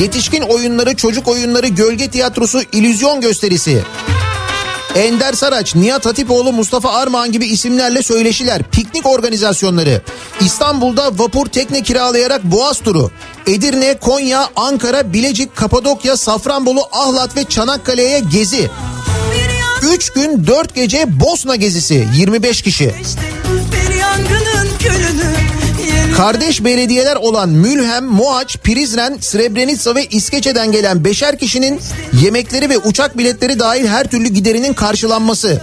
yetişkin 0.00 0.42
oyunları, 0.42 0.96
çocuk 0.96 1.28
oyunları, 1.28 1.66
gölge 1.66 2.10
tiyatrosu, 2.10 2.62
illüzyon 2.72 3.20
gösterisi. 3.20 3.82
Ender 4.96 5.32
Saraç, 5.32 5.74
Nihat 5.74 6.06
Hatipoğlu, 6.06 6.52
Mustafa 6.52 6.92
Armağan 6.92 7.32
gibi 7.32 7.46
isimlerle 7.46 8.02
söyleşiler, 8.02 8.62
piknik 8.62 9.06
organizasyonları, 9.06 10.02
İstanbul'da 10.40 11.18
vapur 11.18 11.46
tekne 11.46 11.82
kiralayarak 11.82 12.44
Boğaz 12.44 12.78
turu, 12.78 13.10
Edirne, 13.46 13.98
Konya, 13.98 14.48
Ankara, 14.56 15.12
Bilecik, 15.12 15.56
Kapadokya, 15.56 16.16
Safranbolu, 16.16 16.80
Ahlat 16.92 17.36
ve 17.36 17.44
Çanakkale'ye 17.44 18.18
gezi. 18.18 18.70
bir 19.82 19.88
3 19.88 20.10
gün 20.10 20.46
4 20.46 20.74
gece 20.74 21.20
Bosna 21.20 21.56
gezisi. 21.56 22.08
25 22.16 22.62
kişi. 22.62 22.94
bir 23.72 23.94
yangının 23.94 24.68
külünü 24.78 25.41
Kardeş 26.16 26.64
belediyeler 26.64 27.16
olan 27.16 27.48
Mülhem, 27.48 28.04
Moaç, 28.04 28.58
Prizren, 28.58 29.18
Srebrenica 29.20 29.94
ve 29.94 30.06
İskeçe'den 30.06 30.72
gelen 30.72 31.04
beşer 31.04 31.38
kişinin 31.38 31.80
yemekleri 32.22 32.70
ve 32.70 32.78
uçak 32.78 33.18
biletleri 33.18 33.58
dahil 33.58 33.86
her 33.86 34.06
türlü 34.06 34.28
giderinin 34.28 34.72
karşılanması. 34.72 35.62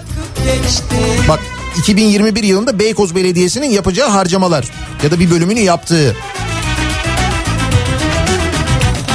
Bak 1.28 1.40
2021 1.78 2.44
yılında 2.44 2.80
Beykoz 2.80 3.16
Belediyesi'nin 3.16 3.70
yapacağı 3.70 4.10
harcamalar 4.10 4.72
ya 5.04 5.12
da 5.12 5.20
bir 5.20 5.32
bölümünü 5.32 5.60
yaptığı. 5.60 6.16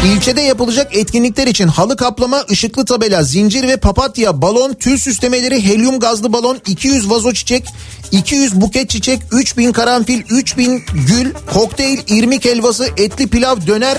İlçede 0.05 0.41
yapılacak 0.41 0.97
etkinlikler 0.97 1.47
için 1.47 1.69
halı 1.69 1.97
kaplama, 1.97 2.45
ışıklı 2.51 2.85
tabela, 2.85 3.23
zincir 3.23 3.69
ve 3.69 3.77
papatya, 3.77 4.43
balon, 4.43 4.75
tül 4.75 4.99
süslemeleri, 4.99 5.65
helyum 5.65 6.01
gazlı 6.01 6.33
balon, 6.33 6.59
200 6.67 7.11
vazo 7.11 7.33
çiçek, 7.33 7.65
200 8.13 8.61
buket 8.61 8.91
çiçek, 8.91 9.21
3000 9.33 9.73
karanfil, 9.73 10.23
3000 10.31 10.85
gül, 11.09 11.33
kokteyl, 11.55 11.99
irmik 12.09 12.45
helvası, 12.45 12.89
etli 12.97 13.27
pilav, 13.27 13.57
döner, 13.67 13.99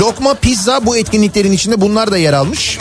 lokma, 0.00 0.34
pizza 0.34 0.86
bu 0.86 0.96
etkinliklerin 0.96 1.52
içinde 1.52 1.80
bunlar 1.80 2.12
da 2.12 2.18
yer 2.18 2.32
almış. 2.32 2.78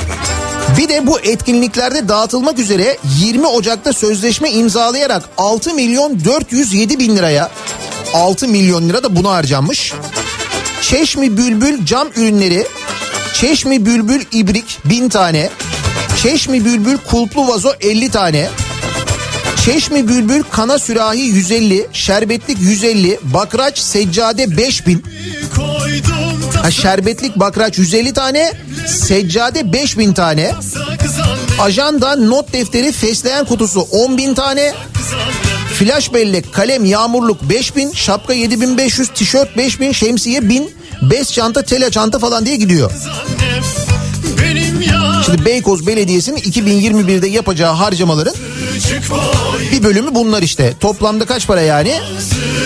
Bir 0.78 0.90
de 0.90 1.08
bu 1.08 1.20
etkinliklerde 1.20 2.08
dağıtılmak 2.08 2.60
üzere 2.60 2.98
20 3.20 3.48
Ocak'ta 3.48 3.94
sözleşme 3.94 4.52
imzalayarak 4.52 5.30
6 5.38 5.74
milyon 5.74 6.26
407 6.26 7.00
bin 7.00 7.16
liraya 7.16 7.52
6 8.14 8.48
milyon 8.48 8.90
lira 8.90 9.04
da 9.04 9.16
buna 9.16 9.32
harcanmış. 9.32 9.94
Çeşmi 10.90 11.38
Bülbül 11.38 11.86
cam 11.86 12.08
ürünleri, 12.16 12.68
Çeşmi 13.34 13.86
Bülbül 13.86 14.22
ibrik 14.32 14.80
1000 14.86 15.10
tane, 15.10 15.50
Çeşmi 16.22 16.66
Bülbül 16.66 16.98
kulplu 16.98 17.48
vazo 17.48 17.70
50 17.82 18.10
tane, 18.10 18.50
Çeşmi 19.66 20.08
Bülbül 20.08 20.44
kana 20.52 20.80
sürahi 20.80 21.20
150, 21.22 21.88
şerbetlik 21.94 22.62
150, 22.62 23.20
bakraç 23.24 23.80
seccade 23.80 24.58
5000. 24.58 25.04
Koydum 25.56 26.52
Ha 26.62 26.72
şerbetlik 26.72 27.40
bakraç 27.40 27.78
150 27.78 28.14
tane, 28.14 28.54
seccade 28.88 29.74
5000 29.74 30.14
tane. 30.14 30.52
Ajanda 31.60 32.16
not 32.16 32.54
defteri 32.54 32.92
fesleğen 32.92 33.46
kutusu 33.46 33.82
10 33.82 34.18
bin 34.18 34.34
tane. 34.34 34.74
Flash 35.74 36.14
bellek, 36.14 36.54
kalem, 36.54 36.86
yağmurluk 36.86 37.50
5000, 37.50 37.92
şapka 37.92 38.34
7500, 38.34 39.10
tişört 39.10 39.58
5000, 39.58 39.92
şemsiye 39.92 40.50
1000, 40.50 40.72
bez 41.02 41.34
çanta, 41.34 41.62
tele 41.62 41.92
çanta 41.92 42.20
falan 42.20 42.46
diye 42.46 42.56
gidiyor. 42.56 42.92
Şimdi 45.26 45.46
Beykoz 45.46 45.88
Belediyesi'nin 45.88 46.38
2021'de 46.38 47.28
yapacağı 47.28 47.74
harcamaların 47.74 48.34
bir 49.72 49.84
bölümü 49.84 50.16
bunlar 50.16 50.42
işte. 50.42 50.74
Toplamda 50.80 51.26
kaç 51.26 51.48
para 51.48 51.62
yani? 51.62 52.00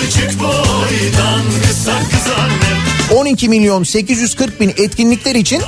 küçük 0.01 0.39
boydan 0.39 1.41
kısa 1.67 1.99
kız 2.11 2.33
annem 2.37 2.66
12 3.15 3.49
milyon 3.49 3.83
840 3.83 4.61
bin 4.61 4.69
etkinlikler 4.69 5.35
için 5.35 5.61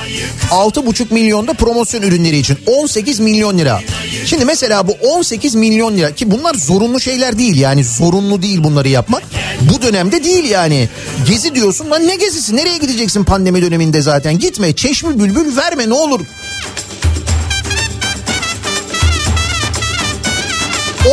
6,5 0.51 1.13
milyon 1.13 1.47
da 1.47 1.53
promosyon 1.53 2.01
ürünleri 2.01 2.37
için 2.37 2.57
18 2.67 3.19
milyon 3.19 3.57
lira. 3.57 3.81
Şimdi 4.25 4.45
mesela 4.45 4.87
bu 4.87 4.91
18 4.91 5.55
milyon 5.55 5.97
lira 5.97 6.11
ki 6.11 6.31
bunlar 6.31 6.55
zorunlu 6.55 6.99
şeyler 6.99 7.37
değil 7.37 7.57
yani 7.57 7.83
zorunlu 7.83 8.41
değil 8.41 8.63
bunları 8.63 8.89
yapmak. 8.89 9.23
Bu 9.61 9.81
dönemde 9.81 10.23
değil 10.23 10.49
yani. 10.49 10.89
Gezi 11.27 11.55
diyorsun 11.55 11.89
lan 11.89 12.07
ne 12.07 12.15
gezisi 12.15 12.55
nereye 12.55 12.77
gideceksin 12.77 13.23
pandemi 13.23 13.61
döneminde 13.61 14.01
zaten 14.01 14.39
gitme 14.39 14.73
çeşmi 14.73 15.19
bülbül 15.19 15.57
verme 15.57 15.89
ne 15.89 15.93
olur. 15.93 16.19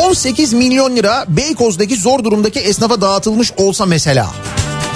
18 0.07 0.53
milyon 0.53 0.97
lira 0.97 1.25
Beykoz'daki 1.29 1.97
zor 1.97 2.25
durumdaki 2.25 2.61
esnafa 2.61 3.01
dağıtılmış 3.01 3.53
olsa 3.57 3.87
mesela. 3.87 4.31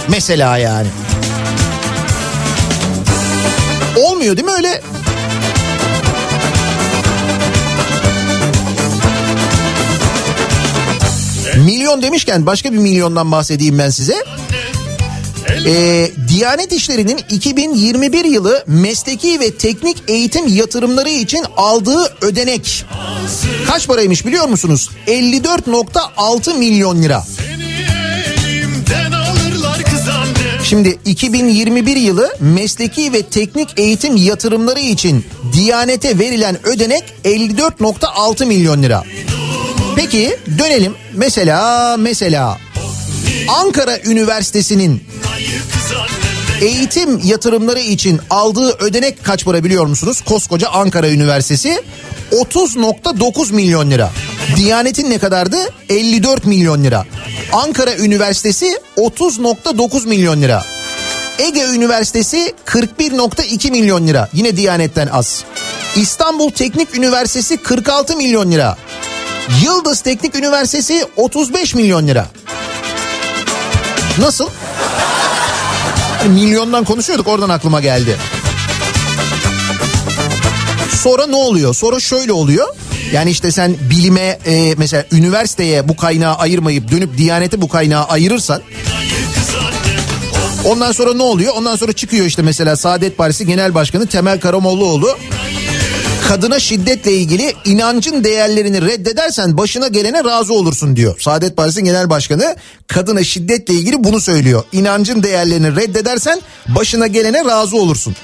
Mesela 0.08 0.58
yani. 0.58 0.88
Olmuyor 4.20 4.36
değil 4.36 4.46
mi 4.46 4.52
öyle? 4.52 4.82
Milyon 11.64 12.02
demişken 12.02 12.46
başka 12.46 12.72
bir 12.72 12.78
milyondan 12.78 13.32
bahsedeyim 13.32 13.78
ben 13.78 13.90
size. 13.90 14.24
Ee, 15.66 16.10
Diyanet 16.28 16.72
İşleri'nin 16.72 17.20
2021 17.30 18.24
yılı 18.24 18.64
mesleki 18.66 19.40
ve 19.40 19.50
teknik 19.54 20.02
eğitim 20.08 20.46
yatırımları 20.48 21.10
için 21.10 21.44
aldığı 21.56 22.16
ödenek 22.20 22.84
kaç 23.66 23.86
paraymış 23.86 24.26
biliyor 24.26 24.48
musunuz? 24.48 24.90
54.6 25.06 26.58
milyon 26.58 27.02
lira. 27.02 27.24
Şimdi 30.70 30.98
2021 31.04 31.96
yılı 31.96 32.34
mesleki 32.40 33.12
ve 33.12 33.22
teknik 33.22 33.68
eğitim 33.76 34.16
yatırımları 34.16 34.80
için 34.80 35.24
Diyanete 35.52 36.18
verilen 36.18 36.66
ödenek 36.66 37.04
54.6 37.24 38.46
milyon 38.46 38.82
lira. 38.82 39.04
Peki 39.96 40.36
dönelim 40.58 40.94
mesela 41.14 41.96
mesela 41.96 42.58
Ankara 43.48 43.98
Üniversitesi'nin 43.98 45.02
eğitim 46.60 47.20
yatırımları 47.24 47.80
için 47.80 48.20
aldığı 48.30 48.76
ödenek 48.78 49.24
kaç 49.24 49.44
para 49.44 49.64
biliyor 49.64 49.86
musunuz? 49.86 50.20
Koskoca 50.20 50.68
Ankara 50.68 51.08
Üniversitesi 51.08 51.82
30.9 52.32 53.52
milyon 53.52 53.90
lira. 53.90 54.10
Diyanet'in 54.56 55.10
ne 55.10 55.18
kadardı? 55.18 55.56
54 55.88 56.46
milyon 56.46 56.84
lira. 56.84 57.04
Ankara 57.52 57.96
Üniversitesi 57.96 58.78
30.9 58.96 60.08
milyon 60.08 60.42
lira. 60.42 60.64
Ege 61.38 61.64
Üniversitesi 61.64 62.54
41.2 62.66 63.70
milyon 63.70 64.06
lira. 64.06 64.28
Yine 64.32 64.56
Diyanet'ten 64.56 65.06
az. 65.06 65.44
İstanbul 65.96 66.50
Teknik 66.50 66.94
Üniversitesi 66.94 67.56
46 67.56 68.16
milyon 68.16 68.52
lira. 68.52 68.76
Yıldız 69.64 70.00
Teknik 70.00 70.34
Üniversitesi 70.34 71.04
35 71.16 71.74
milyon 71.74 72.08
lira. 72.08 72.26
Nasıl? 74.18 74.48
Milyondan 76.28 76.84
konuşuyorduk 76.84 77.28
oradan 77.28 77.48
aklıma 77.48 77.80
geldi. 77.80 78.16
Sonra 81.02 81.26
ne 81.26 81.36
oluyor? 81.36 81.74
Sonra 81.74 82.00
şöyle 82.00 82.32
oluyor. 82.32 82.66
Yani 83.12 83.30
işte 83.30 83.52
sen 83.52 83.76
bilime 83.90 84.38
e, 84.46 84.74
mesela 84.78 85.04
üniversiteye 85.12 85.88
bu 85.88 85.96
kaynağı 85.96 86.34
ayırmayıp 86.34 86.90
dönüp 86.90 87.18
Diyanete 87.18 87.60
bu 87.60 87.68
kaynağı 87.68 88.04
ayırırsan 88.04 88.62
Ondan 90.64 90.92
sonra 90.92 91.14
ne 91.14 91.22
oluyor? 91.22 91.54
Ondan 91.56 91.76
sonra 91.76 91.92
çıkıyor 91.92 92.26
işte 92.26 92.42
mesela 92.42 92.76
Saadet 92.76 93.18
Partisi 93.18 93.46
Genel 93.46 93.74
Başkanı 93.74 94.06
Temel 94.06 94.40
Karamollaoğlu 94.40 95.18
kadına 96.28 96.60
şiddetle 96.60 97.12
ilgili 97.12 97.54
inancın 97.64 98.24
değerlerini 98.24 98.82
reddedersen 98.82 99.58
başına 99.58 99.88
gelene 99.88 100.24
razı 100.24 100.52
olursun 100.52 100.96
diyor. 100.96 101.20
Saadet 101.20 101.56
Partisi 101.56 101.84
Genel 101.84 102.10
Başkanı 102.10 102.56
kadına 102.86 103.24
şiddetle 103.24 103.74
ilgili 103.74 104.04
bunu 104.04 104.20
söylüyor. 104.20 104.64
İnancın 104.72 105.22
değerlerini 105.22 105.76
reddedersen 105.76 106.40
başına 106.68 107.06
gelene 107.06 107.44
razı 107.44 107.76
olursun. 107.76 108.16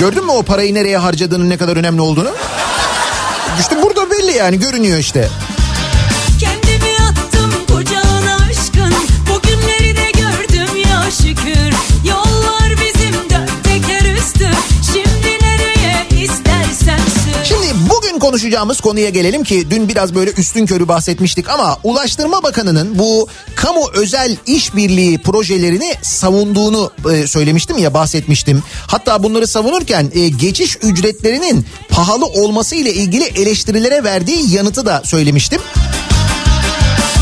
Gördün 0.00 0.24
mü 0.24 0.30
o 0.32 0.42
parayı 0.42 0.74
nereye 0.74 0.98
harcadığının 0.98 1.50
ne 1.50 1.56
kadar 1.56 1.76
önemli 1.76 2.00
olduğunu? 2.00 2.30
İşte 3.60 3.82
burada 3.82 4.10
belli 4.10 4.36
yani 4.36 4.58
görünüyor 4.58 4.98
işte. 4.98 5.28
Konuşacağımız 18.18 18.80
konuya 18.80 19.08
gelelim 19.08 19.44
ki 19.44 19.70
dün 19.70 19.88
biraz 19.88 20.14
böyle 20.14 20.30
üstün 20.30 20.66
körü 20.66 20.88
bahsetmiştik 20.88 21.50
ama 21.50 21.78
Ulaştırma 21.84 22.42
Bakanı'nın 22.42 22.98
bu 22.98 23.28
kamu 23.56 23.90
özel 23.94 24.36
işbirliği 24.46 25.18
projelerini 25.18 25.94
savunduğunu 26.02 26.90
e, 27.12 27.26
söylemiştim 27.26 27.78
ya 27.78 27.94
bahsetmiştim. 27.94 28.62
Hatta 28.86 29.22
bunları 29.22 29.46
savunurken 29.46 30.10
e, 30.14 30.28
geçiş 30.28 30.78
ücretlerinin 30.82 31.66
pahalı 31.88 32.26
olması 32.26 32.74
ile 32.74 32.94
ilgili 32.94 33.24
eleştirilere 33.24 34.04
verdiği 34.04 34.54
yanıtı 34.54 34.86
da 34.86 35.02
söylemiştim. 35.04 35.60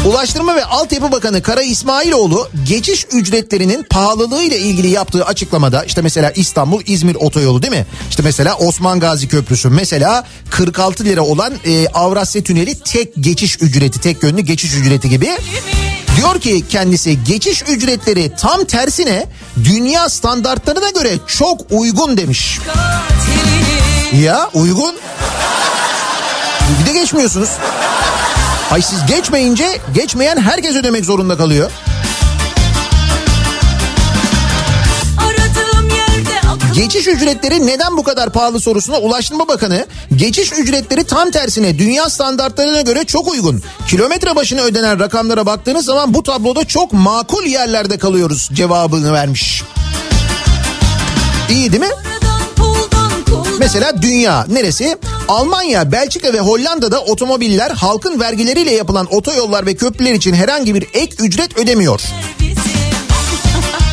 Ulaştırma 0.06 0.56
ve 0.56 0.64
Altyapı 0.64 1.12
Bakanı 1.12 1.42
Kara 1.42 1.62
İsmailoğlu 1.62 2.48
geçiş 2.68 3.06
ücretlerinin 3.12 3.82
pahalılığı 3.82 4.42
ile 4.42 4.58
ilgili 4.58 4.88
yaptığı 4.88 5.24
açıklamada 5.24 5.84
işte 5.84 6.02
mesela 6.02 6.30
İstanbul 6.30 6.82
İzmir 6.86 7.14
otoyolu 7.14 7.62
değil 7.62 7.72
mi? 7.72 7.86
İşte 8.10 8.22
mesela 8.22 8.56
Osman 8.56 9.00
Gazi 9.00 9.28
Köprüsü 9.28 9.68
mesela 9.68 10.24
46 10.50 11.04
lira 11.04 11.22
olan 11.22 11.52
e, 11.64 11.88
Avrasya 11.88 12.42
Tüneli 12.42 12.78
tek 12.78 13.12
geçiş 13.20 13.62
ücreti 13.62 14.00
tek 14.00 14.22
yönlü 14.22 14.40
geçiş 14.40 14.74
ücreti 14.74 15.08
gibi. 15.08 15.28
Diyor 16.16 16.40
ki 16.40 16.64
kendisi 16.70 17.24
geçiş 17.24 17.62
ücretleri 17.62 18.32
tam 18.36 18.64
tersine 18.64 19.26
dünya 19.64 20.08
standartlarına 20.08 20.90
göre 20.90 21.12
çok 21.26 21.60
uygun 21.70 22.16
demiş. 22.16 22.58
Ya 24.22 24.50
uygun. 24.54 24.94
Bir 26.80 26.86
de 26.86 26.98
geçmiyorsunuz. 26.98 27.50
Ay 28.70 28.82
siz 28.82 29.06
geçmeyince 29.06 29.80
geçmeyen 29.94 30.36
herkes 30.36 30.76
ödemek 30.76 31.04
zorunda 31.04 31.36
kalıyor. 31.36 31.70
Geçiş 36.74 37.06
ücretleri 37.06 37.66
neden 37.66 37.96
bu 37.96 38.02
kadar 38.02 38.30
pahalı 38.30 38.60
sorusuna 38.60 38.98
Ulaştırma 38.98 39.48
Bakanı 39.48 39.86
geçiş 40.16 40.52
ücretleri 40.52 41.04
tam 41.04 41.30
tersine 41.30 41.78
dünya 41.78 42.10
standartlarına 42.10 42.80
göre 42.80 43.04
çok 43.04 43.28
uygun. 43.28 43.62
Kilometre 43.88 44.36
başına 44.36 44.60
ödenen 44.60 45.00
rakamlara 45.00 45.46
baktığınız 45.46 45.84
zaman 45.84 46.14
bu 46.14 46.22
tabloda 46.22 46.64
çok 46.64 46.92
makul 46.92 47.44
yerlerde 47.44 47.98
kalıyoruz 47.98 48.50
cevabını 48.52 49.12
vermiş. 49.12 49.62
İyi 51.50 51.72
değil 51.72 51.82
mi? 51.82 52.05
Mesela 53.58 54.02
dünya 54.02 54.46
neresi? 54.48 54.98
Almanya, 55.28 55.92
Belçika 55.92 56.32
ve 56.32 56.40
Hollanda'da 56.40 57.00
otomobiller 57.00 57.70
halkın 57.70 58.20
vergileriyle 58.20 58.70
yapılan 58.70 59.14
otoyollar 59.14 59.66
ve 59.66 59.74
köprüler 59.74 60.14
için 60.14 60.34
herhangi 60.34 60.74
bir 60.74 60.86
ek 60.94 61.16
ücret 61.18 61.58
ödemiyor. 61.58 62.02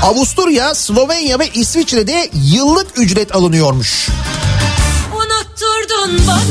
Avusturya, 0.03 0.75
Slovenya 0.75 1.39
ve 1.39 1.49
İsviçre'de 1.53 2.29
yıllık 2.53 2.87
ücret 2.99 3.35
alınıyormuş. 3.35 4.09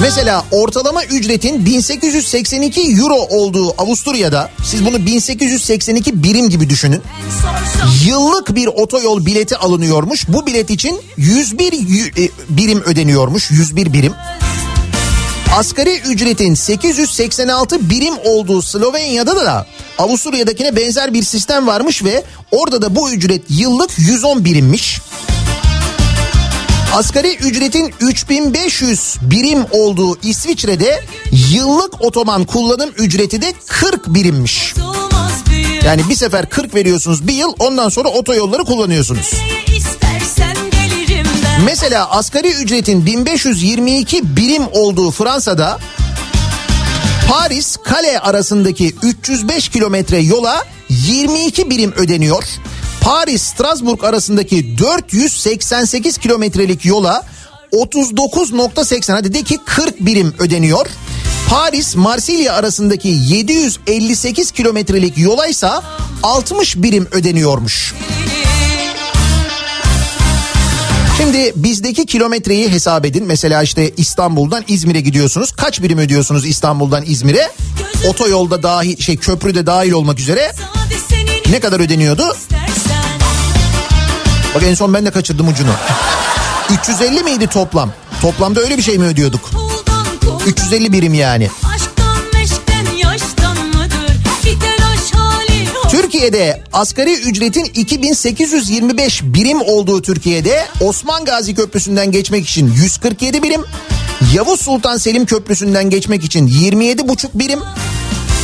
Mesela 0.01 0.45
ortalama 0.51 1.05
ücretin 1.05 1.67
1882 1.67 2.81
euro 2.81 3.15
olduğu 3.15 3.83
Avusturya'da 3.83 4.51
siz 4.65 4.85
bunu 4.87 5.07
1882 5.07 6.23
birim 6.23 6.49
gibi 6.51 6.71
düşünün. 6.71 7.03
Yıllık 8.07 8.55
bir 8.55 8.67
otoyol 8.67 9.27
bileti 9.27 9.57
alınıyormuş. 9.57 10.29
Bu 10.29 10.47
bilet 10.47 10.71
için 10.71 11.01
101 11.17 11.73
yü- 11.73 12.25
e, 12.25 12.31
birim 12.49 12.83
ödeniyormuş. 12.83 13.51
101 13.51 13.93
birim. 13.93 14.13
Asgari 15.57 15.99
ücretin 15.99 16.55
886 16.55 17.91
birim 17.91 18.15
olduğu 18.25 18.63
Slovenya'da 18.63 19.37
da 19.37 19.67
Avusturya'dakine 19.99 20.77
benzer 20.77 21.15
bir 21.15 21.23
sistem 21.23 21.67
varmış 21.67 22.05
ve 22.05 22.23
orada 22.51 22.83
da 22.83 22.97
bu 22.97 23.11
ücret 23.13 23.43
yıllık 23.49 23.91
110 23.99 24.45
birimmiş. 24.45 25.01
Asgari 26.93 27.37
ücretin 27.37 27.95
3500 28.01 29.17
birim 29.23 29.65
olduğu 29.71 30.19
İsviçre'de 30.23 31.05
yıllık 31.53 32.03
otoban 32.03 32.45
kullanım 32.45 32.91
ücreti 32.99 33.43
de 33.43 33.55
40 33.67 34.15
birimmiş. 34.15 34.75
Yani 35.85 36.09
bir 36.09 36.15
sefer 36.15 36.49
40 36.49 36.75
veriyorsunuz 36.75 37.29
bir 37.29 37.33
yıl 37.33 37.53
ondan 37.59 37.89
sonra 37.89 38.09
otoyolları 38.09 38.65
kullanıyorsunuz. 38.65 39.31
Mesela 41.65 42.11
asgari 42.11 42.53
ücretin 42.53 43.07
1522 43.07 44.37
birim 44.37 44.63
olduğu 44.73 45.11
Fransa'da 45.11 45.79
Paris 47.29 47.77
Kale 47.77 48.21
arasındaki 48.21 48.95
305 49.03 49.69
kilometre 49.69 50.19
yola 50.19 50.65
22 50.89 51.71
birim 51.71 51.93
ödeniyor. 51.93 52.45
Paris 53.03 53.43
Strasbourg 53.43 54.05
arasındaki 54.05 54.79
488 54.79 56.19
kilometrelik 56.19 56.85
yola 56.85 57.23
39.80 57.73 59.13
hadi 59.13 59.35
de 59.35 59.43
ki 59.43 59.59
40 59.65 60.01
birim 60.01 60.35
ödeniyor. 60.39 60.87
Paris 61.49 61.97
Marsilya 61.97 62.55
arasındaki 62.55 63.09
758 63.09 64.51
kilometrelik 64.51 65.19
yola 65.19 65.47
ise 65.47 65.69
60 66.23 66.77
birim 66.77 67.09
ödeniyormuş. 67.13 67.95
Şimdi 71.17 71.53
bizdeki 71.57 72.07
kilometreyi 72.07 72.69
hesap 72.69 73.07
edin. 73.07 73.25
Mesela 73.27 73.63
işte 73.63 73.91
İstanbul'dan 73.97 74.65
İzmir'e 74.69 75.01
gidiyorsunuz. 75.01 75.53
Kaç 75.53 75.83
birim 75.83 75.99
ödüyorsunuz 75.99 76.47
İstanbul'dan 76.47 77.05
İzmir'e? 77.07 77.51
Otoyolda 78.09 78.63
dahil 78.63 78.97
şey 78.97 79.17
köprüde 79.17 79.67
dahil 79.67 79.93
olmak 79.93 80.21
üzere 80.21 80.53
ne 81.51 81.61
kadar 81.61 81.81
ödeniyordu? 81.81 82.37
Bak 84.55 84.63
en 84.63 84.75
son 84.75 84.95
ben 84.95 85.07
de 85.07 85.11
kaçırdım 85.11 85.49
ucunu. 85.49 85.71
350 86.71 87.23
miydi 87.23 87.47
toplam? 87.47 87.93
Toplamda 88.23 88.61
öyle 88.61 88.79
bir 88.79 88.83
şey 88.83 88.99
mi 88.99 89.05
ödüyorduk? 89.05 89.51
Kuldan 89.53 90.39
kul 90.39 90.47
350 90.47 90.93
birim 90.93 91.15
yani. 91.15 91.49
Türkiye'de 95.91 96.63
asgari 96.73 97.15
ücretin 97.15 97.65
2825 97.65 99.23
birim 99.23 99.61
olduğu 99.61 100.03
Türkiye'de 100.03 100.67
Osman 100.81 101.25
Gazi 101.25 101.55
Köprüsü'nden 101.55 102.11
geçmek 102.11 102.49
için 102.49 102.73
147 102.73 103.43
birim, 103.43 103.65
Yavuz 104.35 104.61
Sultan 104.61 104.97
Selim 104.97 105.27
Köprüsü'nden 105.27 105.91
geçmek 105.91 106.25
için 106.25 106.49
27,5 106.49 107.29
birim, 107.35 107.61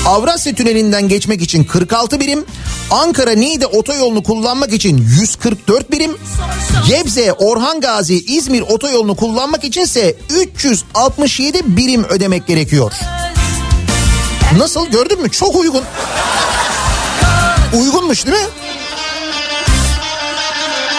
Avrasya 0.07 0.55
Tüneli'nden 0.55 1.09
geçmek 1.09 1.43
için 1.43 1.65
46 1.65 2.21
birim, 2.21 2.45
Ankara 2.91 3.33
Niğde 3.33 3.67
otoyolunu 3.67 4.23
kullanmak 4.23 4.73
için 4.73 5.07
144 5.21 5.93
birim, 5.93 6.17
Gebze, 6.89 7.33
Orhan 7.33 7.81
Gazi, 7.81 8.15
İzmir 8.15 8.61
otoyolunu 8.61 9.17
kullanmak 9.17 9.65
içinse 9.65 10.17
367 10.41 11.77
birim 11.77 12.05
ödemek 12.05 12.47
gerekiyor. 12.47 12.93
Nasıl 14.59 14.87
gördün 14.87 15.23
mü? 15.23 15.31
Çok 15.31 15.57
uygun. 15.57 15.83
Uygunmuş 17.73 18.27
değil 18.27 18.39
mi? 18.39 18.45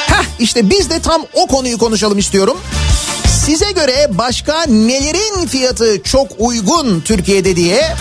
Heh 0.08 0.24
işte 0.39 0.70
biz 0.70 0.89
de 0.89 1.00
tam 1.00 1.22
o 1.34 1.47
konuyu 1.47 1.78
konuşalım 1.78 2.18
istiyorum. 2.18 2.58
Size 3.45 3.72
göre 3.72 4.08
başka 4.10 4.64
nelerin 4.66 5.47
fiyatı 5.47 6.04
çok 6.04 6.28
uygun 6.39 7.02
Türkiye'de 7.02 7.56
diye 7.56 7.95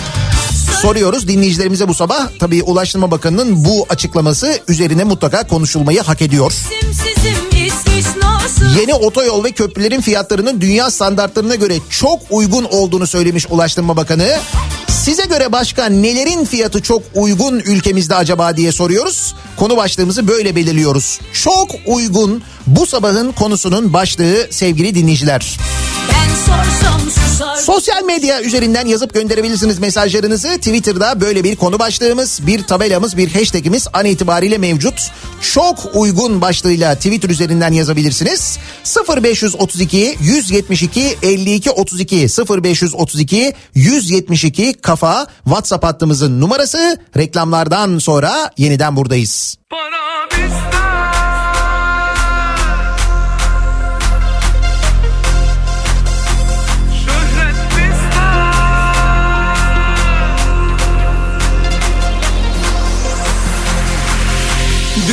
soruyoruz 0.82 1.28
dinleyicilerimize 1.28 1.88
bu 1.88 1.94
sabah. 1.94 2.28
Tabii 2.38 2.62
Ulaştırma 2.62 3.10
Bakanı'nın 3.10 3.64
bu 3.64 3.86
açıklaması 3.88 4.58
üzerine 4.68 5.04
mutlaka 5.04 5.46
konuşulmayı 5.46 6.00
hak 6.00 6.22
ediyor. 6.22 6.52
Yeni 8.80 8.94
otoyol 8.94 9.44
ve 9.44 9.50
köprülerin 9.50 10.00
fiyatlarının 10.00 10.60
dünya 10.60 10.90
standartlarına 10.90 11.54
göre 11.54 11.74
çok 11.90 12.20
uygun 12.30 12.64
olduğunu 12.64 13.06
söylemiş 13.06 13.46
Ulaştırma 13.50 13.96
Bakanı. 13.96 14.38
Size 14.88 15.24
göre 15.24 15.52
başka 15.52 15.86
nelerin 15.86 16.44
fiyatı 16.44 16.82
çok 16.82 17.02
uygun 17.14 17.58
ülkemizde 17.58 18.14
acaba 18.14 18.56
diye 18.56 18.72
soruyoruz. 18.72 19.34
Konu 19.56 19.76
başlığımızı 19.76 20.28
böyle 20.28 20.56
belirliyoruz. 20.56 21.20
Çok 21.32 21.70
uygun 21.86 22.42
bu 22.66 22.86
sabahın 22.86 23.32
konusunun 23.32 23.92
başlığı 23.92 24.46
sevgili 24.50 24.94
dinleyiciler. 24.94 25.40
Susar 25.40 25.87
Sosyal 27.68 28.04
medya 28.04 28.42
üzerinden 28.42 28.86
yazıp 28.86 29.14
gönderebilirsiniz 29.14 29.78
mesajlarınızı. 29.78 30.48
Twitter'da 30.48 31.20
böyle 31.20 31.44
bir 31.44 31.56
konu 31.56 31.78
başlığımız, 31.78 32.46
bir 32.46 32.62
tabelamız, 32.62 33.16
bir 33.16 33.34
hashtagimiz 33.34 33.86
an 33.92 34.04
itibariyle 34.04 34.58
mevcut. 34.58 35.10
Çok 35.54 35.78
uygun 35.94 36.40
başlığıyla 36.40 36.94
Twitter 36.94 37.30
üzerinden 37.30 37.72
yazabilirsiniz. 37.72 38.58
0532 39.22 40.16
172 40.20 41.18
52 41.22 41.70
32 41.70 42.26
0532 42.62 43.54
172 43.74 44.72
kafa 44.72 45.26
WhatsApp 45.44 45.84
hattımızın 45.84 46.40
numarası. 46.40 46.98
Reklamlardan 47.16 47.98
sonra 47.98 48.50
yeniden 48.56 48.96
buradayız. 48.96 49.56
Para 49.70 50.28
bizde 50.30 50.77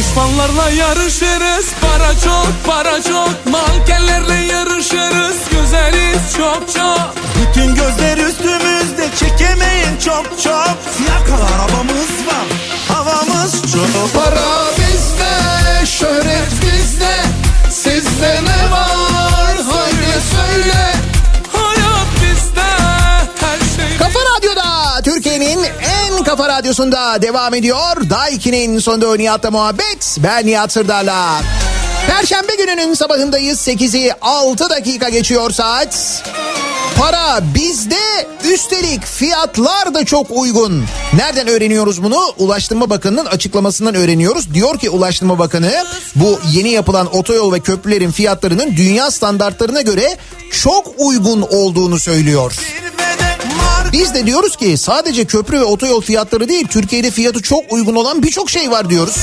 Düşmanlarla 0.05 0.69
yarışırız. 0.69 1.65
Para 1.81 2.19
çok 2.19 2.47
para 2.65 3.03
çok. 3.03 3.45
Mankenlerle 3.51 4.33
yarışırız. 4.33 5.37
Güzeliz 5.51 6.33
çok 6.37 6.73
çok. 6.75 7.13
Bütün 7.41 7.75
gözler 7.75 8.17
üstümüzde. 8.17 9.09
Çekemeyin 9.19 9.97
çok 10.05 10.25
çok. 10.43 10.77
Fiyakalı 10.97 11.45
arabamız 11.55 12.27
var 12.27 12.47
Havamız 12.87 13.61
çok. 13.73 14.13
Para 14.13 14.65
bizde, 14.77 15.85
şöhret 15.85 16.51
bizde. 16.61 16.84
Kafa 26.25 26.49
radyosunda 26.49 27.21
devam 27.21 27.53
ediyor. 27.53 28.09
Daiki'nin 28.09 28.79
sonunda 28.79 29.15
Nihat'la 29.15 29.51
muhabbet. 29.51 30.17
Ben 30.23 30.45
Nihat 30.45 30.71
Sırdar'la. 30.71 31.41
Perşembe 32.07 32.55
gününün 32.55 32.93
sabahındayız. 32.93 33.67
8'i 33.67 34.11
6 34.21 34.69
dakika 34.69 35.09
geçiyor 35.09 35.51
saat. 35.51 36.23
Para 36.99 37.39
bizde 37.55 38.27
üstelik 38.53 39.05
fiyatlar 39.05 39.93
da 39.93 40.05
çok 40.05 40.27
uygun. 40.31 40.85
Nereden 41.13 41.47
öğreniyoruz 41.47 42.03
bunu? 42.03 42.19
Ulaştırma 42.37 42.89
Bakanı'nın 42.89 43.25
açıklamasından 43.25 43.95
öğreniyoruz. 43.95 44.53
Diyor 44.53 44.79
ki 44.79 44.89
Ulaştırma 44.89 45.39
Bakanı 45.39 45.83
bu 46.15 46.39
yeni 46.51 46.69
yapılan 46.69 47.15
otoyol 47.15 47.53
ve 47.53 47.59
köprülerin 47.59 48.11
fiyatlarının 48.11 48.77
dünya 48.77 49.11
standartlarına 49.11 49.81
göre 49.81 50.17
çok 50.51 50.87
uygun 50.97 51.41
olduğunu 51.41 51.99
söylüyor. 51.99 52.53
Biz 53.99 54.13
de 54.13 54.25
diyoruz 54.25 54.55
ki 54.55 54.77
sadece 54.77 55.25
köprü 55.25 55.59
ve 55.59 55.63
otoyol 55.63 56.01
fiyatları 56.01 56.49
değil 56.49 56.67
Türkiye'de 56.67 57.11
fiyatı 57.11 57.41
çok 57.41 57.73
uygun 57.73 57.95
olan 57.95 58.23
birçok 58.23 58.49
şey 58.49 58.71
var 58.71 58.89
diyoruz. 58.89 59.15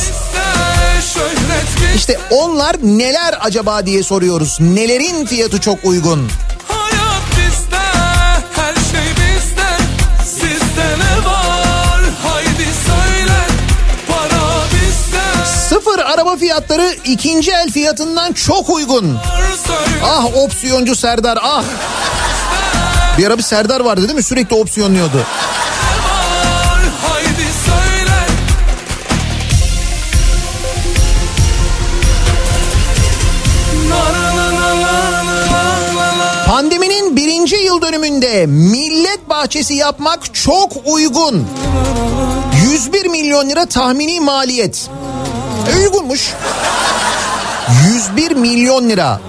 İşte 1.97 2.19
onlar 2.31 2.77
neler 2.83 3.35
acaba 3.41 3.87
diye 3.87 4.03
soruyoruz. 4.03 4.59
Nelerin 4.61 5.27
fiyatı 5.27 5.61
çok 5.61 5.85
uygun? 5.85 6.29
Şey. 6.29 6.53
Sıfır 15.69 15.99
araba 15.99 16.37
fiyatları 16.37 16.97
ikinci 17.05 17.51
el 17.51 17.71
fiyatından 17.71 18.33
çok 18.33 18.71
uygun. 18.71 19.19
Ah 20.05 20.37
opsiyoncu 20.37 20.97
Serdar 20.97 21.39
ah. 21.43 21.65
Bir 23.19 23.27
ara 23.27 23.39
bir 23.39 23.43
Serdar 23.43 23.81
vardı 23.81 24.03
değil 24.03 24.15
mi? 24.15 24.23
Sürekli 24.23 24.57
opsiyonluyordu. 24.57 25.27
Pandeminin 36.47 37.17
birinci 37.17 37.57
yıl 37.57 37.83
dönümünde 37.83 38.47
millet 38.47 39.29
bahçesi 39.29 39.75
yapmak 39.75 40.35
çok 40.35 40.73
uygun. 40.87 41.47
101 42.73 43.07
milyon 43.07 43.49
lira 43.49 43.67
tahmini 43.67 44.21
maliyet. 44.21 44.91
E, 45.73 45.77
uygunmuş. 45.79 46.33
101 48.17 48.31
milyon 48.31 48.89
lira. 48.89 49.21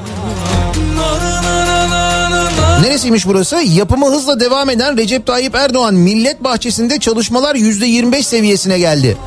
Neresiymiş 2.82 3.28
burası? 3.28 3.56
Yapımı 3.56 4.12
hızla 4.12 4.40
devam 4.40 4.70
eden 4.70 4.98
Recep 4.98 5.26
Tayyip 5.26 5.56
Erdoğan 5.56 5.94
Millet 5.94 6.44
Bahçesi'nde 6.44 7.00
çalışmalar 7.00 7.56
%25 7.56 8.24
seviyesine 8.24 8.80
geldi. 8.80 9.18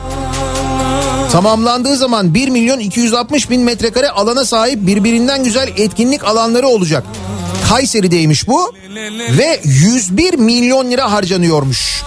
Tamamlandığı 1.33 1.97
zaman 1.97 2.35
1 2.35 2.49
milyon 2.49 2.79
260 2.79 3.51
bin 3.51 3.61
metrekare 3.61 4.09
alana 4.09 4.45
sahip 4.45 4.87
birbirinden 4.87 5.45
güzel 5.45 5.69
etkinlik 5.77 6.25
alanları 6.25 6.67
olacak. 6.69 7.05
Kayseri'deymiş 7.69 8.49
bu 8.49 8.73
ve 9.39 9.61
101 9.65 10.35
milyon 10.35 10.91
lira 10.91 11.13
harcanıyormuş. 11.13 12.03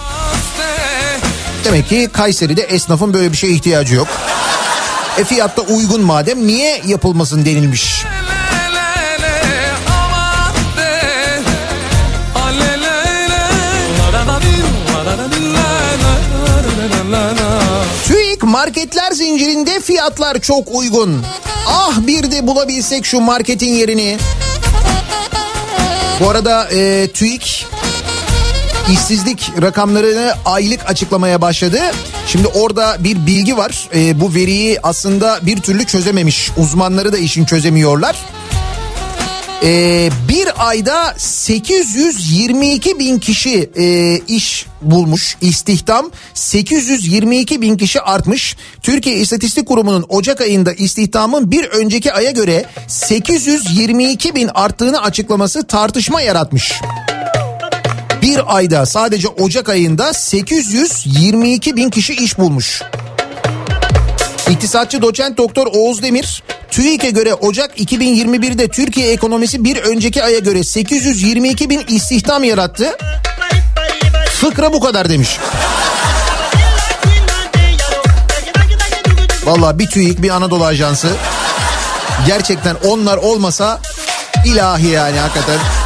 Demek 1.64 1.88
ki 1.88 2.08
Kayseri'de 2.12 2.62
esnafın 2.62 3.14
böyle 3.14 3.32
bir 3.32 3.36
şeye 3.36 3.52
ihtiyacı 3.52 3.94
yok. 3.94 4.08
E 5.18 5.24
fiyatta 5.24 5.62
uygun 5.62 6.02
madem 6.02 6.46
niye 6.46 6.82
yapılmasın 6.86 7.44
denilmiş. 7.44 8.04
Zincirinde 19.30 19.80
fiyatlar 19.80 20.40
çok 20.40 20.74
uygun. 20.74 21.22
Ah 21.66 21.98
bir 22.06 22.30
de 22.30 22.46
bulabilsek 22.46 23.06
şu 23.06 23.20
marketin 23.20 23.74
yerini. 23.74 24.18
Bu 26.20 26.30
arada 26.30 26.68
e, 26.72 27.08
TÜİK 27.08 27.66
işsizlik 28.92 29.52
rakamlarını 29.62 30.34
aylık 30.44 30.90
açıklamaya 30.90 31.40
başladı. 31.40 31.80
Şimdi 32.26 32.46
orada 32.46 32.96
bir 32.98 33.26
bilgi 33.26 33.56
var. 33.56 33.88
E, 33.94 34.20
bu 34.20 34.34
veriyi 34.34 34.78
aslında 34.82 35.38
bir 35.42 35.60
türlü 35.60 35.86
çözememiş. 35.86 36.50
Uzmanları 36.56 37.12
da 37.12 37.18
işin 37.18 37.44
çözemiyorlar. 37.44 38.16
E, 39.62 40.10
bir 40.28 40.68
ayda 40.68 41.14
822 41.16 42.98
bin 42.98 43.18
kişi 43.18 43.70
e, 43.76 44.16
iş 44.18 44.66
bulmuş 44.82 45.36
istihdam 45.40 46.10
822 46.34 47.60
bin 47.60 47.76
kişi 47.76 48.00
artmış. 48.00 48.56
Türkiye 48.82 49.16
İstatistik 49.16 49.68
Kurumu'nun 49.68 50.06
Ocak 50.08 50.40
ayında 50.40 50.72
istihdamın 50.72 51.50
bir 51.50 51.64
önceki 51.64 52.12
aya 52.12 52.30
göre 52.30 52.64
822 52.86 54.34
bin 54.34 54.50
arttığını 54.54 55.02
açıklaması 55.02 55.66
tartışma 55.66 56.20
yaratmış. 56.20 56.72
Bir 58.22 58.56
ayda 58.56 58.86
sadece 58.86 59.28
Ocak 59.28 59.68
ayında 59.68 60.12
822 60.12 61.76
bin 61.76 61.90
kişi 61.90 62.14
iş 62.14 62.38
bulmuş. 62.38 62.82
İktisatçı 64.50 65.02
doçent 65.02 65.38
doktor 65.38 65.66
Oğuz 65.66 66.02
Demir 66.02 66.42
TÜİK'e 66.70 67.10
göre 67.10 67.34
Ocak 67.34 67.80
2021'de 67.80 68.68
Türkiye 68.68 69.12
ekonomisi 69.12 69.64
bir 69.64 69.76
önceki 69.76 70.24
aya 70.24 70.38
göre 70.38 70.64
822 70.64 71.70
bin 71.70 71.84
istihdam 71.88 72.44
yarattı. 72.44 72.96
Fıkra 74.30 74.72
bu 74.72 74.80
kadar 74.80 75.08
demiş. 75.08 75.38
Valla 79.44 79.78
bir 79.78 79.86
TÜİK 79.86 80.22
bir 80.22 80.30
Anadolu 80.30 80.64
Ajansı. 80.64 81.08
Gerçekten 82.26 82.76
onlar 82.84 83.16
olmasa 83.16 83.80
ilahi 84.46 84.86
yani 84.86 85.18
hakikaten. 85.18 85.79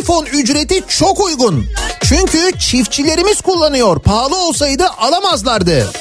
İPhone 0.00 0.28
ücreti 0.28 0.84
çok 0.88 1.20
uygun. 1.20 1.66
Çünkü 2.00 2.58
çiftçilerimiz 2.58 3.40
kullanıyor. 3.40 3.98
Pahalı 3.98 4.36
olsaydı 4.36 4.86
alamazlardı. 4.98 5.92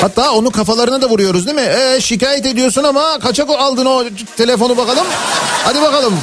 Hatta 0.00 0.30
onu 0.32 0.50
kafalarına 0.50 1.02
da 1.02 1.08
vuruyoruz 1.08 1.46
değil 1.46 1.56
mi? 1.56 1.62
Ee, 1.78 2.00
şikayet 2.00 2.46
ediyorsun 2.46 2.84
ama 2.84 3.18
kaça 3.18 3.46
aldın 3.58 3.86
o 3.86 4.04
telefonu 4.36 4.76
bakalım? 4.76 5.06
Hadi 5.64 5.82
bakalım. 5.82 6.14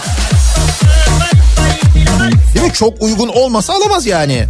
Değil 2.56 2.66
mi? 2.66 2.74
Çok 2.74 3.02
uygun 3.02 3.28
olmasa 3.28 3.74
alamaz 3.74 4.06
yani. 4.06 4.48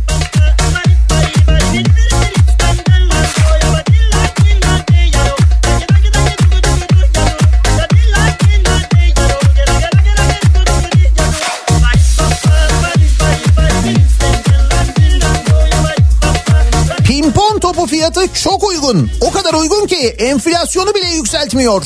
Fiyatı 17.91 18.33
çok 18.33 18.63
uygun. 18.63 19.11
O 19.21 19.31
kadar 19.31 19.53
uygun 19.53 19.87
ki 19.87 19.95
enflasyonu 19.97 20.95
bile 20.95 21.07
yükseltmiyor. 21.15 21.83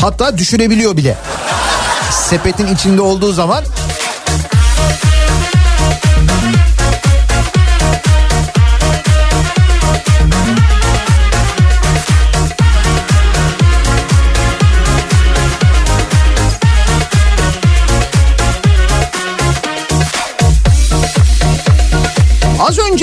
Hatta 0.00 0.38
düşürebiliyor 0.38 0.96
bile. 0.96 1.16
Sepetin 2.12 2.74
içinde 2.74 3.02
olduğu 3.02 3.32
zaman 3.32 3.64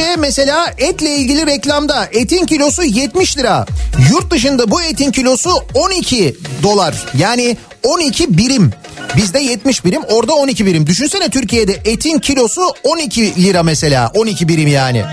Önce 0.03 0.15
mesela 0.15 0.73
etle 0.77 1.15
ilgili 1.15 1.45
reklamda 1.45 2.07
etin 2.11 2.45
kilosu 2.45 2.83
70 2.83 3.37
lira. 3.37 3.65
Yurt 4.11 4.31
dışında 4.31 4.71
bu 4.71 4.81
etin 4.81 5.11
kilosu 5.11 5.49
12 5.73 6.35
dolar. 6.63 6.95
Yani 7.17 7.57
12 7.83 8.37
birim. 8.37 8.71
Bizde 9.17 9.39
70 9.39 9.85
birim 9.85 10.01
orada 10.07 10.33
12 10.33 10.65
birim. 10.65 10.87
Düşünsene 10.87 11.29
Türkiye'de 11.29 11.81
etin 11.85 12.19
kilosu 12.19 12.61
12 12.83 13.43
lira 13.43 13.63
mesela 13.63 14.11
12 14.15 14.47
birim 14.47 14.67
yani. 14.67 15.03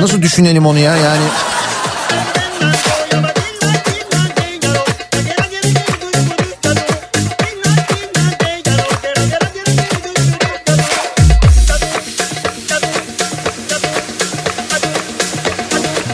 Nasıl 0.00 0.22
düşünelim 0.22 0.66
onu 0.66 0.78
ya 0.78 0.96
yani. 0.96 1.24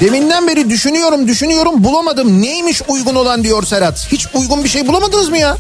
Deminden 0.03 0.49
beri 0.49 0.71
düşünüyorum 0.71 1.29
düşünüyorum 1.29 1.85
bulamadım. 1.85 2.43
Neymiş 2.43 2.83
uygun 2.89 3.15
olan 3.15 3.45
diyor 3.45 3.63
Serhat. 3.63 4.13
Hiç 4.13 4.27
uygun 4.35 4.65
bir 4.65 4.69
şey 4.69 4.87
bulamadınız 4.87 5.29
mı 5.29 5.39
ya? 5.39 5.57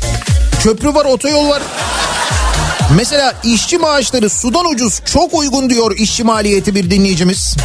Köprü 0.62 0.95
var 0.95 1.05
otoyol 1.05 1.49
var. 1.49 1.62
Mesela 2.97 3.34
işçi 3.45 3.78
maaşları 3.78 4.30
sudan 4.30 4.66
ucuz 4.66 5.01
çok 5.05 5.34
uygun 5.34 5.70
diyor 5.70 5.97
işçi 5.97 6.24
maliyeti 6.24 6.74
bir 6.74 6.90
dinleyicimiz. 6.90 7.57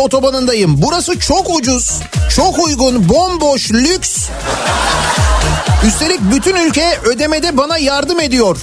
Otobanındayım. 0.00 0.82
Burası 0.82 1.18
çok 1.18 1.50
ucuz, 1.58 2.00
çok 2.36 2.66
uygun, 2.66 3.08
bomboş, 3.08 3.70
lüks. 3.72 4.28
Üstelik 5.86 6.20
bütün 6.34 6.56
ülke 6.56 6.98
ödemede 7.04 7.56
bana 7.56 7.78
yardım 7.78 8.20
ediyor. 8.20 8.56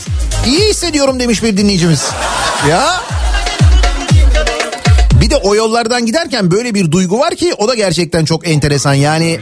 İyi 0.47 0.69
hissediyorum 0.69 1.19
demiş 1.19 1.43
bir 1.43 1.57
dinleyicimiz. 1.57 2.05
Ya 2.69 3.01
bir 5.21 5.29
de 5.29 5.35
o 5.35 5.55
yollardan 5.55 6.05
giderken 6.05 6.51
böyle 6.51 6.73
bir 6.73 6.91
duygu 6.91 7.19
var 7.19 7.35
ki 7.35 7.53
o 7.57 7.67
da 7.67 7.75
gerçekten 7.75 8.25
çok 8.25 8.47
enteresan. 8.47 8.93
Yani 8.93 9.39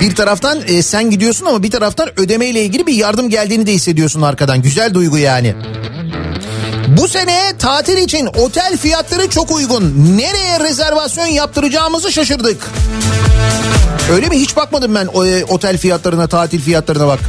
bir 0.00 0.14
taraftan 0.14 0.60
e, 0.68 0.82
sen 0.82 1.10
gidiyorsun 1.10 1.46
ama 1.46 1.62
bir 1.62 1.70
taraftan 1.70 2.08
ödemeyle 2.20 2.62
ilgili 2.62 2.86
bir 2.86 2.94
yardım 2.94 3.30
geldiğini 3.30 3.66
de 3.66 3.72
hissediyorsun 3.72 4.22
arkadan. 4.22 4.62
Güzel 4.62 4.94
duygu 4.94 5.18
yani. 5.18 5.54
Bu 6.86 7.08
sene 7.08 7.52
tatil 7.58 7.96
için 7.96 8.26
otel 8.26 8.76
fiyatları 8.76 9.30
çok 9.30 9.50
uygun. 9.50 9.94
Nereye 10.16 10.60
rezervasyon 10.60 11.26
yaptıracağımızı 11.26 12.12
şaşırdık. 12.12 12.66
Öyle 14.12 14.28
mi? 14.28 14.40
Hiç 14.40 14.56
bakmadım 14.56 14.94
ben 14.94 15.04
e, 15.26 15.44
otel 15.44 15.78
fiyatlarına, 15.78 16.26
tatil 16.26 16.60
fiyatlarına 16.60 17.06
bak. 17.06 17.20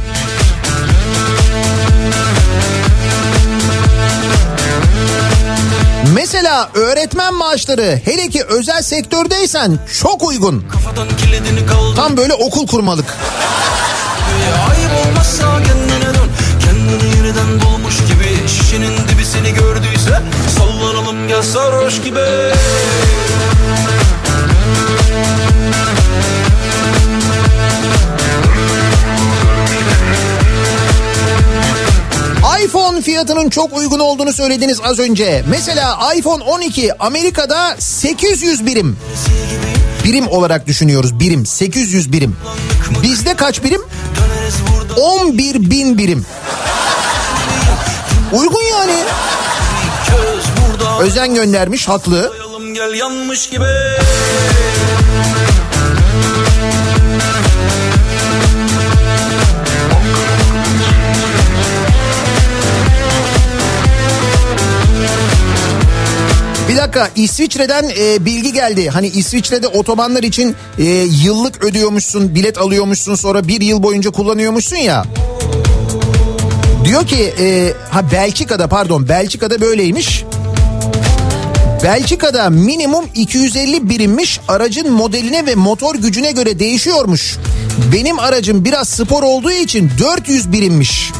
Mesela 6.14 6.70
öğretmen 6.74 7.34
maaşları 7.34 8.00
hele 8.04 8.28
ki 8.28 8.44
özel 8.44 8.82
sektördeysen 8.82 9.78
çok 10.00 10.22
uygun. 10.22 10.64
Tam 11.96 12.16
böyle 12.16 12.34
okul 12.34 12.66
kurmalık. 12.66 13.16
Ayıp 14.70 15.06
olmazsa 15.06 15.46
seni 19.38 19.54
gördüyse 19.54 20.22
Sallanalım 20.58 21.28
gel 21.28 21.42
sarhoş 21.42 22.02
gibi 22.02 22.20
iPhone 32.64 33.02
fiyatının 33.02 33.50
çok 33.50 33.76
uygun 33.76 33.98
olduğunu 33.98 34.32
söylediniz 34.32 34.80
az 34.84 34.98
önce. 34.98 35.44
Mesela 35.48 36.14
iPhone 36.16 36.42
12 36.42 36.92
Amerika'da 36.98 37.76
800 37.78 38.66
birim. 38.66 38.96
Birim 40.04 40.28
olarak 40.28 40.66
düşünüyoruz 40.66 41.20
birim 41.20 41.46
800 41.46 42.12
birim. 42.12 42.36
Bizde 43.02 43.34
kaç 43.34 43.62
birim? 43.64 43.80
11 44.96 45.70
bin 45.70 45.98
birim. 45.98 46.26
Uygun 48.32 48.62
yani. 48.62 49.04
Özen 51.00 51.34
göndermiş 51.34 51.88
haklı. 51.88 52.32
Gel 52.74 52.94
yanmış 52.94 53.50
gibi 53.50 53.64
Bir 66.68 66.76
dakika 66.76 67.10
İsviçre'den 67.16 67.90
e, 67.98 68.24
bilgi 68.24 68.52
geldi. 68.52 68.88
Hani 68.88 69.06
İsviçre'de 69.06 69.68
otobanlar 69.68 70.22
için 70.22 70.56
e, 70.78 70.84
yıllık 71.24 71.64
ödüyormuşsun, 71.64 72.34
bilet 72.34 72.58
alıyormuşsun 72.58 73.14
sonra 73.14 73.48
bir 73.48 73.60
yıl 73.60 73.82
boyunca 73.82 74.10
kullanıyormuşsun 74.10 74.76
ya. 74.76 75.04
Diyor 76.88 77.06
ki 77.06 77.34
e, 77.40 77.74
ha 77.90 78.10
Belçika'da 78.12 78.66
pardon 78.66 79.08
Belçika'da 79.08 79.60
böyleymiş. 79.60 80.24
Belçika'da 81.84 82.50
minimum 82.50 83.04
250 83.14 83.88
birimmiş 83.88 84.40
aracın 84.48 84.92
modeline 84.92 85.46
ve 85.46 85.54
motor 85.54 85.94
gücüne 85.94 86.32
göre 86.32 86.58
değişiyormuş. 86.58 87.36
Benim 87.92 88.18
aracım 88.18 88.64
biraz 88.64 88.88
spor 88.88 89.22
olduğu 89.22 89.50
için 89.50 89.90
400 89.98 90.52
birimmiş. 90.52 91.12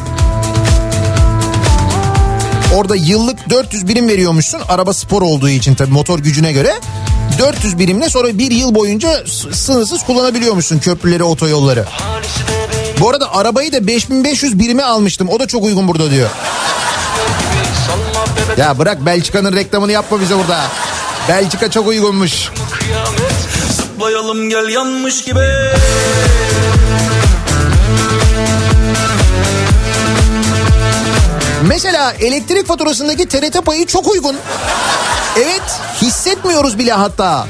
Orada 2.74 2.96
yıllık 2.96 3.50
400 3.50 3.88
birim 3.88 4.08
veriyormuşsun 4.08 4.60
araba 4.68 4.92
spor 4.92 5.22
olduğu 5.22 5.48
için 5.48 5.74
tabii 5.74 5.92
motor 5.92 6.18
gücüne 6.18 6.52
göre. 6.52 6.72
400 7.38 7.78
birimle 7.78 8.08
sonra 8.08 8.38
bir 8.38 8.50
yıl 8.50 8.74
boyunca 8.74 9.24
sınırsız 9.52 10.04
kullanabiliyormuşsun 10.04 10.78
köprüleri 10.78 11.22
otoyolları. 11.22 11.84
Bu 13.00 13.10
arada 13.10 13.34
arabayı 13.34 13.72
da 13.72 13.86
5500 13.86 14.58
birime 14.58 14.82
almıştım 14.82 15.28
o 15.28 15.40
da 15.40 15.46
çok 15.46 15.64
uygun 15.64 15.88
burada 15.88 16.10
diyor. 16.10 16.30
Ya 18.56 18.78
bırak 18.78 19.06
Belçika'nın 19.06 19.56
reklamını 19.56 19.92
yapma 19.92 20.20
bize 20.20 20.38
burada. 20.38 20.60
Belçika 21.28 21.70
çok 21.70 21.88
uygunmuş. 21.88 22.48
kıyamet 22.78 23.32
Zıplayalım 23.76 24.48
gel 24.48 24.68
yanmış 24.68 25.24
gibi 25.24 25.40
Mesela 31.68 32.12
elektrik 32.12 32.66
faturasındaki 32.66 33.28
TRT 33.28 33.64
payı 33.64 33.86
çok 33.86 34.06
uygun. 34.06 34.36
Evet 35.36 35.62
hissetmiyoruz 36.02 36.78
bile 36.78 36.92
hatta. 36.92 37.46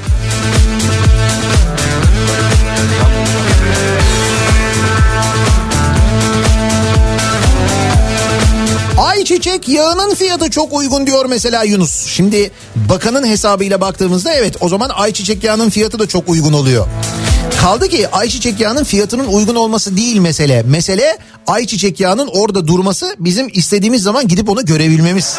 Ayçiçek 9.29 9.69
yağının 9.69 10.15
fiyatı 10.15 10.51
çok 10.51 10.73
uygun 10.73 11.07
diyor 11.07 11.27
mesela 11.27 11.63
Yunus. 11.63 12.07
Şimdi 12.07 12.51
bakanın 12.75 13.27
hesabıyla 13.27 13.81
baktığımızda 13.81 14.35
evet 14.35 14.57
o 14.61 14.69
zaman 14.69 14.89
ayçiçek 14.89 15.45
yağının 15.45 15.71
fiyatı 15.71 15.99
da 15.99 16.09
çok 16.09 16.29
uygun 16.29 16.53
oluyor. 16.53 16.87
Kaldı 17.61 17.89
ki 17.89 18.09
ayçiçek 18.09 18.61
yağının 18.61 18.85
fiyatının 18.85 19.27
uygun 19.27 19.55
olması 19.55 19.97
değil 19.97 20.17
mesele. 20.17 20.63
Mesele 20.63 21.19
ayçiçek 21.47 22.01
yağının 22.01 22.31
orada 22.33 22.67
durması 22.67 23.17
bizim 23.19 23.49
istediğimiz 23.53 24.03
zaman 24.03 24.29
gidip 24.29 24.49
onu 24.49 24.65
görebilmemiz. 24.65 25.37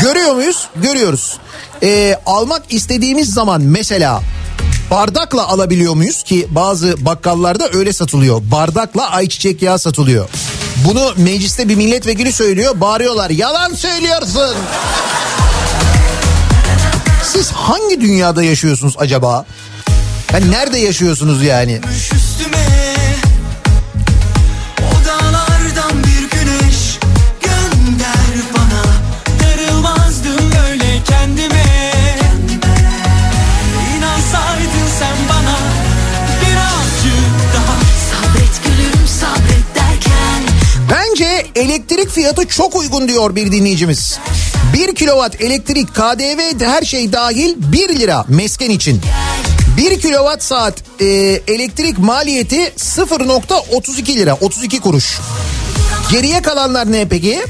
Görüyor 0.00 0.34
muyuz? 0.34 0.68
Görüyoruz. 0.82 1.38
Ee, 1.82 2.16
almak 2.26 2.62
istediğimiz 2.70 3.34
zaman 3.34 3.62
mesela 3.62 4.22
bardakla 4.90 5.48
alabiliyor 5.48 5.94
muyuz 5.94 6.22
ki 6.22 6.46
bazı 6.50 7.04
bakkallarda 7.04 7.68
öyle 7.72 7.92
satılıyor. 7.92 8.42
Bardakla 8.50 9.10
ayçiçek 9.10 9.62
yağı 9.62 9.78
satılıyor. 9.78 10.28
Bunu 10.84 11.14
mecliste 11.16 11.68
bir 11.68 11.74
milletvekili 11.76 12.32
söylüyor. 12.32 12.80
Bağırıyorlar. 12.80 13.30
Yalan 13.30 13.74
söylüyorsun. 13.74 14.56
Siz 17.24 17.50
hangi 17.52 18.00
dünyada 18.00 18.42
yaşıyorsunuz 18.42 18.94
acaba? 18.98 19.46
Yani 20.32 20.50
nerede 20.50 20.78
yaşıyorsunuz 20.78 21.42
yani? 21.42 21.80
Üstüme 22.14 22.66
elektrik 41.60 42.10
fiyatı 42.10 42.48
çok 42.48 42.76
uygun 42.76 43.08
diyor 43.08 43.36
bir 43.36 43.52
dinleyicimiz. 43.52 44.18
1 44.74 44.94
kilowatt 44.94 45.40
elektrik 45.40 45.94
KDV 45.94 46.64
her 46.64 46.82
şey 46.82 47.12
dahil 47.12 47.54
1 47.56 47.98
lira 47.98 48.24
mesken 48.28 48.70
için. 48.70 49.00
1 49.76 50.00
kilowatt 50.00 50.42
saat 50.42 50.74
e, 51.00 51.04
elektrik 51.48 51.98
maliyeti 51.98 52.72
0.32 52.76 54.14
lira 54.14 54.34
32 54.40 54.80
kuruş. 54.80 55.18
Geriye 56.12 56.42
kalanlar 56.42 56.92
ne 56.92 57.08
peki? 57.08 57.40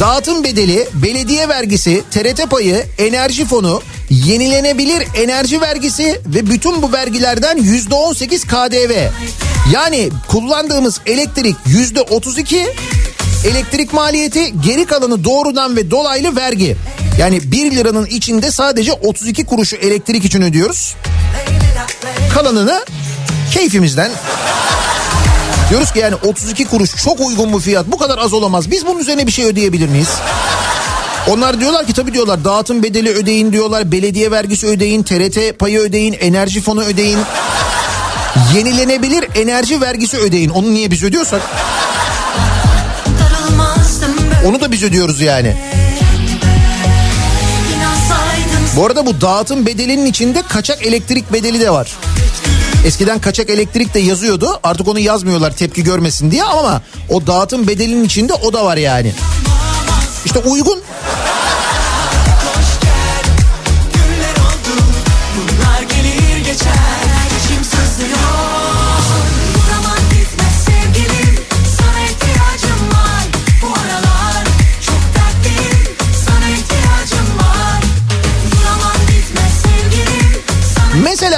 Dağıtım 0.00 0.44
bedeli, 0.44 0.88
belediye 0.94 1.48
vergisi, 1.48 2.02
TRT 2.10 2.50
payı, 2.50 2.86
enerji 2.98 3.44
fonu, 3.44 3.82
yenilenebilir 4.10 5.06
enerji 5.14 5.60
vergisi 5.60 6.20
ve 6.26 6.46
bütün 6.46 6.82
bu 6.82 6.92
vergilerden 6.92 7.58
%18 7.58 8.46
KDV. 8.46 9.10
Yani 9.72 10.10
kullandığımız 10.28 11.00
elektrik 11.06 11.56
%32, 11.66 12.66
elektrik 13.44 13.92
maliyeti 13.92 14.60
geri 14.60 14.84
kalanı 14.84 15.24
doğrudan 15.24 15.76
ve 15.76 15.90
dolaylı 15.90 16.36
vergi. 16.36 16.76
Yani 17.18 17.52
1 17.52 17.70
liranın 17.70 18.06
içinde 18.06 18.50
sadece 18.50 18.92
32 18.92 19.46
kuruşu 19.46 19.76
elektrik 19.76 20.24
için 20.24 20.42
ödüyoruz. 20.42 20.96
Kalanını 22.34 22.84
keyfimizden 23.50 24.10
Diyoruz 25.70 25.92
ki 25.92 25.98
yani 25.98 26.14
32 26.14 26.64
kuruş 26.64 26.96
çok 27.04 27.20
uygun 27.20 27.52
bu 27.52 27.58
fiyat. 27.58 27.86
Bu 27.86 27.98
kadar 27.98 28.18
az 28.18 28.32
olamaz. 28.32 28.70
Biz 28.70 28.86
bunun 28.86 28.98
üzerine 28.98 29.26
bir 29.26 29.32
şey 29.32 29.44
ödeyebilir 29.44 29.88
miyiz? 29.88 30.08
Onlar 31.28 31.60
diyorlar 31.60 31.86
ki 31.86 31.92
tabii 31.92 32.12
diyorlar 32.12 32.44
dağıtım 32.44 32.82
bedeli 32.82 33.10
ödeyin 33.10 33.52
diyorlar. 33.52 33.92
Belediye 33.92 34.30
vergisi 34.30 34.66
ödeyin, 34.66 35.02
TRT 35.02 35.58
payı 35.58 35.78
ödeyin, 35.78 36.12
enerji 36.20 36.60
fonu 36.60 36.82
ödeyin. 36.82 37.18
Yenilenebilir 38.54 39.24
enerji 39.34 39.80
vergisi 39.80 40.18
ödeyin. 40.18 40.50
Onu 40.50 40.74
niye 40.74 40.90
biz 40.90 41.02
ödüyorsak? 41.02 41.42
Onu 44.46 44.60
da 44.60 44.72
biz 44.72 44.82
ödüyoruz 44.82 45.20
yani. 45.20 45.56
Bu 48.76 48.86
arada 48.86 49.06
bu 49.06 49.20
dağıtım 49.20 49.66
bedelinin 49.66 50.06
içinde 50.06 50.42
kaçak 50.42 50.86
elektrik 50.86 51.32
bedeli 51.32 51.60
de 51.60 51.70
var. 51.70 51.92
Eskiden 52.86 53.18
kaçak 53.18 53.50
elektrik 53.50 53.94
de 53.94 54.00
yazıyordu. 54.00 54.60
Artık 54.62 54.88
onu 54.88 54.98
yazmıyorlar 54.98 55.56
tepki 55.56 55.84
görmesin 55.84 56.30
diye 56.30 56.44
ama 56.44 56.82
o 57.08 57.26
dağıtım 57.26 57.68
bedelinin 57.68 58.04
içinde 58.04 58.34
o 58.34 58.52
da 58.52 58.64
var 58.64 58.76
yani. 58.76 59.12
İşte 60.24 60.38
uygun. 60.38 60.82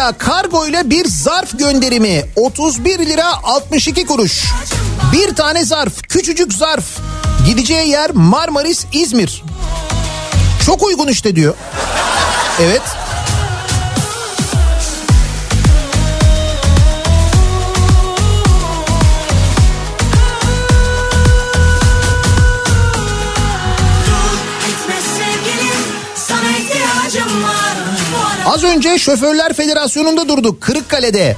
Mesela 0.05 0.19
kargo 0.19 0.67
ile 0.67 0.91
bir 0.91 1.09
zarf 1.09 1.59
gönderimi 1.59 2.25
31 2.37 2.99
lira 2.99 3.43
62 3.43 4.07
kuruş. 4.07 4.45
Bir 5.13 5.35
tane 5.35 5.65
zarf, 5.65 6.03
küçücük 6.03 6.53
zarf. 6.53 6.85
Gideceği 7.47 7.89
yer 7.89 8.11
Marmaris, 8.11 8.87
İzmir. 8.93 9.43
Çok 10.67 10.83
uygun 10.83 11.09
işte 11.09 11.37
diyor. 11.37 11.55
Evet. 12.61 12.83
Az 28.55 28.65
önce 28.65 28.99
Şoförler 28.99 29.53
Federasyonu'nda 29.53 30.29
durduk 30.29 30.61
Kırıkkale'de. 30.61 31.37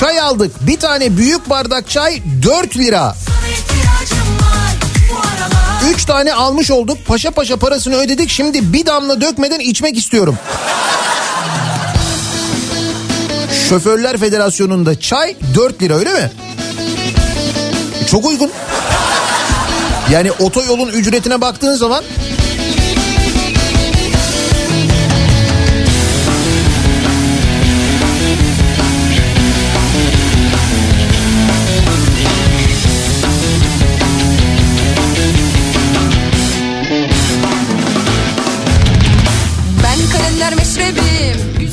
Çay 0.00 0.20
aldık. 0.20 0.66
Bir 0.66 0.78
tane 0.78 1.16
büyük 1.16 1.50
bardak 1.50 1.90
çay 1.90 2.22
4 2.42 2.76
lira. 2.76 3.14
Sana 3.26 3.48
ihtiyacım 3.48 4.34
var 4.38 4.76
Bu 5.10 5.16
aralar 5.18 5.94
3 5.94 6.04
tane 6.04 6.34
almış 6.34 6.70
olduk. 6.70 6.98
Paşa 7.06 7.30
paşa 7.30 7.56
parasını 7.56 7.96
ödedik. 7.96 8.30
Şimdi 8.30 8.72
bir 8.72 8.86
damla 8.86 9.20
dökmeden 9.20 9.60
içmek 9.60 9.98
istiyorum. 9.98 10.38
Şoförler 13.68 14.16
Federasyonu'nda 14.16 15.00
çay 15.00 15.36
4 15.54 15.82
lira 15.82 15.94
öyle 15.94 16.12
mi? 16.12 16.30
Çok 18.10 18.26
uygun. 18.26 18.50
Yani 20.10 20.32
otoyolun 20.32 20.88
ücretine 20.88 21.40
baktığın 21.40 21.76
zaman 21.76 22.04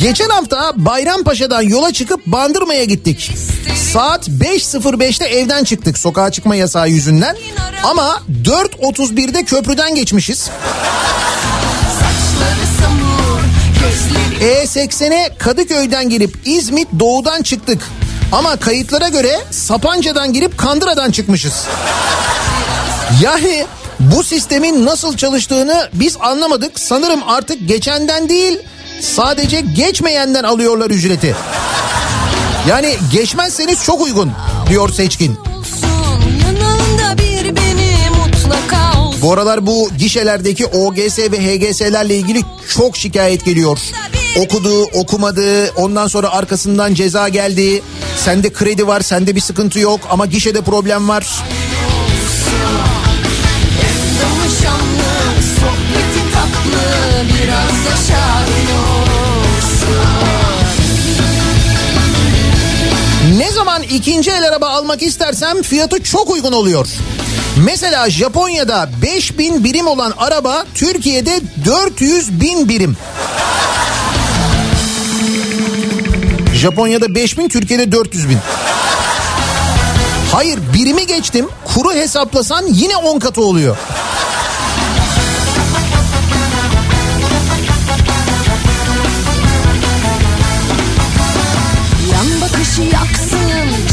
Geçen 0.01 0.29
hafta 0.29 0.71
Bayrampaşa'dan 0.75 1.61
yola 1.61 1.93
çıkıp 1.93 2.25
Bandırma'ya 2.25 2.83
gittik. 2.83 3.31
Saat 3.93 4.27
5.05'te 4.27 5.25
evden 5.25 5.63
çıktık 5.63 5.97
sokağa 5.97 6.31
çıkma 6.31 6.55
yasağı 6.55 6.89
yüzünden. 6.89 7.37
Ama 7.83 8.21
4.31'de 8.43 9.43
köprüden 9.43 9.95
geçmişiz. 9.95 10.49
Saçları 11.99 12.67
samur 12.81 13.41
Gözleri 13.81 14.53
E80'e 14.53 15.35
Kadıköy'den 15.37 16.09
girip 16.09 16.37
İzmit 16.45 16.87
doğudan 16.99 17.41
çıktık. 17.41 17.81
Ama 18.31 18.55
kayıtlara 18.55 19.09
göre 19.09 19.39
Sapanca'dan 19.51 20.33
girip 20.33 20.57
Kandıra'dan 20.57 21.11
çıkmışız. 21.11 21.65
Yani 23.21 23.65
bu 23.99 24.23
sistemin 24.23 24.85
nasıl 24.85 25.17
çalıştığını 25.17 25.89
biz 25.93 26.17
anlamadık. 26.19 26.79
Sanırım 26.79 27.19
artık 27.27 27.67
geçenden 27.67 28.29
değil 28.29 28.59
sadece 29.01 29.61
geçmeyenden 29.61 30.43
alıyorlar 30.43 30.89
ücreti. 30.89 31.35
Yani 32.69 32.95
geçmezseniz 33.11 33.83
çok 33.83 34.01
uygun 34.01 34.31
diyor 34.69 34.89
Seçkin. 34.89 35.37
Bu 39.21 39.33
aralar 39.33 39.67
bu 39.67 39.89
gişelerdeki 39.97 40.65
OGS 40.65 41.19
ve 41.19 41.37
HGS'lerle 41.37 42.15
ilgili 42.15 42.41
çok 42.69 42.97
şikayet 42.97 43.45
geliyor. 43.45 43.79
Okudu, 44.39 44.83
okumadı, 44.83 45.71
ondan 45.75 46.07
sonra 46.07 46.29
arkasından 46.29 46.93
ceza 46.93 47.29
geldi. 47.29 47.83
Sende 48.17 48.53
kredi 48.53 48.87
var, 48.87 49.01
sende 49.01 49.35
bir 49.35 49.41
sıkıntı 49.41 49.79
yok 49.79 49.99
ama 50.09 50.25
gişede 50.25 50.61
problem 50.61 51.09
var. 51.09 51.27
İkinci 63.91 64.31
el 64.31 64.47
araba 64.47 64.69
almak 64.69 65.01
istersem 65.01 65.61
fiyatı 65.61 66.03
çok 66.03 66.29
uygun 66.29 66.51
oluyor. 66.51 66.87
Mesela 67.65 68.09
Japonya'da 68.09 68.89
5000 69.01 69.63
birim 69.63 69.87
olan 69.87 70.13
araba 70.17 70.65
Türkiye'de 70.75 71.39
400 71.65 72.41
bin 72.41 72.69
birim. 72.69 72.97
Japonya'da 76.53 77.15
5000 77.15 77.49
Türkiye'de 77.49 77.91
400 77.91 78.29
bin. 78.29 78.37
Hayır 80.31 80.59
birimi 80.73 81.07
geçtim 81.07 81.47
kuru 81.75 81.93
hesaplasan 81.93 82.65
yine 82.67 82.95
10 82.97 83.19
katı 83.19 83.41
oluyor. 83.41 83.77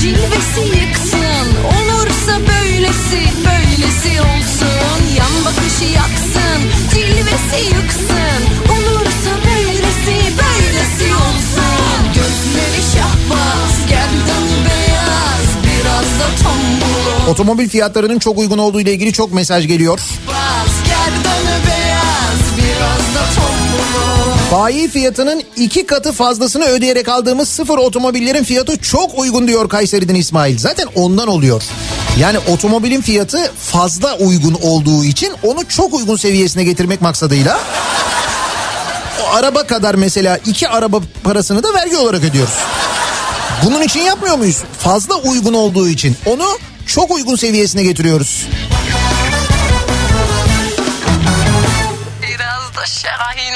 Cilvesi 0.09 0.81
yıksın 0.81 1.47
Olursa 1.65 2.41
böylesi 2.49 3.21
Böylesi 3.45 4.21
olsun. 4.21 5.17
Yan 5.19 5.45
bakışı 5.45 5.85
yaksın 5.85 6.61
Cilvesi 6.95 7.65
yıksın. 7.75 8.41
Olursa 8.73 9.33
böylesi 9.47 10.17
Böylesi 10.39 11.15
olsun. 11.15 12.05
Gözleri 12.15 12.83
şahbaz 12.95 13.89
Gerdanı 13.89 14.57
beyaz. 14.65 15.47
Biraz 15.65 16.05
da 16.21 16.43
tombul 16.43 17.31
Otomobil 17.31 17.69
fiyatlarının 17.69 18.19
çok 18.19 18.39
uygun 18.39 18.59
olduğu 18.59 18.81
ile 18.81 18.93
ilgili 18.93 19.13
çok 19.13 19.33
mesaj 19.33 19.67
geliyor. 19.67 20.01
Baz 20.29 20.73
Gerdanı 20.85 21.57
beyaz 21.67 22.41
Biraz 22.57 23.15
da 23.15 23.35
tombul 23.35 23.58
Bayi 24.53 24.89
fiyatının 24.89 25.43
iki 25.57 25.87
katı 25.87 26.13
fazlasını 26.13 26.65
ödeyerek 26.65 27.09
aldığımız 27.09 27.49
sıfır 27.49 27.79
otomobillerin 27.79 28.45
fiyatı 28.45 28.77
çok 28.77 29.19
uygun 29.19 29.49
diyor 29.49 29.69
Kayseri'den 29.69 30.15
İsmail. 30.15 30.59
Zaten 30.59 30.89
ondan 30.95 31.29
oluyor. 31.29 31.63
Yani 32.19 32.39
otomobilin 32.39 33.01
fiyatı 33.01 33.53
fazla 33.61 34.17
uygun 34.17 34.59
olduğu 34.63 35.05
için 35.05 35.33
onu 35.43 35.69
çok 35.69 35.95
uygun 35.95 36.17
seviyesine 36.17 36.65
getirmek 36.65 37.01
maksadıyla 37.01 37.61
o 39.23 39.35
araba 39.35 39.67
kadar 39.67 39.95
mesela 39.95 40.39
iki 40.47 40.69
araba 40.69 41.01
parasını 41.25 41.63
da 41.63 41.75
vergi 41.75 41.97
olarak 41.97 42.25
ödüyoruz. 42.25 42.55
Bunun 43.65 43.83
için 43.83 44.01
yapmıyor 44.01 44.37
muyuz? 44.37 44.63
Fazla 44.79 45.15
uygun 45.15 45.55
olduğu 45.55 45.89
için 45.89 46.17
onu 46.27 46.47
çok 46.87 47.11
uygun 47.11 47.37
seviyesine 47.37 47.83
getiriyoruz. 47.83 48.47
Biraz 52.23 52.77
da 52.77 52.87
şahin 52.87 53.48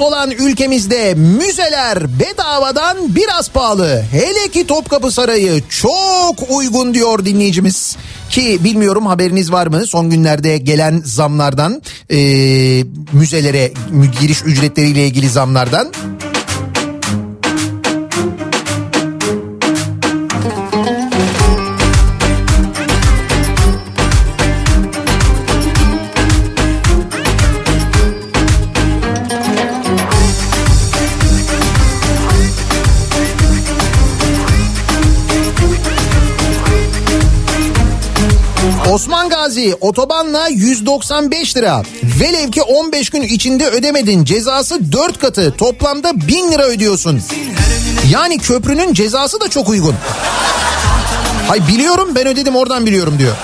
olan 0.00 0.30
ülkemizde 0.30 1.14
müzeler 1.14 2.18
bedavadan 2.20 2.96
biraz 3.16 3.50
pahalı. 3.50 4.04
Hele 4.12 4.48
ki 4.48 4.66
Topkapı 4.66 5.10
Sarayı 5.12 5.62
çok 5.68 6.50
uygun 6.50 6.94
diyor 6.94 7.24
dinleyicimiz. 7.24 7.96
Ki 8.30 8.58
bilmiyorum 8.64 9.06
haberiniz 9.06 9.52
var 9.52 9.66
mı 9.66 9.86
son 9.86 10.10
günlerde 10.10 10.58
gelen 10.58 11.02
zamlardan 11.04 11.82
e, 12.10 12.16
müzelere 13.12 13.72
mü- 13.90 14.10
giriş 14.20 14.42
ücretleriyle 14.44 15.06
ilgili 15.06 15.28
zamlardan. 15.28 15.92
Gazi 39.54 39.74
otobanla 39.80 40.48
195 40.48 41.56
lira. 41.56 41.82
Velev 42.20 42.50
ki 42.50 42.62
15 42.62 43.10
gün 43.10 43.22
içinde 43.22 43.68
ödemedin 43.68 44.24
cezası 44.24 44.92
4 44.92 45.18
katı 45.18 45.54
toplamda 45.58 46.28
1000 46.28 46.52
lira 46.52 46.62
ödüyorsun. 46.62 47.22
Yani 48.10 48.38
köprünün 48.38 48.94
cezası 48.94 49.40
da 49.40 49.50
çok 49.50 49.68
uygun. 49.68 49.94
Hay 51.48 51.68
biliyorum 51.68 52.08
ben 52.14 52.26
ödedim 52.26 52.56
oradan 52.56 52.86
biliyorum 52.86 53.18
diyor. 53.18 53.34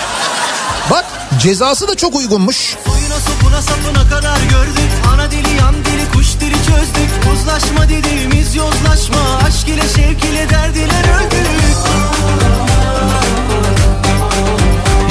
Bak 0.90 1.04
cezası 1.42 1.88
da 1.88 1.94
çok 1.94 2.14
uygunmuş. 2.14 2.76
Soyuna 2.86 3.20
sopuna 3.20 3.62
sapına 3.62 4.16
kadar 4.16 4.38
gördük 4.38 4.90
Ana 5.14 5.30
dili 5.30 5.56
yan 5.61 5.74
dili 5.74 6.12
kuş 6.12 6.40
dili 6.40 6.54
çözdük 6.54 7.32
Uzlaşma 7.34 7.88
dediğimiz 7.88 8.54
yozlaşma 8.54 9.40
Aşk 9.46 9.68
ile 9.68 9.82
şevk 9.96 10.24
ile 10.24 10.50
derdiler 10.50 11.04
öldük 11.20 11.40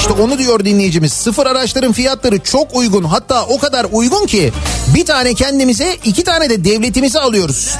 İşte 0.09 0.21
onu 0.21 0.37
diyor 0.37 0.65
dinleyicimiz. 0.65 1.13
Sıfır 1.13 1.45
araçların 1.45 1.91
fiyatları 1.91 2.39
çok 2.39 2.75
uygun. 2.75 3.03
Hatta 3.03 3.45
o 3.45 3.59
kadar 3.59 3.87
uygun 3.91 4.25
ki 4.25 4.53
bir 4.95 5.05
tane 5.05 5.33
kendimize 5.33 5.97
iki 6.05 6.23
tane 6.23 6.49
de 6.49 6.65
devletimize 6.65 7.19
alıyoruz. 7.19 7.75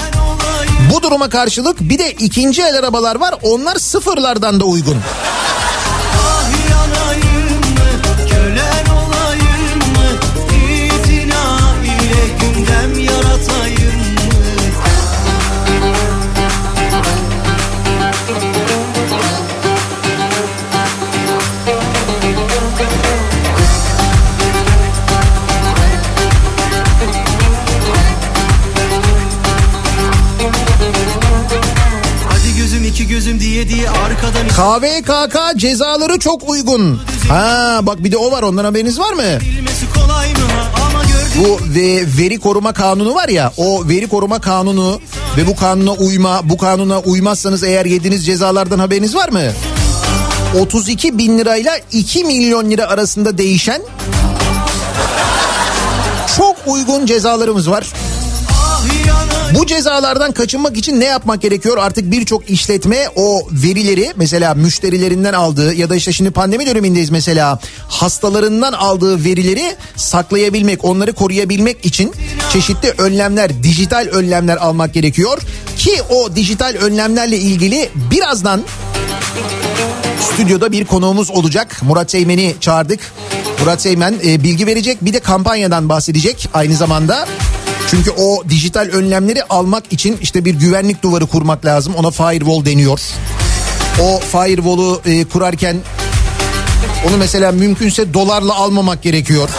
Bu 0.93 1.03
duruma 1.03 1.29
karşılık 1.29 1.81
bir 1.81 1.99
de 1.99 2.11
ikinci 2.11 2.61
el 2.61 2.79
arabalar 2.79 3.15
var. 3.15 3.35
Onlar 3.43 3.75
sıfırlardan 3.75 4.59
da 4.59 4.63
uygun. 4.63 4.97
KVKK 34.49 35.57
cezaları 35.57 36.19
çok 36.19 36.49
uygun. 36.49 36.99
Ha 37.29 37.79
bak 37.81 38.03
bir 38.03 38.11
de 38.11 38.17
o 38.17 38.31
var 38.31 38.43
ondan 38.43 38.65
haberiniz 38.65 38.99
var 38.99 39.13
mı? 39.13 39.23
Bu 41.39 41.59
ve 41.75 42.03
veri 42.17 42.39
koruma 42.39 42.73
kanunu 42.73 43.15
var 43.15 43.29
ya 43.29 43.53
o 43.57 43.87
veri 43.89 44.07
koruma 44.07 44.41
kanunu 44.41 45.01
ve 45.37 45.47
bu 45.47 45.55
kanuna 45.55 45.91
uyma 45.91 46.49
bu 46.49 46.57
kanuna 46.57 46.99
uymazsanız 46.99 47.63
eğer 47.63 47.85
yediğiniz 47.85 48.25
cezalardan 48.25 48.79
haberiniz 48.79 49.15
var 49.15 49.29
mı? 49.29 49.43
32 50.61 51.17
bin 51.17 51.37
lirayla 51.37 51.77
2 51.91 52.23
milyon 52.23 52.71
lira 52.71 52.87
arasında 52.87 53.37
değişen 53.37 53.81
çok 56.37 56.55
uygun 56.65 57.05
cezalarımız 57.05 57.69
var. 57.69 57.87
Bu 59.55 59.65
cezalardan 59.65 60.31
kaçınmak 60.31 60.77
için 60.77 60.99
ne 60.99 61.05
yapmak 61.05 61.41
gerekiyor? 61.41 61.77
Artık 61.77 62.11
birçok 62.11 62.49
işletme 62.49 63.07
o 63.15 63.47
verileri 63.51 64.13
mesela 64.15 64.53
müşterilerinden 64.53 65.33
aldığı 65.33 65.73
ya 65.73 65.89
da 65.89 65.95
işte 65.95 66.13
şimdi 66.13 66.31
pandemi 66.31 66.65
dönemindeyiz 66.65 67.09
mesela 67.09 67.59
hastalarından 67.87 68.73
aldığı 68.73 69.23
verileri 69.23 69.75
saklayabilmek, 69.95 70.85
onları 70.85 71.13
koruyabilmek 71.13 71.85
için 71.85 72.13
çeşitli 72.53 72.93
önlemler, 72.97 73.63
dijital 73.63 74.07
önlemler 74.11 74.57
almak 74.57 74.93
gerekiyor. 74.93 75.41
Ki 75.77 76.01
o 76.09 76.35
dijital 76.35 76.75
önlemlerle 76.81 77.37
ilgili 77.37 77.89
birazdan 77.95 78.63
stüdyoda 80.21 80.71
bir 80.71 80.85
konuğumuz 80.85 81.31
olacak. 81.31 81.81
Murat 81.81 82.11
Seymen'i 82.11 82.55
çağırdık. 82.59 82.99
Murat 83.59 83.81
Seymen 83.81 84.15
e, 84.25 84.43
bilgi 84.43 84.67
verecek 84.67 85.05
bir 85.05 85.13
de 85.13 85.19
kampanyadan 85.19 85.89
bahsedecek 85.89 86.49
aynı 86.53 86.75
zamanda. 86.75 87.27
Çünkü 87.91 88.11
o 88.11 88.43
dijital 88.49 88.89
önlemleri 88.93 89.43
almak 89.43 89.93
için 89.93 90.17
işte 90.21 90.45
bir 90.45 90.53
güvenlik 90.53 91.03
duvarı 91.03 91.25
kurmak 91.25 91.65
lazım. 91.65 91.95
Ona 91.95 92.11
firewall 92.11 92.65
deniyor. 92.65 93.01
O 94.01 94.19
firewall'u 94.19 95.01
e, 95.05 95.23
kurarken 95.25 95.77
onu 97.07 97.17
mesela 97.17 97.51
mümkünse 97.51 98.13
dolarla 98.13 98.55
almamak 98.55 99.03
gerekiyor. 99.03 99.49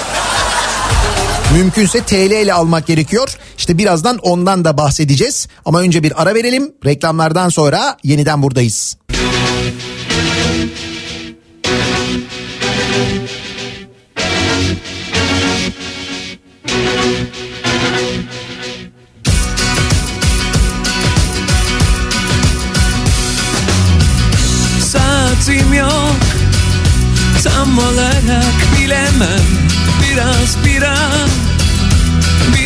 Mümkünse 1.54 2.00
TL 2.00 2.42
ile 2.42 2.52
almak 2.52 2.86
gerekiyor. 2.86 3.36
İşte 3.58 3.78
birazdan 3.78 4.18
ondan 4.18 4.64
da 4.64 4.76
bahsedeceğiz. 4.76 5.48
Ama 5.64 5.80
önce 5.80 6.02
bir 6.02 6.22
ara 6.22 6.34
verelim. 6.34 6.72
Reklamlardan 6.84 7.48
sonra 7.48 7.96
yeniden 8.04 8.42
buradayız. 8.42 8.96
Saatim 25.40 25.74
yok. 25.74 26.16
Tam 27.44 27.78
olarak 27.78 28.54
bilemem. 28.78 29.40
Biraz 30.02 30.64
bira 30.64 30.96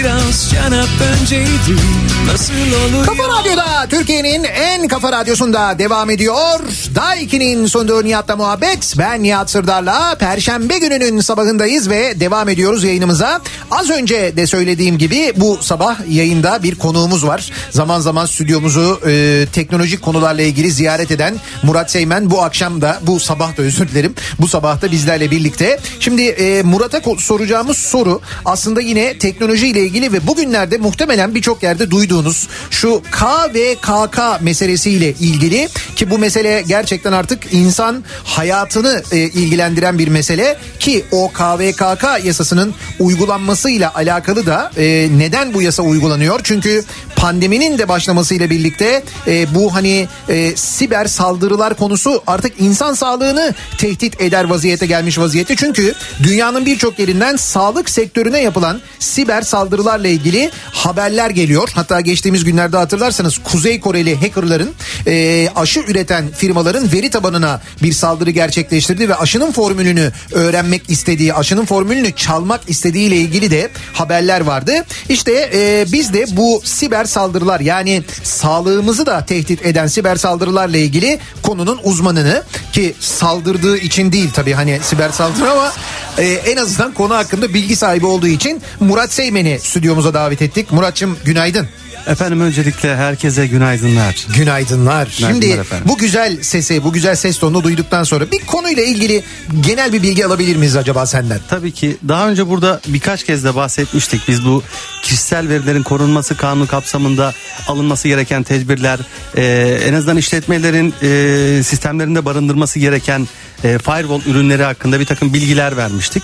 Biraz 0.05 0.51
şarap 0.51 0.89
önceydi 1.21 1.81
Nasıl 2.27 2.55
oluyor 2.55 3.07
Kafa 3.07 3.41
Radyo'da 3.41 3.87
Türkiye'nin 3.91 4.45
en 4.45 4.89
kafa 4.89 5.13
radyosunda 5.13 5.79
devam 5.79 6.11
ediyor. 6.11 6.61
Daiki'nin 6.95 7.67
sunduğu 7.67 8.05
Nihat'la 8.05 8.37
muhabbet. 8.37 8.95
Ben 8.99 9.23
Nihat 9.23 9.51
Sırdar'la 9.51 10.15
Perşembe 10.15 10.79
gününün 10.79 11.21
sabahındayız 11.21 11.91
ve 11.91 12.21
devam 12.21 12.49
ediyoruz 12.49 12.85
yayınımıza. 12.85 13.41
Az 13.71 13.91
önce 13.91 14.37
de 14.37 14.47
söylediğim 14.47 14.99
gibi 14.99 15.33
bu 15.37 15.59
sabah 15.61 15.97
yayında 16.09 16.63
bir 16.63 16.75
konuğumuz 16.75 17.27
var. 17.27 17.51
Zaman 17.71 18.01
zaman 18.01 18.27
stüdyomuzu 18.27 19.01
e, 19.07 19.47
teknolojik 19.53 20.03
konularla 20.03 20.43
ilgili 20.43 20.71
ziyaret 20.71 21.11
eden 21.11 21.35
Murat 21.63 21.91
Seymen 21.91 22.31
bu 22.31 22.43
akşam 22.43 22.81
da 22.81 22.99
bu 23.03 23.21
sabah 23.21 23.57
da 23.57 23.63
özür 23.63 23.89
dilerim. 23.89 24.15
Bu 24.41 24.49
sabah 24.49 24.83
da 24.83 24.91
bizlerle 24.91 25.31
birlikte. 25.31 25.79
Şimdi 26.01 26.23
e, 26.23 26.63
Murat'a 26.63 27.01
soracağımız 27.19 27.77
soru 27.77 28.21
aslında 28.45 28.81
yine 28.81 29.19
teknoloji 29.19 29.69
ile 29.69 29.81
ilgili 29.81 29.94
ve 30.03 30.27
bugünlerde 30.27 30.79
muhtemelen 30.79 31.35
birçok 31.35 31.63
yerde 31.63 31.91
duyduğunuz 31.91 32.49
şu 32.71 33.03
K 33.11 33.55
ve 33.55 33.75
KK 33.75 34.19
meselesiyle 34.41 35.11
ilgili 35.11 35.69
ki 35.97 36.11
bu 36.11 36.19
mesele 36.19 36.63
gerçekten 36.69 37.13
artık 37.13 37.53
insan 37.53 38.05
hayatını 38.25 39.03
e, 39.13 39.19
ilgilendiren 39.19 39.99
bir 39.99 40.09
mesele 40.09 40.57
ki 40.79 41.05
o 41.13 41.29
KVKK 41.29 42.25
yasasının 42.25 42.75
uygulanmasıyla 43.01 43.95
alakalı 43.95 44.47
da 44.47 44.71
e, 44.77 45.09
neden 45.19 45.55
bu 45.55 45.63
yasa 45.63 45.83
uygulanıyor? 45.83 46.41
Çünkü 46.43 46.85
pandeminin 47.17 47.79
de 47.79 47.89
başlamasıyla 47.89 48.51
birlikte 48.51 49.03
e, 49.27 49.55
bu 49.55 49.75
hani 49.75 50.09
e, 50.29 50.57
siber 50.57 51.07
saldırılar 51.07 51.75
konusu 51.75 52.23
artık 52.27 52.61
insan 52.61 52.95
sağlığını 52.95 53.55
tehdit 53.79 54.21
eder 54.21 54.45
vaziyete 54.45 54.87
gelmiş 54.87 55.19
vaziyette. 55.19 55.57
Çünkü 55.57 55.95
dünyanın 56.23 56.67
birçok 56.67 56.99
yerinden 56.99 57.37
sağlık 57.37 57.91
sektörüne 57.91 58.41
yapılan 58.41 58.81
siber 58.99 59.43
saldırılarla 59.85 60.09
ilgili 60.09 60.51
haberler 60.73 61.31
geliyor. 61.31 61.69
Hatta 61.75 62.01
geçtiğimiz 62.01 62.45
günlerde 62.45 62.77
hatırlarsanız 62.77 63.39
Kuzey 63.39 63.81
Koreli 63.81 64.17
hackerların 64.17 64.71
e, 65.07 65.49
aşı 65.57 65.81
üreten 65.81 66.25
firmaların 66.37 66.93
veri 66.93 67.11
tabanına 67.11 67.61
bir 67.83 67.93
saldırı 67.93 68.31
gerçekleştirdi 68.31 69.09
ve 69.09 69.15
aşının 69.15 69.53
formülünü 69.53 70.13
öğrenmek 70.33 70.91
istediği, 70.91 71.35
aşının 71.35 71.65
formülünü 71.65 72.13
çalmak 72.13 72.61
istediği 72.69 73.09
ile 73.09 73.17
ilgili 73.17 73.51
de 73.51 73.71
haberler 73.93 74.41
vardı. 74.41 74.73
İşte 75.09 75.51
e, 75.55 75.87
biz 75.93 76.13
de 76.13 76.25
bu 76.31 76.63
siber 76.65 77.05
saldırılar 77.05 77.61
yani 77.61 78.03
sağlığımızı 78.23 79.07
da 79.07 79.25
tehdit 79.27 79.67
eden 79.67 79.87
siber 79.87 80.17
saldırılarla 80.17 80.77
ilgili 80.77 81.19
konunun 81.43 81.81
uzmanını 81.85 82.43
ki 82.73 82.95
saldırdığı 83.01 83.77
için 83.77 84.13
değil 84.13 84.31
tabii 84.35 84.53
hani 84.53 84.79
siber 84.83 85.11
saldırı 85.11 85.51
ama 85.51 85.73
e, 86.19 86.25
en 86.25 86.57
azından 86.57 86.95
konu 86.95 87.15
hakkında 87.15 87.55
bilgi 87.55 87.77
sahibi 87.77 88.07
olduğu 88.07 88.27
için 88.27 88.63
Murat 88.81 89.13
Seymen'i 89.13 89.59
stüdyomuza 89.75 90.15
davet 90.15 90.43
ettik. 90.43 90.73
Muratçım 90.73 91.17
günaydın. 91.25 91.69
Efendim 92.07 92.41
öncelikle 92.41 92.97
herkese 92.97 93.47
günaydınlar. 93.47 94.27
Günaydınlar. 94.37 95.09
Şimdi 95.11 95.47
efendim. 95.47 95.89
bu 95.89 95.99
güzel 95.99 96.43
sesi, 96.43 96.85
bu 96.85 96.93
güzel 96.93 97.17
ses 97.17 97.39
tonunu 97.39 97.65
duyduktan 97.65 98.05
sonra 98.05 98.31
bir 98.31 98.39
konuyla 98.47 98.83
ilgili 98.83 99.23
genel 99.61 99.93
bir 99.93 100.03
bilgi 100.03 100.27
alabilir 100.27 100.57
miyiz 100.57 100.77
acaba 100.77 101.07
senden? 101.07 101.41
Tabii 101.49 101.73
ki 101.73 101.97
daha 102.09 102.29
önce 102.29 102.49
burada 102.49 102.81
birkaç 102.89 103.25
kez 103.25 103.45
de 103.45 103.55
bahsetmiştik. 103.55 104.29
Biz 104.29 104.45
bu 104.45 104.63
kişisel 105.03 105.49
verilerin 105.49 105.83
korunması 105.83 106.37
kanunu 106.37 106.67
kapsamında 106.67 107.35
alınması 107.69 108.09
gereken 108.09 108.43
tedbirler, 108.43 108.99
e, 109.37 109.79
en 109.87 109.95
azından 109.95 110.17
işletmelerin 110.17 110.95
e, 111.03 111.63
sistemlerinde 111.63 112.25
barındırması 112.25 112.79
gereken 112.79 113.29
e, 113.65 113.79
firewall 113.79 114.21
ürünleri 114.27 114.65
hakkında 114.65 115.01
bir 115.01 115.07
takım 115.07 115.35
bilgiler 115.35 115.77
vermiştik. 115.77 116.23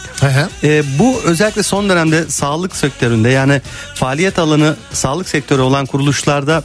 E, 0.64 0.98
bu 0.98 1.20
özellikle 1.24 1.62
son 1.62 1.88
dönemde 1.88 2.24
sağlık 2.30 2.76
sektöründe 2.76 3.28
yani 3.28 3.60
faaliyet 3.94 4.38
alanı 4.38 4.76
sağlık 4.92 5.28
sektörü 5.28 5.62
olan 5.62 5.86
kuruluşlarda 5.86 6.64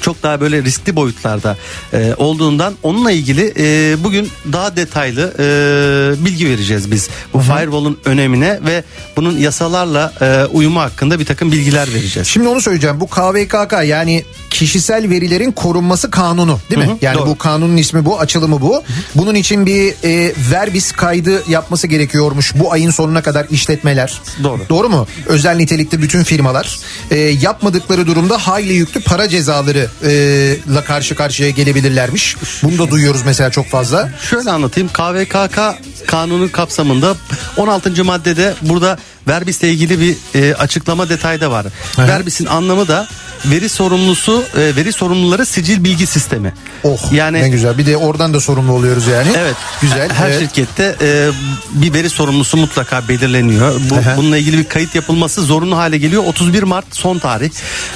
çok 0.00 0.22
daha 0.22 0.40
böyle 0.40 0.62
riskli 0.62 0.96
boyutlarda 0.96 1.56
e, 1.92 2.14
olduğundan 2.16 2.74
onunla 2.82 3.10
ilgili 3.10 3.54
e, 3.58 3.96
bugün 4.04 4.30
daha 4.52 4.76
detaylı 4.76 5.34
e, 5.38 6.24
bilgi 6.24 6.48
vereceğiz 6.48 6.90
biz. 6.90 7.08
Bu 7.34 7.40
firewall'un 7.40 7.98
önemine 8.04 8.58
ve 8.66 8.84
bunun 9.16 9.38
yasalarla 9.38 10.12
e, 10.20 10.44
uyumu 10.44 10.80
hakkında 10.80 11.18
bir 11.18 11.24
takım 11.24 11.52
bilgiler 11.52 11.88
vereceğiz. 11.94 12.28
Şimdi 12.28 12.48
onu 12.48 12.60
söyleyeceğim. 12.60 13.00
Bu 13.00 13.06
KVKK 13.06 13.72
yani 13.84 14.24
kişisel 14.50 15.10
verilerin 15.10 15.52
korunması 15.52 16.10
kanunu 16.10 16.58
değil 16.70 16.80
mi? 16.80 16.86
Hı 16.86 16.92
hı, 16.92 16.96
yani 17.00 17.18
doğru. 17.18 17.26
bu 17.26 17.38
kanunun 17.38 17.76
ismi 17.76 18.04
bu, 18.04 18.20
açılımı 18.20 18.60
bu. 18.60 18.82
Bunun 19.14 19.34
için 19.34 19.66
bir 19.66 19.94
e, 20.04 20.32
verbis 20.50 20.92
kaydı 20.92 21.42
yapması 21.50 21.86
gerekiyormuş 21.86 22.54
bu 22.54 22.72
ayın 22.72 22.90
sonuna 22.90 23.22
kadar 23.22 23.46
işletmeler. 23.50 24.20
Doğru. 24.42 24.60
Doğru 24.68 24.88
mu? 24.88 25.06
Özel 25.26 25.56
nitelikli 25.56 26.02
bütün 26.02 26.22
firmalar 26.22 26.78
e, 27.10 27.18
yapmadıkları 27.18 28.06
durumda 28.06 28.38
hayli 28.38 28.72
yüklü 28.72 29.00
para 29.00 29.28
cezaları 29.28 29.79
e, 30.04 30.56
la 30.74 30.84
karşı 30.84 31.14
karşıya 31.14 31.50
gelebilirlermiş. 31.50 32.36
Bunu 32.62 32.78
da 32.78 32.90
duyuyoruz 32.90 33.22
mesela 33.24 33.50
çok 33.50 33.66
fazla. 33.66 34.10
Şöyle 34.30 34.50
anlatayım. 34.50 34.88
KVKK 34.88 35.58
kanunu 36.06 36.52
kapsamında 36.52 37.16
16. 37.56 38.04
maddede 38.04 38.54
burada 38.62 38.98
verbisle 39.28 39.70
ilgili 39.70 40.00
bir 40.00 40.16
e, 40.34 40.54
açıklama 40.54 41.08
detayda 41.08 41.50
var. 41.50 41.66
Hı 41.96 42.02
hı. 42.02 42.08
Verbisin 42.08 42.46
anlamı 42.46 42.88
da 42.88 43.08
veri 43.44 43.68
sorumlusu 43.68 44.42
e, 44.56 44.76
veri 44.76 44.92
sorumluları 44.92 45.46
sicil 45.46 45.84
bilgi 45.84 46.06
sistemi. 46.06 46.54
Oh 46.84 47.12
Yani 47.12 47.42
ne 47.42 47.48
güzel. 47.48 47.78
Bir 47.78 47.86
de 47.86 47.96
oradan 47.96 48.34
da 48.34 48.40
sorumlu 48.40 48.72
oluyoruz 48.72 49.06
yani. 49.06 49.28
Evet. 49.38 49.54
Güzel. 49.80 50.10
Her 50.10 50.30
evet. 50.30 50.40
şirkette 50.40 50.96
e, 51.00 51.28
bir 51.70 51.94
veri 51.94 52.10
sorumlusu 52.10 52.56
mutlaka 52.56 53.08
belirleniyor. 53.08 53.80
Bu, 53.90 53.94
Aha. 53.94 54.16
bununla 54.16 54.36
ilgili 54.36 54.58
bir 54.58 54.64
kayıt 54.64 54.94
yapılması 54.94 55.42
zorunlu 55.42 55.76
hale 55.76 55.98
geliyor. 55.98 56.24
31 56.26 56.62
Mart 56.62 56.84
son 56.90 57.18
tarih. 57.18 57.50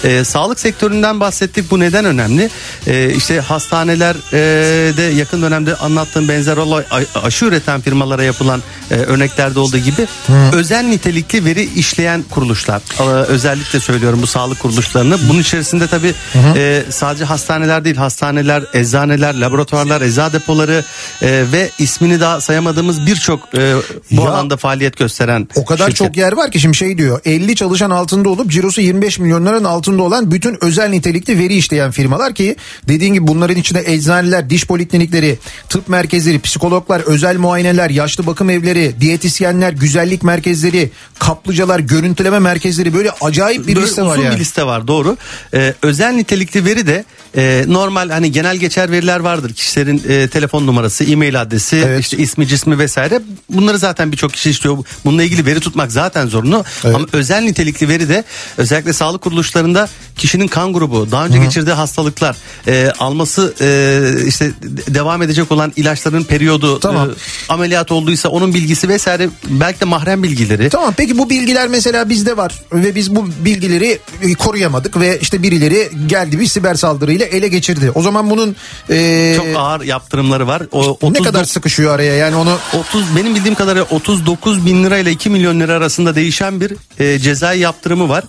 E, 0.05 0.25
sağlık 0.25 0.61
sektöründen 0.61 1.21
bahsettik. 1.21 1.71
Bu 1.71 1.81
neden 1.81 2.05
önemli? 2.05 2.51
E, 2.87 3.15
işte 3.15 3.41
hastaneler 3.41 4.17
e, 4.33 5.15
yakın 5.17 5.43
dönemde 5.43 5.77
anlattığım 5.77 6.29
benzer 6.29 6.57
olay 6.57 6.85
aşı 7.25 7.45
üreten 7.45 7.81
firmalara 7.95 8.25
yapılan 8.25 8.63
e, 8.91 8.95
örneklerde 8.95 9.59
olduğu 9.59 9.79
gibi 9.79 10.07
özel 10.53 10.85
nitelikli 10.85 11.45
veri 11.45 11.63
işleyen 11.65 12.25
kuruluşlar. 12.31 12.83
E, 13.01 13.03
özellikle 13.05 13.81
söylüyorum 13.81 14.19
bu 14.23 14.27
sağlık 14.27 14.61
kuruluşlarını. 14.61 15.19
Bunun 15.29 15.41
içerisinde 15.41 15.87
tabii 15.87 16.15
e, 16.57 16.83
sadece 16.91 17.25
hastaneler 17.25 17.85
değil, 17.85 17.97
hastaneler, 17.97 18.63
eczaneler, 18.75 19.35
laboratuvarlar, 19.35 20.01
ecza 20.01 20.33
depoları 20.33 20.85
e, 21.23 21.45
ve 21.53 21.71
ismini 21.79 22.21
daha 22.21 22.41
sayamadığımız 22.41 23.07
birçok 23.07 23.41
e, 23.55 23.75
bu 24.11 24.23
Ya, 24.23 24.31
alanda 24.31 24.57
faaliyet 24.57 24.97
gösteren 24.97 25.49
O 25.57 25.65
kadar 25.65 25.85
şirket. 25.87 25.97
çok 25.97 26.17
yer 26.17 26.33
var 26.33 26.51
ki 26.51 26.61
şimdi 26.61 26.77
şey 26.77 26.99
diyor 26.99 27.21
50 27.25 27.57
çalışan 27.57 27.91
altında 27.91 28.29
olup 28.29 28.51
cirosu 28.51 28.81
25 28.81 29.19
milyonların 29.19 29.65
altında 29.65 30.03
olan 30.03 30.31
bütün 30.31 30.59
özel 30.65 30.89
nitelikli 30.89 31.39
veri 31.39 31.57
işleyen 31.57 31.91
firmalar 31.91 32.35
ki 32.35 32.57
dediğin 32.89 33.15
gibi 33.15 33.27
bunların 33.27 33.57
içinde 33.57 33.83
eczaneler, 33.87 34.51
diş 34.51 34.67
poliklinikleri, 34.67 35.39
tıp 35.69 35.89
merkezleri, 35.89 36.41
psikologlar, 36.41 37.01
özel 37.01 37.37
muayeneler, 37.37 37.84
yaşlı 37.91 38.27
bakım 38.27 38.51
evleri, 38.51 38.95
diyetisyenler, 39.01 39.73
güzellik 39.73 40.23
merkezleri, 40.23 40.91
kaplıcalar, 41.19 41.79
görüntüleme 41.81 42.39
merkezleri 42.39 42.95
böyle 42.95 43.11
acayip 43.21 43.67
bir 43.67 43.75
Böyle 43.77 43.87
liste 43.87 44.03
var 44.03 44.13
uzun 44.13 44.23
yani. 44.25 44.35
bir 44.35 44.41
liste 44.41 44.67
var 44.67 44.89
doğru. 44.89 45.17
Ee, 45.55 45.75
özel 45.83 46.13
nitelikli 46.13 46.65
veri 46.65 46.87
de 46.87 47.05
e, 47.37 47.65
normal 47.69 48.11
hani 48.11 48.33
genel 48.33 48.57
geçer 48.57 48.91
veriler 48.91 49.21
vardır. 49.21 49.53
Kişilerin 49.55 50.03
e, 50.09 50.29
telefon 50.29 50.67
numarası, 50.67 51.05
e-mail 51.05 51.41
adresi, 51.41 51.77
Evet. 51.87 52.01
işte 52.01 52.17
ismi, 52.17 52.47
cismi 52.47 52.79
vesaire. 52.79 53.21
Bunları 53.51 53.79
zaten 53.79 54.13
birçok 54.13 54.33
kişi 54.33 54.51
istiyor. 54.51 54.79
Bununla 55.05 55.23
ilgili 55.23 55.47
veri 55.47 55.61
tutmak 55.61 55.93
zaten 55.93 56.27
zorunlu. 56.27 56.65
Evet. 56.85 56.97
Ama 56.97 57.07
özel 57.13 57.43
nitelikli 57.43 57.89
veri 57.89 58.09
de 58.09 58.25
özellikle 58.59 58.93
sağlık 58.93 59.23
kuruluşlarında 59.23 59.89
kişinin 60.17 60.49
kan 60.49 60.73
grubu, 60.73 61.11
daha 61.11 61.27
önce 61.27 61.39
geçirdiği 61.39 61.73
hastalıklar, 61.73 62.37
e, 62.67 62.93
alması 62.99 63.55
e, 63.61 64.27
işte 64.27 64.51
de- 64.63 64.95
devam 64.95 65.23
edecek 65.23 65.53
olan 65.53 65.73
ilaçların 65.77 66.25
periyodu, 66.25 66.81
Tamam. 66.81 67.11
e, 67.11 67.13
ameliyat 67.49 67.74
olduysa 67.91 68.29
onun 68.29 68.55
bilgisi 68.55 68.89
vesaire 68.89 69.29
belki 69.49 69.81
de 69.81 69.85
mahrem 69.85 70.23
bilgileri. 70.23 70.71
Tamam 70.71 70.95
peki 70.97 71.19
bu 71.19 71.31
bilgiler 71.31 71.69
mesela 71.69 72.09
bizde 72.09 72.37
var 72.37 72.53
ve 72.73 72.95
biz 72.95 73.17
bu 73.17 73.29
bilgileri 73.45 73.99
e, 74.23 74.35
koruyamadık 74.35 75.01
ve 75.01 75.19
işte 75.21 75.43
birileri 75.43 75.91
geldi 76.07 76.41
bir 76.41 76.47
siber 76.47 76.75
saldırıyla 76.75 77.27
ele 77.27 77.49
geçirdi. 77.49 77.91
O 77.95 78.03
zaman 78.03 78.31
bunun 78.31 78.57
e, 78.91 79.35
Çok 79.37 79.47
ağır 79.57 79.81
yaptırımları 79.81 80.47
var. 80.47 80.63
O, 80.73 80.83
ne 80.83 80.91
39 80.91 81.27
kadar 81.27 81.45
sıkışıyor 81.45 81.95
araya 81.95 82.15
yani 82.15 82.37
onu 82.37 82.59
30 82.79 83.17
benim 83.17 83.35
bildiğim 83.35 83.55
kadarıyla 83.55 83.87
39 83.91 84.67
bin 84.67 84.85
lira 84.85 84.99
ile 84.99 85.11
2 85.11 85.31
milyon 85.31 85.61
lira 85.61 85.73
arasında 85.73 86.15
değişen 86.15 86.61
bir 86.61 86.73
e, 86.99 87.19
cezai 87.19 87.59
yaptırımı 87.59 88.09
var. 88.09 88.25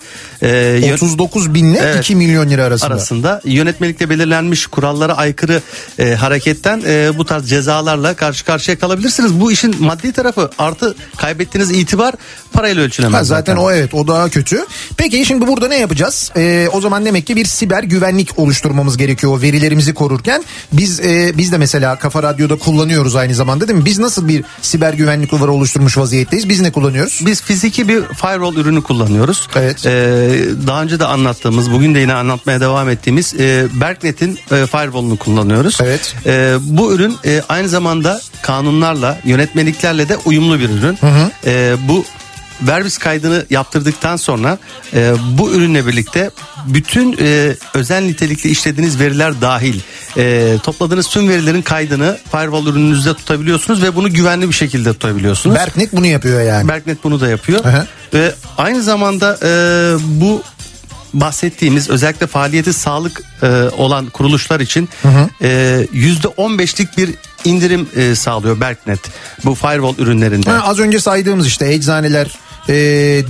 E, 0.46 0.80
yön- 0.88 0.94
39 0.94 1.54
binle 1.54 1.80
Evet. 1.84 2.04
2 2.04 2.16
milyon 2.16 2.50
lira 2.50 2.64
arasında. 2.64 2.94
arasında 2.94 3.42
yönetmelikte 3.46 4.10
belirlenmiş 4.10 4.68
kurallara 4.68 5.18
aykırı 5.18 5.62
e, 6.00 6.14
hareketten 6.16 6.82
e, 6.88 7.12
bu 7.18 7.26
tarz 7.26 7.50
cezalarla 7.50 8.14
karşı 8.14 8.46
karşıya 8.46 8.80
kalabilirsiniz. 8.80 9.40
Bu 9.40 9.52
işin 9.52 9.76
maddi 9.84 10.12
tarafı 10.14 10.50
artı 10.60 10.96
kaybettiğiniz 11.18 11.72
itibar 11.72 12.14
parayla 12.54 12.84
ölçülemez. 12.84 13.20
Ha, 13.20 13.24
zaten 13.24 13.56
o 13.56 13.72
evet 13.72 13.94
o 13.94 14.08
daha 14.08 14.30
kötü. 14.30 14.66
Peki 14.98 15.26
şimdi 15.26 15.48
burada 15.48 15.68
ne 15.68 15.80
yapacağız? 15.80 16.32
Ee, 16.38 16.68
o 16.72 16.82
zaman 16.82 17.06
demek 17.06 17.28
ki 17.28 17.36
bir 17.36 17.46
siber 17.46 17.84
güvenlik 17.84 18.40
oluşturmamız 18.40 18.98
gerekiyor 18.98 19.42
verilerimizi 19.42 19.94
korurken. 19.94 20.44
Biz 20.74 21.00
e, 21.00 21.34
biz 21.38 21.52
de 21.52 21.58
mesela 21.58 21.96
Kafa 22.00 22.24
Radyo'da 22.24 22.56
kullanıyoruz 22.58 23.16
aynı 23.16 23.36
zamanda 23.36 23.68
değil 23.68 23.80
mi? 23.80 23.86
Biz 23.86 24.00
nasıl 24.00 24.28
bir 24.28 24.44
siber 24.62 24.94
güvenlik 24.94 25.32
duvarı 25.32 25.52
oluşturmuş 25.52 25.98
vaziyetteyiz? 25.98 26.50
Biz 26.50 26.62
ne 26.62 26.72
kullanıyoruz? 26.72 27.22
Biz 27.26 27.42
fiziki 27.42 27.88
bir 27.88 28.02
firewall 28.02 28.56
ürünü 28.56 28.84
kullanıyoruz. 28.84 29.48
Evet. 29.56 29.86
Ee, 29.86 29.92
daha 30.68 30.84
önce 30.84 31.00
de 31.00 31.06
anlattığımız, 31.06 31.72
bugün 31.72 31.96
de 31.96 32.00
yine 32.00 32.14
anlatmaya 32.14 32.62
devam 32.62 32.90
ettiğimiz 32.90 33.34
e, 33.40 33.68
Berknet'in 33.74 34.40
e, 34.52 34.66
firewall'unu 34.66 35.18
kullanıyoruz. 35.18 35.78
Evet. 35.84 36.16
Ee, 36.26 36.56
bu 36.62 36.94
ürün 36.94 37.16
e, 37.26 37.42
aynı 37.50 37.70
zamanda 37.70 38.22
kanunlarla, 38.42 39.20
yönetmeliklerle 39.26 40.10
de 40.10 40.18
uyumlu 40.26 40.60
bir 40.60 40.70
ürün. 40.70 40.98
Ee, 41.46 41.76
bu 41.88 42.06
Verbis 42.62 42.98
kaydını 42.98 43.46
yaptırdıktan 43.50 44.16
sonra 44.16 44.58
e, 44.94 45.14
bu 45.38 45.52
ürünle 45.52 45.88
birlikte 45.88 46.32
bütün 46.66 47.18
e, 47.22 47.56
özel 47.74 48.04
nitelikli 48.04 48.50
işlediğiniz 48.50 49.00
veriler 49.00 49.42
dahil 49.42 49.80
e, 50.18 50.56
topladığınız 50.64 51.08
tüm 51.08 51.30
verilerin 51.30 51.62
kaydını 51.62 52.18
firewall 52.32 52.68
ürününüzde 52.68 53.14
tutabiliyorsunuz 53.14 53.84
ve 53.84 53.96
bunu 53.96 54.14
güvenli 54.14 54.50
bir 54.50 54.54
şekilde 54.54 54.94
tutabiliyorsunuz. 54.94 55.56
Berknet 55.56 55.94
bunu 55.94 56.06
yapıyor 56.06 56.42
yani. 56.42 56.68
Berknet 56.68 57.04
bunu 57.04 57.22
da 57.22 57.28
yapıyor. 57.28 57.66
Aha. 57.66 57.88
Ve 58.14 58.34
aynı 58.58 58.84
zamanda 58.84 59.40
e, 59.44 59.50
bu 60.00 60.44
bahsettiğimiz 61.14 61.90
özellikle 61.90 62.28
faaliyeti 62.28 62.74
sağlık 62.74 63.22
e, 63.44 63.48
olan 63.78 64.06
kuruluşlar 64.06 64.60
için 64.60 64.90
e, 65.42 65.88
yüzde 65.92 66.28
15'lik 66.28 66.98
bir 66.98 67.10
indirim 67.46 67.90
e, 67.96 68.16
sağlıyor 68.16 68.60
Berknet 68.60 69.00
bu 69.46 69.56
firewall 69.56 69.96
ürünlerinde. 69.98 70.50
Ha, 70.50 70.68
az 70.68 70.80
önce 70.80 71.00
saydığımız 71.00 71.48
işte 71.48 71.74
eczaneler, 71.74 72.32
e, 72.70 72.74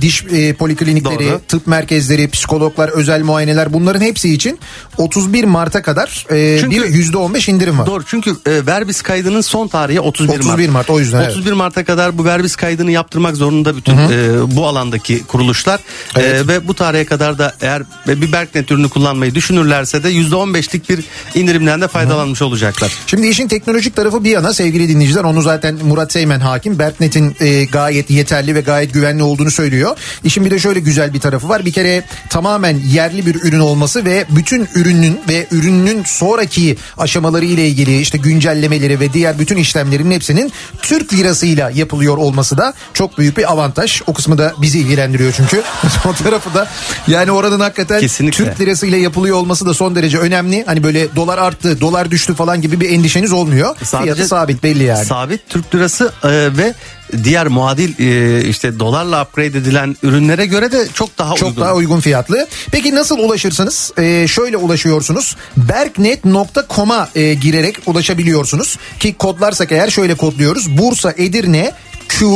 diş 0.00 0.24
e, 0.32 0.52
poliklinikleri, 0.54 1.26
Doğru. 1.30 1.40
tıp 1.48 1.66
merkezleri, 1.66 2.28
psikologlar, 2.30 2.88
özel 2.88 3.22
muayeneler 3.22 3.72
bunların 3.72 4.00
hepsi 4.00 4.34
için 4.34 4.58
31 4.98 5.44
Mart'a 5.44 5.82
kadar 5.82 6.26
e, 6.30 6.58
Çünkü- 6.60 6.76
bir 6.76 6.84
%15 6.84 7.50
indirim 7.50 7.78
var. 7.78 7.86
Doğru 7.86 8.04
çünkü 8.06 8.30
e, 8.30 8.66
Verbis 8.66 9.02
kaydının 9.02 9.40
son 9.40 9.68
tarihi 9.68 10.00
31 10.00 10.28
Mart. 10.28 10.44
31 10.44 10.68
Mart, 10.68 10.90
o 10.90 11.00
yüzden, 11.00 11.20
evet. 11.22 11.30
31 11.30 11.52
Mart'a 11.52 11.84
kadar 11.84 12.18
bu 12.18 12.24
Verbis 12.24 12.56
kaydını 12.56 12.90
yaptırmak 12.90 13.36
zorunda 13.36 13.76
bütün 13.76 13.92
e, 13.96 14.56
bu 14.56 14.66
alandaki 14.66 15.22
kuruluşlar. 15.26 15.80
E, 16.16 16.20
Evet. 16.20 16.48
ve 16.48 16.68
bu 16.68 16.74
tarihe 16.74 17.04
kadar 17.04 17.38
da 17.38 17.54
eğer 17.60 17.82
bir 18.06 18.32
Berknet 18.32 18.70
ürünü 18.70 18.88
kullanmayı 18.88 19.34
düşünürlerse 19.34 20.02
de 20.02 20.12
%15'lik 20.12 20.90
bir 20.90 21.04
indirimden 21.34 21.80
de 21.80 21.88
faydalanmış 21.88 22.42
olacaklar. 22.42 22.92
Şimdi 23.06 23.26
işin 23.26 23.48
teknolojik 23.48 23.96
tarafı 23.96 24.24
bir 24.24 24.30
yana 24.30 24.52
sevgili 24.52 24.88
dinleyiciler 24.88 25.24
onu 25.24 25.42
zaten 25.42 25.78
Murat 25.84 26.12
Seymen 26.12 26.40
hakim 26.40 26.78
Berknet'in 26.78 27.36
e, 27.40 27.64
gayet 27.64 28.10
yeterli 28.10 28.54
ve 28.54 28.60
gayet 28.60 28.92
güvenli 28.94 29.22
olduğunu 29.26 29.50
söylüyor. 29.50 29.96
İşin 30.24 30.44
bir 30.44 30.50
de 30.50 30.58
şöyle 30.58 30.80
güzel 30.80 31.14
bir 31.14 31.20
tarafı 31.20 31.48
var. 31.48 31.64
Bir 31.64 31.72
kere 31.72 32.04
tamamen 32.30 32.80
yerli 32.86 33.26
bir 33.26 33.34
ürün 33.34 33.60
olması 33.60 34.04
ve 34.04 34.24
bütün 34.30 34.68
ürünün 34.74 35.20
ve 35.28 35.46
ürünün 35.50 36.04
sonraki 36.04 36.76
aşamaları 36.98 37.44
ile 37.44 37.68
ilgili 37.68 38.00
işte 38.00 38.18
güncellemeleri 38.18 39.00
ve 39.00 39.12
diğer 39.12 39.38
bütün 39.38 39.56
işlemlerin 39.56 40.10
hepsinin 40.10 40.52
Türk 40.82 41.14
lirasıyla 41.14 41.70
yapılıyor 41.70 42.18
olması 42.18 42.58
da 42.58 42.74
çok 42.94 43.18
büyük 43.18 43.36
bir 43.36 43.52
avantaj. 43.52 44.02
O 44.06 44.14
kısmı 44.14 44.38
da 44.38 44.54
bizi 44.58 44.78
ilgilendiriyor 44.78 45.32
çünkü. 45.36 45.62
o 46.04 46.12
tarafı 46.12 46.54
da 46.54 46.68
yani 47.08 47.30
oranın 47.30 47.60
hakikaten 47.60 48.00
Kesinlikle. 48.00 48.44
Türk 48.44 48.60
lirasıyla 48.60 48.98
yapılıyor 48.98 49.36
olması 49.36 49.66
da 49.66 49.74
son 49.74 49.96
derece 49.96 50.18
önemli. 50.18 50.64
Hani 50.66 50.82
böyle 50.82 51.16
dolar 51.16 51.38
arttı, 51.38 51.80
dolar 51.80 52.10
düştü 52.10 52.34
falan 52.34 52.62
gibi 52.62 52.80
bir 52.80 52.90
endişeniz 52.90 53.32
olmuyor. 53.32 53.76
Fiyatı 53.76 54.28
sabit 54.28 54.62
belli 54.62 54.84
yani. 54.84 55.04
Sabit 55.04 55.40
Türk 55.48 55.74
lirası 55.74 56.12
e, 56.24 56.28
ve 56.30 56.74
diğer 57.24 57.46
muadil 57.46 57.92
e, 57.98 58.44
işte 58.48 58.78
dolarla 58.78 59.22
upgrade 59.24 59.46
edilen 59.58 59.96
ürünlere 60.02 60.46
göre 60.46 60.72
de 60.72 60.88
çok 60.94 61.18
daha 61.18 61.34
Çok 61.34 61.48
uygun. 61.48 61.62
daha 61.62 61.74
uygun 61.74 62.00
fiyatlı. 62.00 62.46
Peki 62.72 62.94
nasıl 62.94 63.18
ulaşırsınız? 63.18 63.92
Ee, 63.98 64.26
şöyle 64.28 64.56
ulaşıyorsunuz. 64.56 65.36
Berknet.com'a 65.56 67.08
e, 67.14 67.34
girerek 67.34 67.76
ulaşabiliyorsunuz. 67.86 68.76
Ki 69.00 69.14
kodlarsak 69.14 69.72
eğer 69.72 69.90
şöyle 69.90 70.14
kodluyoruz. 70.14 70.78
Bursa, 70.78 71.12
Edirne, 71.16 71.72
Q 72.08 72.26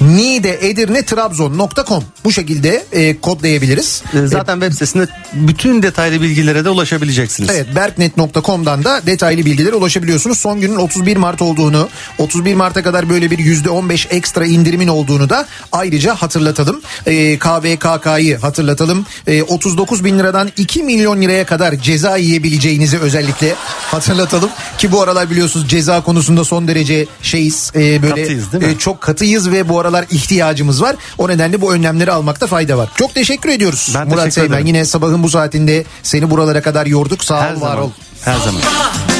Niğde, 0.00 0.68
Edirne, 0.68 1.02
Trabzon.com 1.04 2.04
bu 2.24 2.32
şekilde 2.32 2.84
e, 2.92 3.20
kodlayabiliriz. 3.20 4.02
E, 4.14 4.26
Zaten 4.26 4.54
web 4.60 4.72
sitesinde 4.72 5.06
bütün 5.32 5.82
detaylı 5.82 6.22
bilgilere 6.22 6.64
de 6.64 6.68
ulaşabileceksiniz. 6.70 7.50
Evet 7.50 7.66
berknet.com'dan 7.76 8.84
da 8.84 9.00
detaylı 9.06 9.44
bilgilere 9.46 9.74
ulaşabiliyorsunuz. 9.74 10.38
Son 10.38 10.60
günün 10.60 10.76
31 10.76 11.16
Mart 11.16 11.42
olduğunu 11.42 11.88
31 12.18 12.54
Mart'a 12.54 12.82
kadar 12.82 13.10
böyle 13.10 13.30
bir 13.30 13.38
%15 13.38 14.08
ekstra 14.08 14.46
indirimin 14.46 14.88
olduğunu 14.88 15.28
da 15.28 15.46
ayrıca 15.72 16.14
hatırlatalım. 16.14 16.80
Ee, 17.06 17.38
KVKK'yı 17.38 18.38
hatırlatalım. 18.38 19.06
Ee, 19.26 19.42
39 19.42 20.04
bin 20.04 20.18
liradan 20.18 20.50
2 20.56 20.82
milyon 20.82 21.22
liraya 21.22 21.46
kadar 21.46 21.74
ceza 21.74 22.16
yiyebileceğinizi 22.16 22.98
özellikle 22.98 23.54
hatırlatalım. 23.90 24.50
Ki 24.78 24.92
bu 24.92 25.02
aralar 25.02 25.30
biliyorsunuz 25.30 25.68
ceza 25.68 26.00
konusunda 26.00 26.44
son 26.44 26.68
derece 26.68 27.06
şeyiz. 27.22 27.72
e, 27.74 28.02
böyle 28.02 28.22
Katıyız, 28.22 28.52
değil 28.52 28.64
mi? 28.64 28.70
e, 28.72 28.78
çok 28.78 29.00
katıyız 29.00 29.50
ve 29.50 29.68
bu 29.68 29.80
aralar 29.82 30.04
ihtiyacımız 30.10 30.82
var. 30.82 30.96
O 31.18 31.28
nedenle 31.28 31.60
bu 31.60 31.74
önlemleri 31.74 32.12
almakta 32.12 32.46
fayda 32.46 32.78
var. 32.78 32.88
Çok 32.96 33.14
teşekkür 33.14 33.48
ediyoruz 33.48 33.92
Ben 33.94 34.08
Murat 34.08 34.18
teşekkür 34.24 34.30
Seymen. 34.34 34.50
ederim. 34.54 34.66
Yine 34.66 34.84
sabahın 34.84 35.22
bu 35.22 35.30
saatinde 35.30 35.84
seni 36.02 36.30
buralara 36.30 36.62
kadar 36.62 36.86
yorduk. 36.86 37.24
Sağ 37.24 37.40
Her 37.42 37.54
ol, 37.54 37.60
var 37.60 37.70
zaman. 37.70 37.82
ol. 37.84 37.90
Her 38.24 38.38
zaman. 38.38 38.62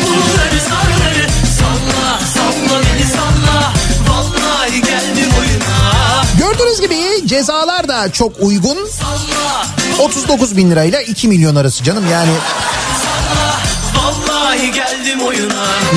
Bunları 0.06 0.60
sarları 0.68 1.28
salla 1.58 2.18
salla 2.34 2.80
beni 2.82 3.06
salla 3.10 3.72
Vallahi 4.08 4.80
geldim 4.82 5.30
oyuna 5.40 6.22
Gördüğünüz 6.38 6.80
gibi 6.80 7.28
cezalar 7.28 7.88
da 7.88 8.12
çok 8.12 8.32
uygun. 8.40 8.78
Salla 8.90 9.66
39 9.98 10.56
bin 10.56 10.70
lirayla 10.70 11.00
2 11.02 11.28
milyon 11.28 11.56
arası 11.56 11.84
canım 11.84 12.04
yani. 12.12 12.30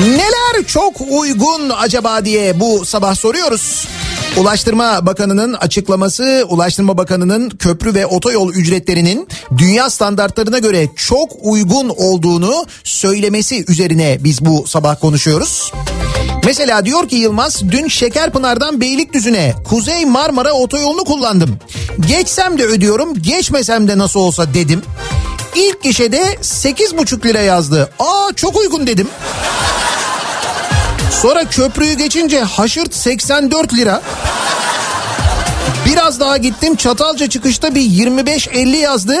Neler 0.08 0.66
çok 0.66 1.00
uygun 1.00 1.70
acaba 1.78 2.24
diye 2.24 2.60
bu 2.60 2.84
sabah 2.86 3.14
soruyoruz. 3.14 3.88
Ulaştırma 4.36 5.06
Bakanı'nın 5.06 5.52
açıklaması, 5.52 6.46
Ulaştırma 6.48 6.98
Bakanı'nın 6.98 7.50
köprü 7.50 7.94
ve 7.94 8.06
otoyol 8.06 8.52
ücretlerinin 8.52 9.28
dünya 9.58 9.90
standartlarına 9.90 10.58
göre 10.58 10.88
çok 10.96 11.30
uygun 11.42 11.88
olduğunu 11.88 12.66
söylemesi 12.84 13.64
üzerine 13.68 14.18
biz 14.24 14.44
bu 14.44 14.66
sabah 14.66 15.00
konuşuyoruz. 15.00 15.72
Mesela 16.44 16.84
diyor 16.84 17.08
ki 17.08 17.16
Yılmaz 17.16 17.62
dün 17.70 17.88
Şekerpınar'dan 17.88 18.80
Beylikdüzü'ne 18.80 19.54
Kuzey 19.68 20.04
Marmara 20.04 20.52
otoyolunu 20.52 21.04
kullandım. 21.04 21.58
Geçsem 22.08 22.58
de 22.58 22.64
ödüyorum 22.64 23.22
geçmesem 23.22 23.88
de 23.88 23.98
nasıl 23.98 24.20
olsa 24.20 24.54
dedim. 24.54 24.82
İlk 25.54 25.82
gişede 25.82 26.22
8,5 26.42 27.26
lira 27.26 27.40
yazdı. 27.40 27.90
Aa 27.98 28.32
çok 28.36 28.56
uygun 28.56 28.86
dedim. 28.86 29.08
Sonra 31.10 31.44
köprüyü 31.44 31.94
geçince 31.94 32.40
haşırt 32.40 32.94
84 32.94 33.74
lira. 33.74 34.02
Biraz 35.86 36.20
daha 36.20 36.36
gittim 36.36 36.76
Çatalca 36.76 37.28
çıkışta 37.28 37.74
bir 37.74 37.80
25-50 37.80 38.76
yazdı. 38.76 39.16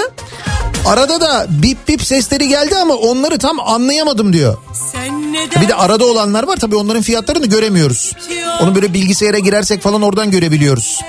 Arada 0.86 1.20
da 1.20 1.46
bip 1.48 1.88
bip 1.88 2.02
sesleri 2.02 2.48
geldi 2.48 2.76
ama 2.76 2.94
onları 2.94 3.38
tam 3.38 3.60
anlayamadım 3.60 4.32
diyor. 4.32 4.56
Sen 4.92 5.32
neden 5.32 5.62
Bir 5.62 5.68
de 5.68 5.74
arada 5.74 6.04
olanlar 6.04 6.42
var 6.42 6.56
tabii 6.56 6.76
onların 6.76 7.02
fiyatlarını 7.02 7.46
göremiyoruz. 7.46 8.12
Onu 8.60 8.74
böyle 8.74 8.94
bilgisayara 8.94 9.38
girersek 9.38 9.82
falan 9.82 10.02
oradan 10.02 10.30
görebiliyoruz. 10.30 11.00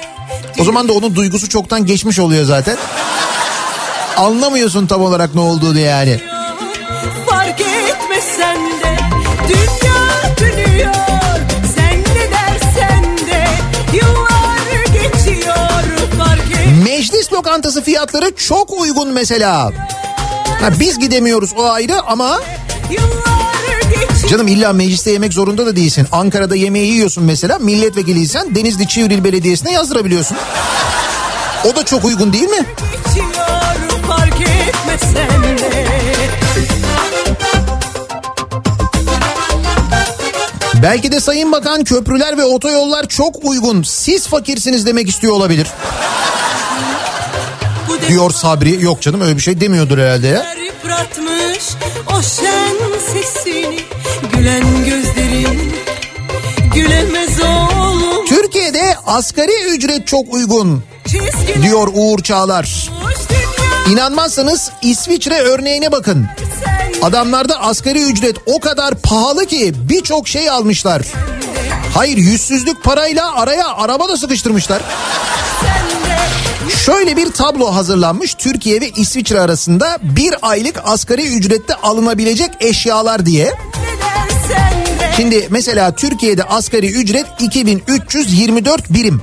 O 0.60 0.64
zaman 0.64 0.88
da 0.88 0.94
onun 0.94 1.16
duygusu 1.16 1.50
çoktan 1.50 1.86
geçmiş 1.86 2.20
oluyor 2.20 2.46
zaten. 2.46 2.78
Anlamıyorsun 4.18 4.88
tam 4.88 5.02
olarak 5.02 5.36
ne 5.36 5.42
olduğunu 5.42 5.80
yani. 5.80 6.20
fark 7.30 7.62
etmesen 7.62 8.58
de 8.66 8.98
Dünya 9.48 9.77
lokantası 17.38 17.82
fiyatları 17.82 18.36
çok 18.36 18.82
uygun 18.82 19.10
mesela. 19.14 19.72
Ha, 20.62 20.70
biz 20.80 21.00
gidemiyoruz 21.00 21.54
o 21.58 21.70
ayrı 21.70 22.02
ama 22.02 22.40
canım 24.30 24.48
illa 24.48 24.74
mecliste 24.74 25.12
yemek 25.12 25.34
zorunda 25.34 25.66
da 25.66 25.76
değilsin. 25.76 26.08
Ankara'da 26.12 26.56
yemeği 26.56 26.94
yiyorsun 26.94 27.24
mesela 27.24 27.60
milletvekiliysen 27.60 28.56
Denizli 28.56 28.88
Çivril 28.88 29.24
Belediyesi'ne 29.24 29.72
yazdırabiliyorsun. 29.72 30.38
O 31.72 31.76
da 31.76 31.86
çok 31.86 32.06
uygun 32.06 32.34
değil 32.34 32.50
mi? 32.50 32.66
Belki 40.84 41.12
de 41.12 41.20
Sayın 41.20 41.52
Bakan 41.52 41.84
köprüler 41.84 42.38
ve 42.38 42.46
otoyollar 42.46 43.08
çok 43.08 43.36
uygun. 43.46 43.84
Siz 43.84 44.28
fakirsiniz 44.28 44.86
demek 44.86 45.10
istiyor 45.10 45.34
olabilir. 45.34 45.68
Diyor 48.08 48.32
Sabri. 48.32 48.84
Yok 48.84 49.02
canım 49.02 49.22
öyle 49.22 49.36
bir 49.36 49.42
şey 49.42 49.62
demiyordur 49.62 49.98
herhalde 49.98 50.28
ya. 50.28 50.54
yıpratmış 50.54 51.64
O 52.18 52.22
şen 52.22 52.76
sesini 53.14 53.80
Gülen 54.34 54.86
gözlerin 54.86 55.74
Gülemez 56.74 57.40
oğlum 57.42 58.26
Türkiye'de 58.26 58.96
asgari 59.06 59.64
ücret 59.70 60.08
çok 60.08 60.34
uygun 60.34 60.84
diyor 61.64 61.88
Uğur 61.94 62.20
Çağlar. 62.24 62.90
İnanmazsanız 63.92 64.72
İsviçre 64.82 65.40
örneğine 65.40 65.92
bakın. 65.92 66.28
Adamlarda 67.02 67.60
asgari 67.60 68.04
ücret 68.04 68.36
o 68.46 68.60
kadar 68.60 68.96
pahalı 68.96 69.46
ki 69.46 69.74
birçok 69.90 70.28
şey 70.28 70.50
almışlar. 70.50 71.02
Hayır 71.94 72.18
yüzsüzlük 72.18 72.84
parayla 72.84 73.36
araya 73.36 73.68
araba 73.68 74.10
da 74.10 74.18
sıkıştırmışlar. 74.18 74.82
Şöyle 76.70 77.18
bir 77.18 77.32
tablo 77.32 77.76
hazırlanmış 77.76 78.34
Türkiye 78.34 78.82
ve 78.82 78.90
İsviçre 78.90 79.40
arasında 79.40 79.98
bir 80.02 80.36
aylık 80.42 80.82
asgari 80.84 81.28
ücrette 81.28 81.76
alınabilecek 81.76 82.50
eşyalar 82.60 83.26
diye. 83.26 83.54
Şimdi 85.16 85.48
mesela 85.50 85.96
Türkiye'de 85.96 86.44
asgari 86.44 86.92
ücret 86.92 87.26
2324 87.40 88.94
birim. 88.94 89.22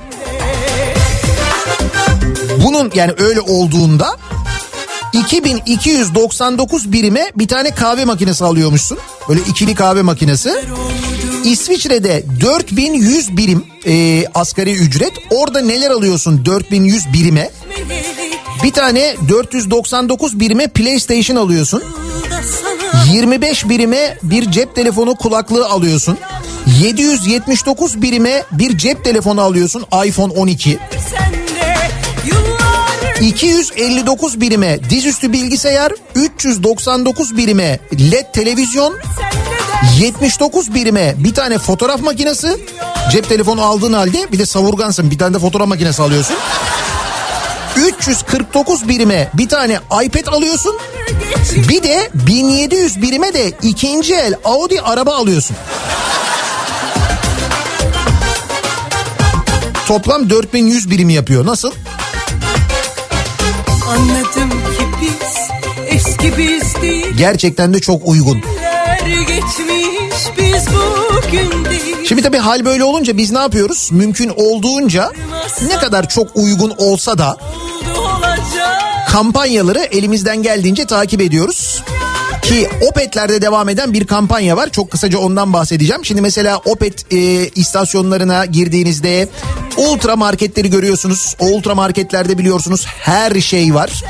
Bunun 2.63 2.91
yani 2.95 3.13
öyle 3.17 3.41
olduğunda 3.41 4.17
2299 5.13 6.91
birime 6.91 7.31
bir 7.35 7.47
tane 7.47 7.71
kahve 7.71 8.05
makinesi 8.05 8.43
alıyormuşsun. 8.43 8.97
Böyle 9.29 9.39
ikili 9.49 9.75
kahve 9.75 10.01
makinesi. 10.01 10.55
İsviçre'de 11.43 12.23
4100 12.41 13.37
birim 13.37 13.74
e, 13.85 14.25
asgari 14.33 14.73
ücret. 14.75 15.11
Orada 15.29 15.61
neler 15.61 15.91
alıyorsun 15.91 16.45
4100 16.45 17.13
birime? 17.13 17.49
Bir 18.63 18.71
tane 18.71 19.15
499 19.29 20.39
birime 20.39 20.67
PlayStation 20.67 21.37
alıyorsun. 21.37 21.79
da 21.81 22.41
sana 22.43 23.03
25 23.13 23.69
birime 23.69 24.17
bir 24.23 24.51
cep 24.51 24.75
telefonu 24.75 25.15
kulaklığı 25.15 25.67
alıyorsun. 25.67 26.17
779 26.81 28.01
birime 28.01 28.43
bir 28.51 28.77
cep 28.77 29.03
telefonu 29.03 29.41
alıyorsun 29.41 29.85
iPhone 30.05 30.33
12. 30.33 30.79
sen 31.09 31.33
de 31.33 31.75
Yıllar 32.25 33.21
259 33.21 34.41
birime 34.41 34.79
dizüstü 34.89 35.33
bilgisayar, 35.33 35.91
399 36.15 37.37
birime 37.37 37.79
LED 38.11 38.25
televizyon, 38.33 38.97
79 39.83 40.73
birime 40.73 41.15
bir 41.17 41.33
tane 41.33 41.57
fotoğraf 41.57 42.01
makinesi. 42.01 42.57
Cep 43.11 43.29
telefonu 43.29 43.61
aldığın 43.63 43.93
halde 43.93 44.31
bir 44.31 44.39
de 44.39 44.45
savurgansın 44.45 45.11
bir 45.11 45.17
tane 45.17 45.33
de 45.33 45.39
fotoğraf 45.39 45.67
makinesi 45.67 46.01
alıyorsun. 46.01 46.35
349 47.77 48.87
birime 48.87 49.29
bir 49.33 49.49
tane 49.49 49.79
iPad 50.03 50.27
alıyorsun. 50.33 50.77
Bir 51.69 51.83
de 51.83 52.09
1700 52.13 53.01
birime 53.01 53.33
de 53.33 53.51
ikinci 53.61 54.15
el 54.15 54.35
Audi 54.45 54.81
araba 54.81 55.15
alıyorsun. 55.15 55.55
Toplam 59.87 60.29
4100 60.29 60.89
birimi 60.89 61.13
yapıyor. 61.13 61.45
Nasıl? 61.45 61.71
Anladım 63.89 64.49
ki 64.49 64.85
biz 65.01 65.37
eski 65.87 66.37
biz 66.37 66.81
değil 66.81 67.07
Gerçekten 67.17 67.73
de 67.73 67.79
çok 67.81 68.01
uygun. 68.07 68.41
geçmiş 69.27 69.59
Şimdi 72.07 72.21
tabii 72.21 72.37
hal 72.37 72.65
böyle 72.65 72.83
olunca 72.83 73.17
biz 73.17 73.31
ne 73.31 73.39
yapıyoruz? 73.39 73.89
Mümkün 73.91 74.31
olduğunca 74.35 75.11
ne 75.67 75.77
kadar 75.77 76.09
çok 76.09 76.35
uygun 76.35 76.73
olsa 76.77 77.17
da 77.17 77.37
kampanyaları 79.11 79.79
elimizden 79.79 80.43
geldiğince 80.43 80.85
takip 80.85 81.21
ediyoruz. 81.21 81.83
Ki 82.45 82.69
Opet'lerde 82.89 83.41
devam 83.41 83.69
eden 83.69 83.93
bir 83.93 84.07
kampanya 84.07 84.57
var. 84.57 84.69
Çok 84.69 84.91
kısaca 84.91 85.17
ondan 85.17 85.53
bahsedeceğim. 85.53 86.05
Şimdi 86.05 86.21
mesela 86.21 86.57
Opet 86.57 87.13
e, 87.13 87.17
istasyonlarına 87.47 88.45
girdiğinizde 88.45 89.29
ultra 89.77 90.15
marketleri 90.15 90.69
görüyorsunuz. 90.69 91.35
O 91.39 91.45
ultra 91.45 91.75
marketlerde 91.75 92.37
biliyorsunuz 92.37 92.85
her 92.85 93.41
şey 93.41 93.73
var. 93.73 94.03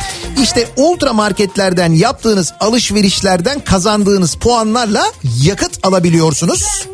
İşte 0.43 0.67
ultra 0.77 1.13
marketlerden 1.13 1.91
yaptığınız 1.91 2.53
alışverişlerden 2.59 3.59
kazandığınız 3.59 4.35
puanlarla 4.35 5.03
yakıt 5.43 5.85
alabiliyorsunuz. 5.85 6.87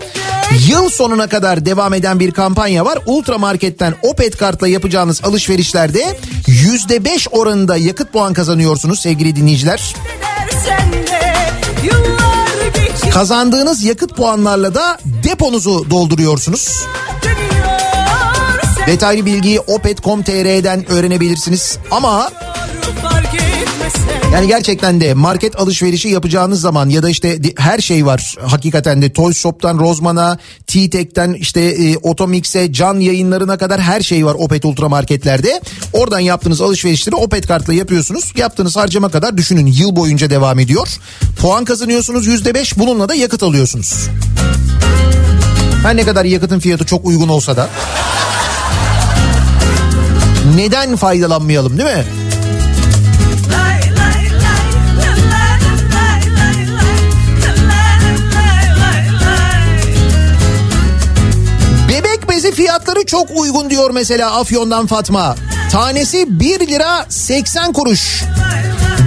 Yıl 0.68 0.90
sonuna 0.90 1.28
kadar 1.28 1.66
devam 1.66 1.94
eden 1.94 2.20
bir 2.20 2.32
kampanya 2.32 2.86
var. 2.86 3.00
Ultra 3.06 3.38
Market'ten 3.38 3.94
Opet 4.02 4.38
kartla 4.38 4.68
yapacağınız 4.68 5.22
alışverişlerde 5.24 6.20
%5 6.48 7.30
oranında 7.32 7.78
yakıt 7.78 8.14
puan 8.14 8.34
kazanıyorsunuz 8.34 9.00
sevgili 9.00 9.36
dinleyiciler. 9.36 9.96
Sen 10.66 11.11
Kazandığınız 13.14 13.84
yakıt 13.84 14.16
puanlarla 14.16 14.76
da 14.76 14.98
deponuzu 15.24 15.90
dolduruyorsunuz. 15.90 16.86
Detaylı 18.88 19.26
bilgiyi 19.26 19.60
opet.com.tr'den 19.60 20.92
öğrenebilirsiniz. 20.92 21.78
Ama 21.92 22.32
yani 24.34 24.48
gerçekten 24.48 25.02
de 25.02 25.14
market 25.14 25.60
alışverişi 25.60 26.10
yapacağınız 26.10 26.62
zaman 26.62 26.90
ya 26.90 27.04
da 27.04 27.10
işte 27.10 27.40
her 27.58 27.80
şey 27.80 28.06
var 28.06 28.36
hakikaten 28.46 29.02
de 29.02 29.14
Toy 29.14 29.34
Shop'tan 29.34 29.80
Rozman'a, 29.80 30.38
T-Tek'ten 30.68 31.34
işte 31.34 31.62
e, 31.62 31.98
Otomix'e, 31.98 32.74
can 32.74 33.00
yayınlarına 33.00 33.58
kadar 33.58 33.82
her 33.82 34.02
şey 34.02 34.26
var 34.26 34.36
Opet 34.40 34.66
Ultra 34.66 34.90
marketlerde. 34.90 35.62
Oradan 35.94 36.20
yaptığınız 36.20 36.62
alışverişleri 36.62 37.16
Opet 37.16 37.48
kartla 37.48 37.74
yapıyorsunuz. 37.74 38.34
Yaptığınız 38.36 38.76
harcama 38.76 39.10
kadar 39.10 39.38
düşünün 39.38 39.66
yıl 39.66 39.96
boyunca 39.96 40.30
devam 40.30 40.60
ediyor. 40.60 40.88
Puan 41.40 41.66
kazanıyorsunuz 41.66 42.28
%5 42.28 42.80
bununla 42.80 43.10
da 43.10 43.16
yakıt 43.16 43.44
alıyorsunuz. 43.44 44.10
Her 45.84 45.96
ne 45.96 46.04
kadar 46.04 46.26
yakıtın 46.26 46.60
fiyatı 46.60 46.86
çok 46.86 47.06
uygun 47.06 47.30
olsa 47.30 47.58
da. 47.58 47.70
Neden 50.56 50.96
faydalanmayalım 50.96 51.78
değil 51.78 51.90
mi? 51.98 52.06
Fiyatları 62.82 63.06
çok 63.06 63.28
uygun 63.36 63.70
diyor 63.70 63.92
mesela 63.92 64.40
Afyon'dan 64.40 64.88
Fatma. 64.88 65.36
Tanesi 65.72 66.40
1 66.40 66.68
lira 66.68 67.06
80 67.10 67.74
kuruş. 67.74 68.24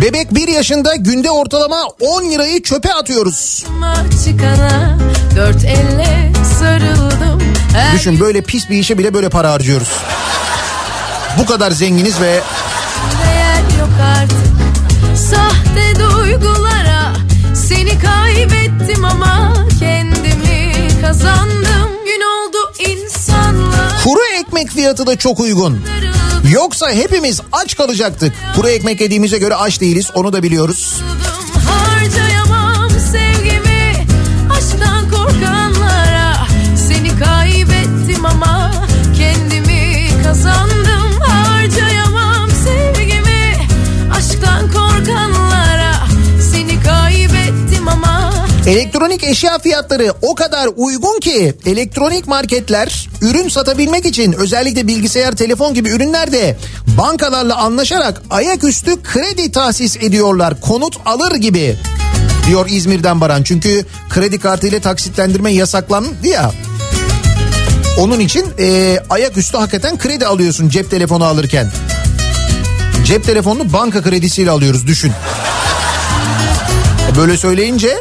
Bebek 0.02 0.34
1 0.34 0.48
yaşında 0.48 0.96
günde 0.96 1.30
ortalama 1.30 1.82
10 2.00 2.30
lirayı 2.30 2.62
çöpe 2.62 2.92
atıyoruz. 2.92 3.64
çıkana 4.24 4.98
dört 5.36 5.64
elle 5.64 6.32
sarıldım. 6.60 7.42
Düşün 7.94 8.20
böyle 8.20 8.42
pis 8.42 8.70
bir 8.70 8.76
işe 8.78 8.98
bile 8.98 9.14
böyle 9.14 9.28
para 9.28 9.52
harcıyoruz. 9.52 9.88
Bu 11.38 11.46
kadar 11.46 11.70
zenginiz 11.70 12.20
ve 12.20 12.40
değer 13.24 13.78
yok 13.78 13.90
artık. 14.18 14.38
Sahte 15.30 16.00
duygulara 16.00 17.12
seni 17.54 17.98
kaybettim 17.98 19.04
ama 19.04 19.54
kendimi 19.80 20.88
kazandım. 21.00 21.43
Kuru 24.04 24.20
ekmek 24.40 24.70
fiyatı 24.70 25.06
da 25.06 25.16
çok 25.18 25.40
uygun. 25.40 25.80
Yoksa 26.52 26.90
hepimiz 26.92 27.40
aç 27.52 27.76
kalacaktık. 27.76 28.32
Kuru 28.56 28.68
ekmek 28.68 29.00
yediğimize 29.00 29.38
göre 29.38 29.54
aç 29.54 29.80
değiliz 29.80 30.10
onu 30.14 30.32
da 30.32 30.42
biliyoruz. 30.42 31.02
Elektronik 48.66 49.24
eşya 49.24 49.58
fiyatları 49.58 50.12
o 50.22 50.34
kadar 50.34 50.68
uygun 50.76 51.20
ki 51.20 51.54
elektronik 51.66 52.26
marketler 52.26 53.08
ürün 53.22 53.48
satabilmek 53.48 54.06
için 54.06 54.32
özellikle 54.32 54.86
bilgisayar, 54.86 55.32
telefon 55.32 55.74
gibi 55.74 55.90
ürünlerde 55.90 56.56
bankalarla 56.86 57.56
anlaşarak 57.56 58.22
ayaküstü 58.30 59.02
kredi 59.02 59.52
tahsis 59.52 59.96
ediyorlar. 59.96 60.60
Konut 60.60 60.96
alır 61.04 61.34
gibi 61.34 61.76
diyor 62.46 62.66
İzmir'den 62.70 63.20
Baran. 63.20 63.42
Çünkü 63.42 63.84
kredi 64.10 64.38
kartıyla 64.38 64.80
taksitlendirme 64.80 65.52
yasaklandı 65.52 66.26
ya. 66.26 66.52
Onun 67.98 68.20
için 68.20 68.46
e, 68.58 68.98
ayaküstü 69.10 69.58
hakikaten 69.58 69.98
kredi 69.98 70.26
alıyorsun 70.26 70.68
cep 70.68 70.90
telefonu 70.90 71.24
alırken. 71.24 71.72
Cep 73.06 73.24
telefonunu 73.24 73.72
banka 73.72 74.02
kredisiyle 74.02 74.50
alıyoruz 74.50 74.86
düşün. 74.86 75.12
Böyle 77.16 77.36
söyleyince 77.36 78.00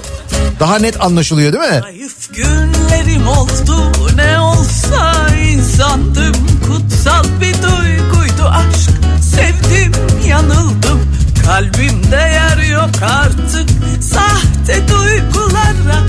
daha 0.59 0.79
net 0.79 1.01
anlaşılıyor 1.01 1.53
değil 1.53 1.73
mi? 1.73 1.79
Zayıf 1.81 2.33
günlerim 2.33 3.27
oldu. 3.27 3.91
Ne 4.15 4.39
olsa 4.39 5.27
insandım. 5.35 6.35
Kutsal 6.67 7.23
bir 7.41 7.53
duyguydu 7.53 8.43
aşk. 8.45 8.89
Sevdim 9.21 9.91
yanıldım. 10.27 10.99
Kalbimde 11.45 12.15
yer 12.15 12.57
yok 12.57 12.89
artık. 13.01 13.69
Sahte 14.03 14.87
duygulara 14.87 16.03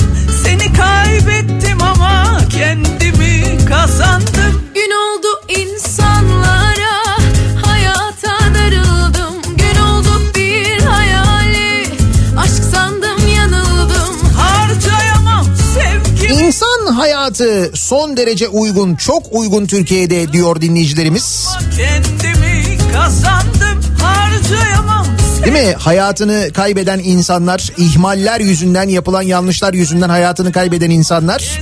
Seni 0.45 0.73
kaybettim 0.73 1.83
ama 1.83 2.39
kendimi 2.51 3.59
kazandım. 3.69 4.63
Gün 4.75 4.91
oldu 4.91 5.29
insanlara 5.49 6.64
hayatı 17.05 17.71
son 17.75 18.17
derece 18.17 18.49
uygun, 18.49 18.95
çok 18.95 19.23
uygun 19.31 19.67
Türkiye'de 19.67 20.33
diyor 20.33 20.61
dinleyicilerimiz. 20.61 21.49
kendimi 21.77 22.79
kazandım 22.93 23.83
Harcayamam 24.03 25.07
Değil 25.45 25.67
mi? 25.67 25.75
Hayatını 25.79 26.51
kaybeden 26.55 26.99
insanlar, 26.99 27.73
ihmaller 27.77 28.41
yüzünden, 28.41 28.89
yapılan 28.89 29.23
yanlışlar 29.23 29.75
yüzünden 29.75 30.09
hayatını 30.09 30.53
kaybeden 30.53 30.91
insanlar 30.91 31.61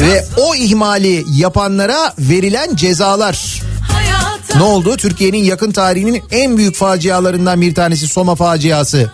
ve 0.00 0.24
o 0.36 0.54
ihmali 0.54 1.24
yapanlara 1.34 2.14
verilen 2.18 2.76
cezalar. 2.76 3.62
hayata 3.92 4.58
Ne 4.58 4.62
oldu? 4.62 4.96
Türkiye'nin 4.96 5.44
yakın 5.44 5.72
tarihinin 5.72 6.22
en 6.30 6.56
büyük 6.56 6.76
facialarından 6.76 7.60
bir 7.60 7.74
tanesi 7.74 8.08
Soma 8.08 8.34
faciası. 8.34 9.10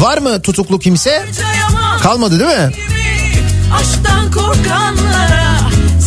Var 0.00 0.18
mı 0.18 0.42
tutuklu 0.42 0.78
kimse? 0.78 1.24
Kalmadı 2.02 2.40
değil 2.40 2.58
mi? 2.58 2.72
Aşktan 3.74 4.30
korkanlara 4.30 5.58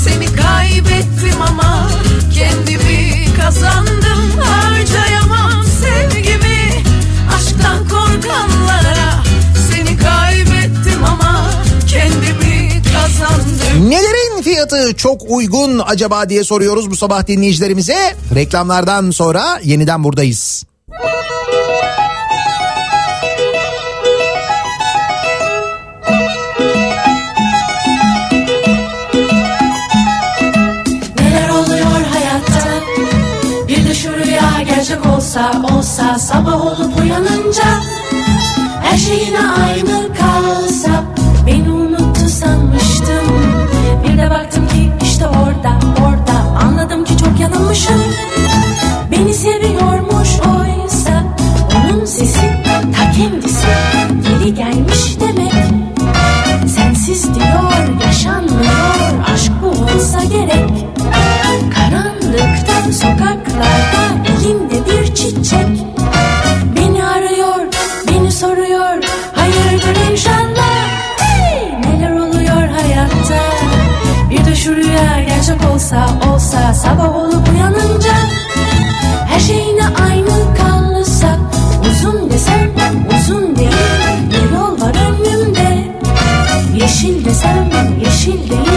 seni 0.04 0.26
kaybettim 0.26 1.42
ama 1.42 1.90
kendimi 2.34 3.26
kazandım 3.42 4.40
harcayamam 4.44 5.64
sevgimi 5.82 6.84
aşktan 7.36 7.78
korkanlara 7.90 9.24
seni 9.72 9.98
kaybettim 9.98 11.04
ama 11.06 11.52
kendimi 11.90 12.82
kazandım 12.94 13.90
Nelerin 13.90 14.42
fiyatı 14.42 14.96
çok 14.96 15.22
uygun 15.28 15.82
acaba 15.86 16.30
diye 16.30 16.44
soruyoruz 16.44 16.92
bu 16.92 16.96
sabah 16.96 17.28
dinleyicilerimize. 17.28 18.16
Reklamlardan 18.36 19.12
sonra 19.12 19.60
yeniden 19.64 20.04
buradayız. 20.04 20.64
Olsa 35.32 35.52
olsa 35.78 36.20
Sabah 36.20 36.66
olup 36.66 37.00
uyanınca 37.00 37.64
Her 38.84 38.98
şey 38.98 39.26
yine 39.26 39.40
aynı 39.40 40.14
kalsa 40.14 41.04
Beni 41.48 41.72
unuttu 41.72 42.30
sanmıştım. 42.30 43.28
Bir 44.04 44.18
de 44.18 44.30
baktım 44.30 44.68
ki 44.68 44.92
işte 45.04 45.28
orada 45.28 45.80
orada 46.06 46.66
Anladım 46.66 47.04
ki 47.06 47.18
çok 47.18 47.40
yanılmışım. 47.40 48.04
Beni 49.12 49.34
seviyormuş 49.34 50.30
oysa 50.40 51.24
Onun 51.76 52.06
sesi 52.06 52.64
ta 52.98 53.12
kendisi. 53.12 53.68
Geri 54.24 54.54
gelmiş 54.54 55.20
demek 55.20 55.54
Sensiz 56.68 57.36
diyor 57.36 57.71
bir 65.42 65.46
çiçek 65.46 65.68
Beni 66.76 67.06
arıyor, 67.06 67.68
beni 68.08 68.32
soruyor. 68.32 69.04
Hayırdır 69.36 70.12
inşallah. 70.12 70.88
Hey! 71.18 71.82
Neler 71.82 72.12
oluyor 72.12 72.68
hayatta? 72.68 73.40
Bir 74.30 74.56
şu 74.56 74.76
rüya 74.76 75.24
gerçek 75.28 75.72
olsa 75.74 76.10
olsa 76.34 76.74
Sabah 76.74 77.16
olup 77.16 77.50
uyanınca 77.50 78.14
Her 79.28 79.40
şey 79.40 79.58
yine 79.58 79.88
aynı 80.10 80.56
kalsa 80.58 81.38
Uzun 81.92 82.30
desem 82.30 82.72
uzun 83.20 83.56
değil. 83.56 83.72
Bir 84.30 84.56
yol 84.56 84.82
var 84.82 84.96
önümde. 85.10 85.88
Yeşil 86.76 87.26
desem 87.26 87.70
yeşil 88.06 88.50
değil 88.50 88.72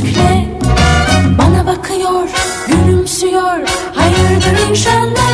gözlükle 0.00 0.46
Bana 1.38 1.66
bakıyor 1.66 2.28
gülümsüyor 2.68 3.68
Hayırdır 3.94 4.70
inşallah 4.70 5.28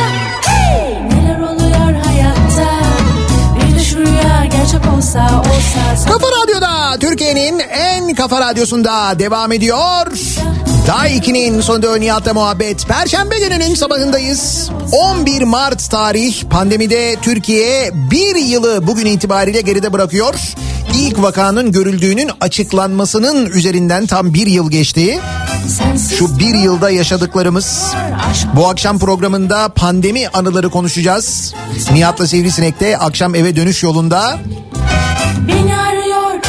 Kafa 6.07 6.27
Radyo'da 6.27 6.99
Türkiye'nin 6.99 7.59
en 7.59 8.15
kafa 8.15 8.41
radyosunda 8.41 9.19
devam 9.19 9.51
ediyor. 9.51 10.11
Daha 10.87 11.07
2'nin 11.07 11.61
sonunda 11.61 11.97
Nihat'la 11.97 12.33
muhabbet. 12.33 12.87
Perşembe 12.87 13.39
gününün 13.39 13.75
sabahındayız. 13.75 14.69
11 14.91 15.41
Mart 15.41 15.91
tarih 15.91 16.43
pandemide 16.43 17.15
Türkiye 17.21 17.91
bir 17.93 18.35
yılı 18.35 18.87
bugün 18.87 19.05
itibariyle 19.05 19.61
geride 19.61 19.93
bırakıyor. 19.93 20.35
İlk 20.93 21.21
vakanın 21.21 21.71
görüldüğünün 21.71 22.31
açıklanmasının 22.41 23.45
üzerinden 23.45 24.05
tam 24.05 24.33
bir 24.33 24.47
yıl 24.47 24.71
geçti. 24.71 25.19
Şu 26.17 26.39
bir 26.39 26.55
yılda 26.55 26.89
yaşadıklarımız 26.89 27.93
bu 28.53 28.67
akşam 28.67 28.99
programında 28.99 29.69
pandemi 29.69 30.27
anıları 30.27 30.69
konuşacağız. 30.69 31.53
Nihat'la 31.91 32.27
Sivrisinek'te 32.27 32.97
akşam 32.97 33.35
eve 33.35 33.55
dönüş 33.55 33.83
yolunda 33.83 34.39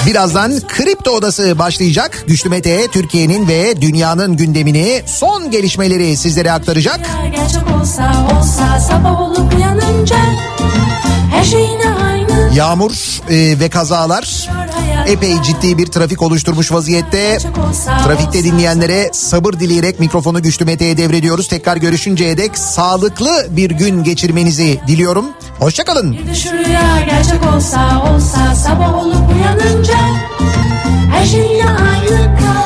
Birazdan 0.07 0.61
Kripto 0.69 1.11
Odası 1.11 1.59
başlayacak. 1.59 2.25
Güçlü 2.27 2.51
Mete 2.51 2.87
Türkiye'nin 2.87 3.49
ve 3.49 3.81
dünyanın 3.81 4.37
gündemini 4.37 5.03
son 5.07 5.51
gelişmeleri 5.51 6.17
sizlere 6.17 6.53
aktaracak. 6.53 7.01
gerçek 7.37 7.63
olsa 7.81 8.13
olsa 8.39 8.81
Sabah 8.81 9.21
olup 9.21 9.55
uyanınca 9.55 10.17
Her 11.33 11.45
şey 11.45 11.61
yine 11.61 11.87
aynı 11.87 11.96
Yağmur 12.57 13.21
e, 13.31 13.61
ve 13.61 13.69
kazalar 13.69 14.49
epey 15.07 15.43
ciddi 15.43 15.79
bir 15.79 15.87
trafik 15.87 16.23
oluşturmuş 16.23 16.73
vaziyette. 16.73 17.39
Trafikte 18.05 18.45
dinleyenlere 18.45 19.11
sabır 19.13 19.53
dileyerek 19.53 20.01
mikrofonu 20.01 20.43
Güçlü 20.43 20.65
Mete'ye 20.65 20.97
devrediyoruz. 20.97 21.49
Tekrar 21.49 21.77
görüşünceye 21.77 22.37
dek 22.37 22.59
sağlıklı 22.59 23.47
bir 23.51 23.71
gün 23.71 24.05
geçirmenizi 24.05 24.81
diliyorum. 24.87 25.27
Hoşçakalın. 25.59 26.17
Gerçek 27.07 27.55
olsa 27.55 28.13
olsa 28.15 28.55
Sabah 28.55 28.95
olup 28.95 29.31
uyanınca 29.35 29.99
Her 31.13 31.27
şey 31.27 31.63
aynı 31.63 32.37
kalsa 32.37 32.66